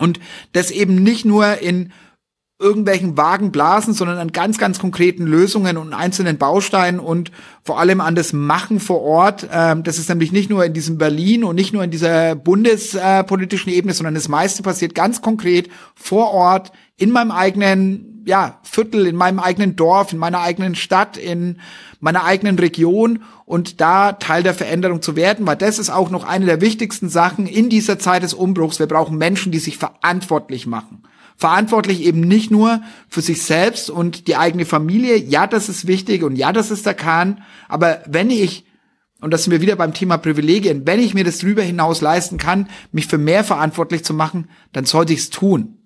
und 0.00 0.18
das 0.52 0.72
eben 0.72 0.96
nicht 0.96 1.24
nur 1.24 1.58
in 1.58 1.92
irgendwelchen 2.60 3.16
vagen 3.16 3.52
Blasen, 3.52 3.94
sondern 3.94 4.18
an 4.18 4.32
ganz, 4.32 4.58
ganz 4.58 4.78
konkreten 4.78 5.26
Lösungen 5.26 5.78
und 5.78 5.94
einzelnen 5.94 6.36
Bausteinen 6.36 7.00
und 7.00 7.32
vor 7.64 7.80
allem 7.80 8.02
an 8.02 8.14
das 8.14 8.34
Machen 8.34 8.80
vor 8.80 9.00
Ort. 9.00 9.48
Ähm, 9.50 9.82
das 9.82 9.98
ist 9.98 10.10
nämlich 10.10 10.30
nicht 10.30 10.50
nur 10.50 10.64
in 10.64 10.74
diesem 10.74 10.98
Berlin 10.98 11.42
und 11.42 11.56
nicht 11.56 11.72
nur 11.72 11.82
in 11.82 11.90
dieser 11.90 12.34
bundespolitischen 12.34 13.72
Ebene, 13.72 13.94
sondern 13.94 14.14
das 14.14 14.28
meiste 14.28 14.62
passiert 14.62 14.94
ganz 14.94 15.22
konkret 15.22 15.70
vor 15.94 16.32
Ort 16.32 16.70
in 16.98 17.10
meinem 17.10 17.30
eigenen 17.30 18.22
ja, 18.26 18.60
Viertel, 18.62 19.06
in 19.06 19.16
meinem 19.16 19.38
eigenen 19.38 19.74
Dorf, 19.74 20.12
in 20.12 20.18
meiner 20.18 20.40
eigenen 20.40 20.74
Stadt, 20.74 21.16
in 21.16 21.58
meiner 21.98 22.24
eigenen 22.24 22.58
Region 22.58 23.22
und 23.46 23.80
da 23.80 24.12
Teil 24.12 24.42
der 24.42 24.52
Veränderung 24.52 25.00
zu 25.00 25.16
werden, 25.16 25.46
weil 25.46 25.56
das 25.56 25.78
ist 25.78 25.88
auch 25.88 26.10
noch 26.10 26.24
eine 26.24 26.44
der 26.44 26.60
wichtigsten 26.60 27.08
Sachen 27.08 27.46
in 27.46 27.70
dieser 27.70 27.98
Zeit 27.98 28.22
des 28.22 28.34
Umbruchs. 28.34 28.78
Wir 28.78 28.86
brauchen 28.86 29.16
Menschen, 29.16 29.50
die 29.50 29.58
sich 29.58 29.78
verantwortlich 29.78 30.66
machen 30.66 31.02
verantwortlich 31.40 32.02
eben 32.02 32.20
nicht 32.20 32.50
nur 32.50 32.82
für 33.08 33.22
sich 33.22 33.42
selbst 33.42 33.88
und 33.88 34.28
die 34.28 34.36
eigene 34.36 34.66
Familie. 34.66 35.16
Ja, 35.16 35.46
das 35.46 35.70
ist 35.70 35.86
wichtig 35.86 36.22
und 36.22 36.36
ja, 36.36 36.52
das 36.52 36.70
ist 36.70 36.84
der 36.84 36.92
Kahn. 36.92 37.42
Aber 37.66 38.02
wenn 38.06 38.28
ich, 38.28 38.66
und 39.22 39.32
das 39.32 39.44
sind 39.44 39.50
wir 39.50 39.62
wieder 39.62 39.76
beim 39.76 39.94
Thema 39.94 40.18
Privilegien, 40.18 40.86
wenn 40.86 41.00
ich 41.00 41.14
mir 41.14 41.24
das 41.24 41.38
drüber 41.38 41.62
hinaus 41.62 42.02
leisten 42.02 42.36
kann, 42.36 42.68
mich 42.92 43.06
für 43.06 43.16
mehr 43.16 43.42
verantwortlich 43.42 44.04
zu 44.04 44.12
machen, 44.12 44.50
dann 44.74 44.84
sollte 44.84 45.14
ich 45.14 45.20
es 45.20 45.30
tun. 45.30 45.78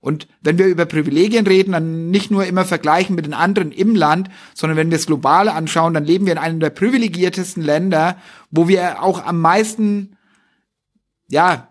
Und 0.00 0.28
wenn 0.40 0.56
wir 0.56 0.66
über 0.66 0.86
Privilegien 0.86 1.46
reden, 1.46 1.72
dann 1.72 2.10
nicht 2.10 2.30
nur 2.30 2.46
immer 2.46 2.64
vergleichen 2.64 3.14
mit 3.14 3.26
den 3.26 3.34
anderen 3.34 3.70
im 3.70 3.94
Land, 3.94 4.30
sondern 4.54 4.78
wenn 4.78 4.90
wir 4.90 4.96
es 4.96 5.06
global 5.06 5.50
anschauen, 5.50 5.92
dann 5.92 6.06
leben 6.06 6.24
wir 6.24 6.32
in 6.32 6.38
einem 6.38 6.58
der 6.58 6.70
privilegiertesten 6.70 7.62
Länder, 7.62 8.16
wo 8.50 8.66
wir 8.66 9.02
auch 9.02 9.22
am 9.26 9.42
meisten, 9.42 10.16
ja, 11.28 11.68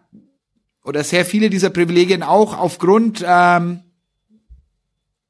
oder 0.83 1.03
sehr 1.03 1.25
viele 1.25 1.49
dieser 1.49 1.69
Privilegien 1.69 2.23
auch 2.23 2.57
aufgrund 2.57 3.23
ähm, 3.25 3.81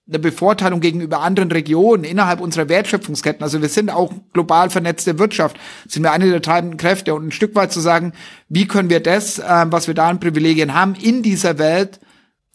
der 0.05 0.19
Bevorteilung 0.19 0.81
gegenüber 0.81 1.21
anderen 1.21 1.51
Regionen 1.51 2.03
innerhalb 2.03 2.41
unserer 2.41 2.67
Wertschöpfungsketten. 2.67 3.43
Also 3.43 3.61
wir 3.61 3.69
sind 3.69 3.89
auch 3.89 4.11
global 4.33 4.69
vernetzte 4.69 5.19
Wirtschaft, 5.19 5.57
sind 5.87 6.03
wir 6.03 6.11
eine 6.11 6.29
der 6.29 6.41
treibenden 6.41 6.77
Kräfte 6.77 7.13
und 7.13 7.27
ein 7.27 7.31
Stück 7.31 7.55
weit 7.55 7.71
zu 7.71 7.79
sagen, 7.79 8.13
wie 8.49 8.67
können 8.67 8.89
wir 8.89 8.99
das, 8.99 9.39
äh, 9.39 9.65
was 9.67 9.87
wir 9.87 9.93
da 9.93 10.09
an 10.09 10.19
Privilegien 10.19 10.73
haben, 10.73 10.95
in 10.95 11.23
dieser 11.23 11.57
Welt 11.59 11.99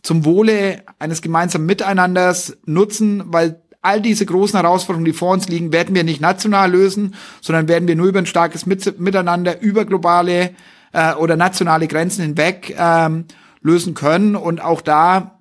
zum 0.03 0.25
Wohle 0.25 0.83
eines 0.99 1.23
gemeinsamen 1.23 1.67
Miteinanders 1.67 2.59
nutzen, 2.67 3.25
weil 3.27 3.63
all 3.81 4.01
diese 4.01 4.27
großen 4.27 4.59
Herausforderungen, 4.61 5.05
die 5.05 5.13
vor 5.13 5.33
uns 5.33 5.49
liegen, 5.49 5.73
werden 5.73 5.95
wir 5.95 6.05
nicht 6.05 6.21
national 6.21 6.73
lösen, 6.73 7.15
sondern 7.41 7.69
werden 7.69 7.89
wir 7.89 7.97
nur 7.97 8.09
über 8.09 8.19
ein 8.19 8.27
starkes 8.27 8.67
Miteinander, 8.67 9.61
über 9.61 9.85
globale 9.85 10.51
äh, 10.97 11.15
oder 11.15 11.37
nationale 11.37 11.87
Grenzen 11.87 12.23
hinweg 12.23 12.75
ähm, 12.79 13.27
lösen 13.61 13.95
können. 13.95 14.35
Und 14.35 14.63
auch 14.63 14.81
da 14.81 15.41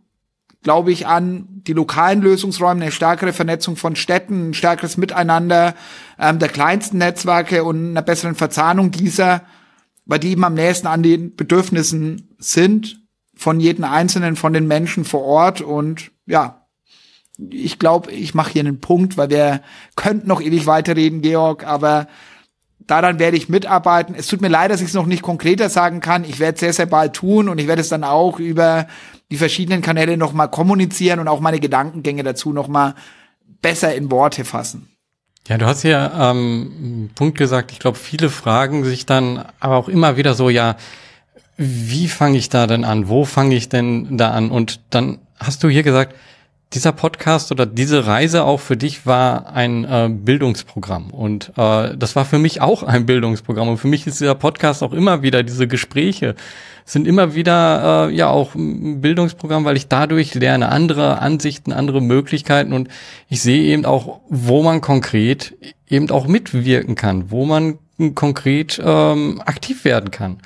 glaube 0.62 0.92
ich 0.92 1.08
an 1.08 1.48
die 1.50 1.74
lokalen 1.74 2.22
Lösungsräume, 2.22 2.82
eine 2.82 2.92
stärkere 2.92 3.32
Vernetzung 3.32 3.78
von 3.78 3.96
Städten, 3.96 4.50
ein 4.50 4.54
stärkeres 4.54 4.98
Miteinander 4.98 5.76
ähm, 6.20 6.40
der 6.40 6.50
kleinsten 6.50 6.98
Netzwerke 6.98 7.64
und 7.64 7.92
einer 7.92 8.02
besseren 8.02 8.36
Verzahnung 8.36 8.92
dieser, 8.92 9.44
weil 10.06 10.20
die 10.20 10.32
eben 10.32 10.44
am 10.44 10.56
nächsten 10.56 10.88
an 10.88 11.04
den 11.04 11.36
Bedürfnissen 11.36 12.36
sind 12.38 13.02
von 13.36 13.60
jedem 13.60 13.86
Einzelnen, 13.86 14.36
von 14.36 14.54
den 14.54 14.68
Menschen 14.68 15.06
vor 15.06 15.24
Ort. 15.24 15.62
Und 15.62 16.12
ja, 16.26 16.68
ich 17.50 17.80
glaube, 17.80 18.12
ich 18.12 18.34
mache 18.34 18.52
hier 18.52 18.62
einen 18.62 18.82
Punkt, 18.82 19.18
weil 19.18 19.30
wir 19.30 19.62
könnten 19.96 20.28
noch 20.28 20.42
ewig 20.42 20.66
weiterreden, 20.66 21.22
Georg, 21.22 21.66
aber 21.66 22.08
daran 22.80 23.20
werde 23.20 23.38
ich 23.38 23.50
mitarbeiten. 23.50 24.16
Es 24.16 24.28
tut 24.28 24.42
mir 24.42 24.48
leid, 24.48 24.72
dass 24.72 24.82
ich 24.82 24.90
es 24.90 24.94
noch 24.94 25.06
nicht 25.06 25.22
konkreter 25.22 25.70
sagen 25.70 26.00
kann. 26.00 26.24
Ich 26.24 26.40
werde 26.40 26.56
es 26.56 26.60
sehr, 26.60 26.74
sehr 26.74 26.86
bald 26.86 27.14
tun 27.14 27.50
und 27.50 27.58
ich 27.58 27.68
werde 27.68 27.82
es 27.82 27.90
dann 27.90 28.04
auch 28.04 28.40
über 28.40 28.88
die 29.32 29.38
verschiedenen 29.38 29.82
Kanäle 29.82 30.18
nochmal 30.18 30.50
kommunizieren 30.50 31.20
und 31.20 31.28
auch 31.28 31.40
meine 31.40 31.60
Gedankengänge 31.60 32.24
dazu 32.24 32.54
nochmal 32.54 32.96
besser 33.62 33.96
in 33.96 34.12
Worte 34.12 34.46
fassen. 34.46 34.90
Ja, 35.48 35.58
du 35.58 35.66
hast 35.66 35.84
ja 35.84 36.32
ähm, 36.32 36.72
einen 36.78 37.12
Punkt 37.14 37.38
gesagt, 37.38 37.72
ich 37.72 37.80
glaube, 37.80 37.98
viele 37.98 38.30
fragen 38.30 38.84
sich 38.84 39.06
dann 39.06 39.46
aber 39.60 39.78
auch 39.78 39.90
immer 39.90 40.18
wieder 40.18 40.34
so, 40.34 40.50
ja, 40.50 40.76
wie 41.58 42.08
fange 42.08 42.38
ich 42.38 42.50
da 42.50 42.68
denn 42.68 42.84
an? 42.84 43.08
Wo 43.08 43.26
fange 43.26 43.56
ich 43.56 43.70
denn 43.70 44.18
da 44.18 44.32
an? 44.32 44.52
Und 44.52 44.82
dann 44.90 45.20
hast 45.40 45.64
du 45.64 45.70
hier 45.70 45.84
gesagt, 45.84 46.16
dieser 46.74 46.92
Podcast 46.92 47.52
oder 47.52 47.66
diese 47.66 48.06
Reise 48.06 48.44
auch 48.44 48.60
für 48.60 48.76
dich 48.76 49.06
war 49.06 49.54
ein 49.54 49.86
äh, 49.86 50.10
Bildungsprogramm. 50.12 51.12
Und 51.12 51.54
äh, 51.58 51.96
das 51.96 52.16
war 52.16 52.26
für 52.26 52.40
mich 52.40 52.62
auch 52.62 52.84
ein 52.84 53.06
Bildungsprogramm. 53.06 53.70
Und 53.70 53.78
für 53.78 53.88
mich 53.88 54.06
ist 54.08 54.20
dieser 54.20 54.36
Podcast 54.36 54.84
auch 54.84 54.94
immer 54.94 55.22
wieder 55.22 55.44
diese 55.44 55.68
Gespräche 55.68 56.36
sind 56.86 57.08
immer 57.08 57.34
wieder 57.34 58.10
äh, 58.10 58.16
ja 58.16 58.30
auch 58.30 58.54
ein 58.54 59.02
Bildungsprogramm, 59.02 59.66
weil 59.66 59.76
ich 59.76 59.88
dadurch 59.88 60.36
lerne 60.36 60.70
andere 60.70 61.20
Ansichten, 61.20 61.74
andere 61.74 62.00
Möglichkeiten. 62.00 62.74
Und 62.74 62.90
ich 63.28 63.42
sehe 63.42 63.64
eben 63.64 63.86
auch, 63.86 64.22
wo 64.30 64.62
man 64.62 64.82
konkret 64.82 65.56
eben 65.90 66.12
auch 66.12 66.28
mitwirken 66.28 66.94
kann, 66.96 67.32
wo 67.32 67.46
man 67.46 67.80
konkret 68.14 68.80
ähm, 68.84 69.42
aktiv 69.46 69.84
werden 69.84 70.12
kann. 70.12 70.38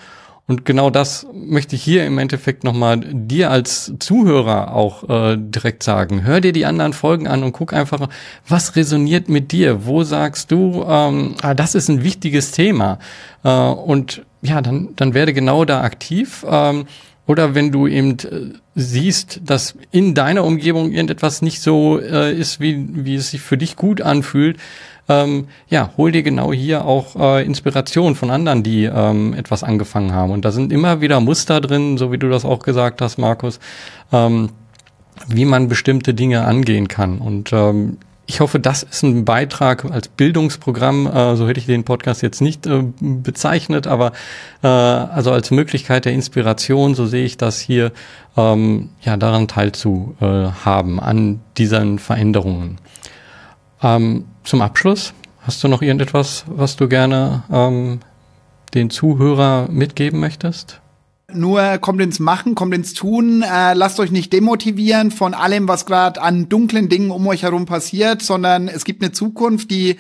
Und 0.50 0.66
genau 0.66 0.90
das 0.90 1.28
möchte 1.32 1.76
ich 1.76 1.84
hier 1.84 2.08
im 2.08 2.18
Endeffekt 2.18 2.64
nochmal 2.64 2.98
dir 2.98 3.52
als 3.52 3.94
Zuhörer 4.00 4.74
auch 4.74 5.08
äh, 5.08 5.38
direkt 5.38 5.84
sagen. 5.84 6.24
Hör 6.24 6.42
dir 6.42 6.54
die 6.54 6.66
anderen 6.66 6.94
Folgen 6.94 7.28
an 7.28 7.44
und 7.44 7.52
guck 7.52 7.72
einfach, 7.72 8.10
was 8.48 8.76
resoniert 8.76 9.30
mit 9.30 9.52
dir? 9.52 9.86
Wo 9.86 10.02
sagst 10.02 10.50
du, 10.50 10.84
ähm, 10.90 11.36
ah, 11.44 11.54
das 11.54 11.76
ist 11.76 11.88
ein 11.88 12.04
wichtiges 12.04 12.50
Thema? 12.50 12.98
Äh, 13.44 13.52
und 13.52 14.24
ja, 14.42 14.64
dann, 14.64 14.90
dann 14.96 15.14
werde 15.14 15.34
genau 15.34 15.66
da 15.66 15.82
aktiv. 15.82 16.44
Ähm, 16.50 16.88
oder 17.28 17.54
wenn 17.54 17.72
du 17.72 17.86
eben 17.86 18.18
äh, 18.18 18.58
siehst, 18.74 19.42
dass 19.46 19.76
in 19.92 20.16
deiner 20.16 20.44
Umgebung 20.44 20.90
irgendetwas 20.90 21.44
nicht 21.44 21.62
so 21.62 22.00
äh, 22.00 22.34
ist, 22.34 22.60
wie, 22.60 22.88
wie 22.90 23.14
es 23.14 23.30
sich 23.30 23.42
für 23.42 23.60
dich 23.60 23.76
gut 23.76 24.02
anfühlt, 24.02 24.58
ähm, 25.10 25.48
ja, 25.68 25.92
hol 25.98 26.12
dir 26.12 26.24
genau 26.24 26.54
hier 26.54 26.86
auch 26.86 27.16
äh, 27.16 27.44
Inspiration 27.44 28.16
von 28.16 28.30
anderen, 28.30 28.64
die 28.64 28.86
ähm, 28.86 29.34
etwas 29.34 29.64
angefangen 29.64 30.14
haben. 30.14 30.32
Und 30.32 30.46
da 30.46 30.52
sind 30.52 30.72
immer 30.72 31.02
wieder 31.02 31.20
Muster 31.20 31.60
drin, 31.60 31.98
so 31.98 32.12
wie 32.12 32.20
du 32.20 32.30
das 32.30 32.46
auch 32.46 32.60
gesagt 32.60 33.02
hast, 33.02 33.18
Markus, 33.18 33.60
ähm, 34.14 34.50
wie 35.28 35.46
man 35.46 35.68
bestimmte 35.68 36.14
Dinge 36.14 36.46
angehen 36.46 36.88
kann. 36.88 37.18
Und 37.18 37.52
ähm, 37.52 37.98
ich 38.30 38.42
hoffe, 38.42 38.60
das 38.60 38.84
ist 38.84 39.02
ein 39.02 39.26
Beitrag 39.26 39.86
als 39.86 40.08
Bildungsprogramm, 40.08 41.08
äh, 41.08 41.36
so 41.36 41.48
hätte 41.48 41.60
ich 41.60 41.66
den 41.66 41.84
Podcast 41.84 42.22
jetzt 42.22 42.42
nicht 42.42 42.68
äh, 42.68 42.84
bezeichnet, 43.02 43.88
aber 43.88 44.12
äh, 44.62 44.68
also 44.68 45.32
als 45.32 45.50
Möglichkeit 45.50 46.06
der 46.06 46.14
Inspiration, 46.14 46.94
so 46.94 47.08
sehe 47.08 47.26
ich 47.26 47.38
das 47.38 47.60
hier, 47.60 47.92
ähm, 48.38 48.90
ja, 49.02 49.18
daran 49.18 49.48
teilzuhaben, 49.48 51.00
an 51.00 51.40
diesen 51.58 51.98
Veränderungen. 51.98 52.78
Ähm, 53.82 54.26
zum 54.44 54.62
Abschluss, 54.62 55.14
hast 55.42 55.64
du 55.64 55.68
noch 55.68 55.82
irgendetwas, 55.82 56.46
was 56.48 56.76
du 56.76 56.88
gerne 56.88 57.44
ähm, 57.52 58.00
den 58.74 58.90
Zuhörer 58.90 59.68
mitgeben 59.70 60.20
möchtest? 60.20 60.82
Nur 61.32 61.78
kommt 61.78 62.02
ins 62.02 62.20
Machen, 62.20 62.56
kommt 62.56 62.74
ins 62.74 62.94
Tun. 62.94 63.44
Äh, 63.44 63.74
lasst 63.74 64.00
euch 64.00 64.12
nicht 64.12 64.34
demotivieren 64.34 65.12
von 65.12 65.34
allem, 65.34 65.68
was 65.68 65.86
gerade 65.86 66.22
an 66.22 66.50
dunklen 66.50 66.90
Dingen 66.90 67.12
um 67.12 67.28
euch 67.28 67.44
herum 67.44 67.66
passiert, 67.66 68.22
sondern 68.22 68.68
es 68.68 68.84
gibt 68.84 69.04
eine 69.04 69.12
Zukunft, 69.12 69.70
die 69.70 69.98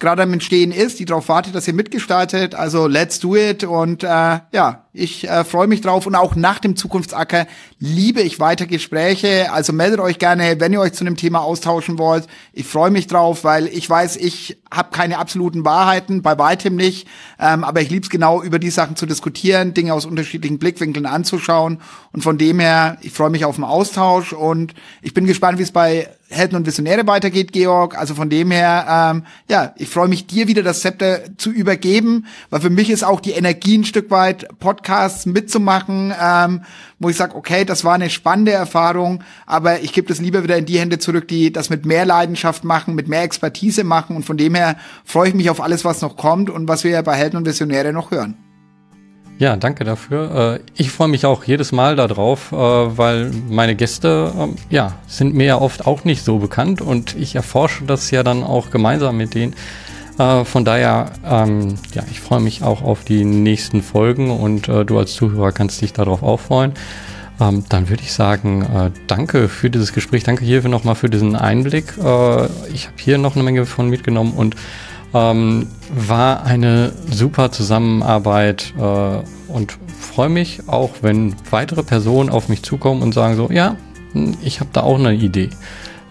gerade 0.00 0.22
am 0.22 0.32
Entstehen 0.32 0.72
ist, 0.72 0.98
die 0.98 1.04
darauf 1.04 1.28
wartet, 1.28 1.54
dass 1.54 1.68
ihr 1.68 1.74
mitgestaltet. 1.74 2.54
Also 2.54 2.88
let's 2.88 3.20
do 3.20 3.36
it. 3.36 3.62
Und 3.64 4.02
äh, 4.02 4.40
ja, 4.52 4.83
ich 4.96 5.28
äh, 5.28 5.42
freue 5.42 5.66
mich 5.66 5.80
drauf. 5.80 6.06
Und 6.06 6.14
auch 6.14 6.36
nach 6.36 6.60
dem 6.60 6.76
Zukunftsacker 6.76 7.48
liebe 7.80 8.22
ich 8.22 8.38
weiter 8.38 8.64
Gespräche. 8.64 9.52
Also 9.52 9.72
meldet 9.72 9.98
euch 9.98 10.20
gerne, 10.20 10.60
wenn 10.60 10.72
ihr 10.72 10.80
euch 10.80 10.92
zu 10.92 11.04
einem 11.04 11.16
Thema 11.16 11.40
austauschen 11.40 11.98
wollt. 11.98 12.28
Ich 12.52 12.66
freue 12.66 12.92
mich 12.92 13.08
drauf, 13.08 13.42
weil 13.42 13.66
ich 13.66 13.90
weiß, 13.90 14.16
ich 14.16 14.56
habe 14.70 14.90
keine 14.96 15.18
absoluten 15.18 15.64
Wahrheiten, 15.64 16.22
bei 16.22 16.38
weitem 16.38 16.76
nicht. 16.76 17.08
Ähm, 17.40 17.64
aber 17.64 17.80
ich 17.80 17.90
liebe 17.90 18.04
es 18.04 18.10
genau, 18.10 18.40
über 18.40 18.60
die 18.60 18.70
Sachen 18.70 18.94
zu 18.94 19.04
diskutieren, 19.04 19.74
Dinge 19.74 19.92
aus 19.92 20.06
unterschiedlichen 20.06 20.60
Blickwinkeln 20.60 21.06
anzuschauen. 21.06 21.80
Und 22.12 22.22
von 22.22 22.38
dem 22.38 22.60
her, 22.60 22.96
ich 23.00 23.12
freue 23.12 23.30
mich 23.30 23.44
auf 23.44 23.56
den 23.56 23.64
Austausch 23.64 24.32
und 24.32 24.74
ich 25.02 25.12
bin 25.12 25.26
gespannt, 25.26 25.58
wie 25.58 25.64
es 25.64 25.72
bei 25.72 26.08
Helden 26.28 26.56
und 26.56 26.66
Visionäre 26.66 27.06
weitergeht, 27.06 27.52
Georg. 27.52 27.96
Also 27.96 28.14
von 28.14 28.30
dem 28.30 28.50
her, 28.50 28.86
ähm, 28.88 29.24
ja, 29.48 29.74
ich 29.76 29.88
freue 29.88 30.08
mich, 30.08 30.26
dir 30.26 30.48
wieder 30.48 30.62
das 30.62 30.80
Zepter 30.80 31.36
zu 31.36 31.50
übergeben, 31.50 32.26
weil 32.50 32.60
für 32.60 32.70
mich 32.70 32.90
ist 32.90 33.04
auch 33.04 33.20
die 33.20 33.32
Energie 33.32 33.78
ein 33.78 33.84
Stück 33.84 34.10
weit, 34.10 34.48
Podcasts 34.84 35.24
mitzumachen, 35.24 36.12
ähm, 36.20 36.60
wo 36.98 37.08
ich 37.08 37.16
sage, 37.16 37.34
okay, 37.34 37.64
das 37.64 37.84
war 37.84 37.94
eine 37.94 38.10
spannende 38.10 38.52
Erfahrung, 38.52 39.24
aber 39.46 39.80
ich 39.80 39.94
gebe 39.94 40.08
das 40.08 40.20
lieber 40.20 40.42
wieder 40.42 40.58
in 40.58 40.66
die 40.66 40.78
Hände 40.78 40.98
zurück, 40.98 41.26
die 41.26 41.52
das 41.52 41.70
mit 41.70 41.86
mehr 41.86 42.04
Leidenschaft 42.04 42.64
machen, 42.64 42.94
mit 42.94 43.08
mehr 43.08 43.22
Expertise 43.22 43.82
machen. 43.82 44.14
Und 44.14 44.24
von 44.24 44.36
dem 44.36 44.54
her 44.54 44.76
freue 45.04 45.28
ich 45.28 45.34
mich 45.34 45.48
auf 45.48 45.62
alles, 45.62 45.86
was 45.86 46.02
noch 46.02 46.16
kommt 46.16 46.50
und 46.50 46.68
was 46.68 46.84
wir 46.84 47.02
bei 47.02 47.14
Helden 47.14 47.38
und 47.38 47.46
Visionäre 47.46 47.94
noch 47.94 48.10
hören. 48.10 48.36
Ja, 49.38 49.56
danke 49.56 49.84
dafür. 49.84 50.60
Äh, 50.60 50.60
ich 50.76 50.90
freue 50.90 51.08
mich 51.08 51.24
auch 51.26 51.44
jedes 51.44 51.72
Mal 51.72 51.96
darauf, 51.96 52.52
äh, 52.52 52.56
weil 52.56 53.32
meine 53.48 53.74
Gäste, 53.74 54.32
ähm, 54.38 54.56
ja, 54.70 54.92
sind 55.08 55.34
mir 55.34 55.46
ja 55.46 55.60
oft 55.60 55.86
auch 55.86 56.04
nicht 56.04 56.24
so 56.24 56.38
bekannt 56.38 56.80
und 56.80 57.16
ich 57.16 57.34
erforsche 57.34 57.84
das 57.84 58.10
ja 58.10 58.22
dann 58.22 58.44
auch 58.44 58.70
gemeinsam 58.70 59.16
mit 59.16 59.34
denen. 59.34 59.54
Äh, 60.18 60.44
von 60.44 60.64
daher, 60.64 61.12
ähm, 61.24 61.74
ja, 61.92 62.02
ich 62.10 62.20
freue 62.20 62.40
mich 62.40 62.62
auch 62.62 62.82
auf 62.82 63.04
die 63.04 63.24
nächsten 63.24 63.82
Folgen 63.82 64.30
und 64.30 64.68
du 64.68 64.98
als 64.98 65.14
Zuhörer 65.14 65.52
kannst 65.52 65.80
dich 65.80 65.92
darauf 65.92 66.22
auch 66.22 66.40
freuen. 66.40 66.72
Ähm, 67.40 67.64
dann 67.68 67.88
würde 67.88 68.02
ich 68.02 68.12
sagen, 68.12 68.92
danke 69.08 69.48
für 69.48 69.70
dieses 69.70 69.92
Gespräch. 69.92 70.22
Danke 70.22 70.44
hierfür 70.44 70.70
nochmal 70.70 70.94
für 70.94 71.10
diesen 71.10 71.34
Einblick. 71.34 71.94
ich 72.72 72.86
habe 72.86 72.96
hier 72.96 73.18
noch 73.18 73.34
eine 73.34 73.44
Menge 73.44 73.66
von 73.66 73.90
mitgenommen 73.90 74.34
und 74.36 74.54
ähm, 75.14 75.68
war 75.90 76.44
eine 76.44 76.92
super 77.08 77.52
Zusammenarbeit 77.52 78.74
äh, 78.76 79.52
und 79.52 79.78
freue 79.98 80.28
mich 80.28 80.62
auch, 80.66 80.90
wenn 81.02 81.36
weitere 81.50 81.84
Personen 81.84 82.30
auf 82.30 82.48
mich 82.48 82.64
zukommen 82.64 83.00
und 83.00 83.14
sagen 83.14 83.36
so, 83.36 83.48
ja, 83.50 83.76
hm, 84.12 84.36
ich 84.42 84.58
habe 84.58 84.70
da 84.72 84.82
auch 84.82 84.98
eine 84.98 85.14
Idee. 85.14 85.50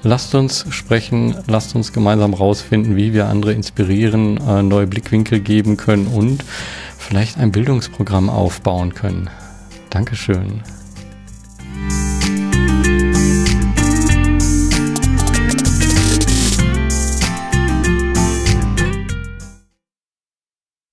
Lasst 0.06 0.36
uns 0.36 0.66
sprechen, 0.70 1.34
lasst 1.47 1.76
uns 1.76 1.93
gemeinsam 1.93 2.34
rausfinden, 2.34 2.97
wie 2.97 3.14
wir 3.14 3.28
andere 3.28 3.54
inspirieren, 3.54 4.38
äh, 4.38 4.62
neue 4.62 4.86
Blickwinkel 4.86 5.39
geben 5.39 5.78
können 5.78 6.08
und 6.08 6.43
vielleicht 6.97 7.38
ein 7.38 7.54
Bildungsprogramm 7.54 8.30
aufbauen 8.30 8.93
können. 8.93 9.30
Dankeschön. 9.89 10.62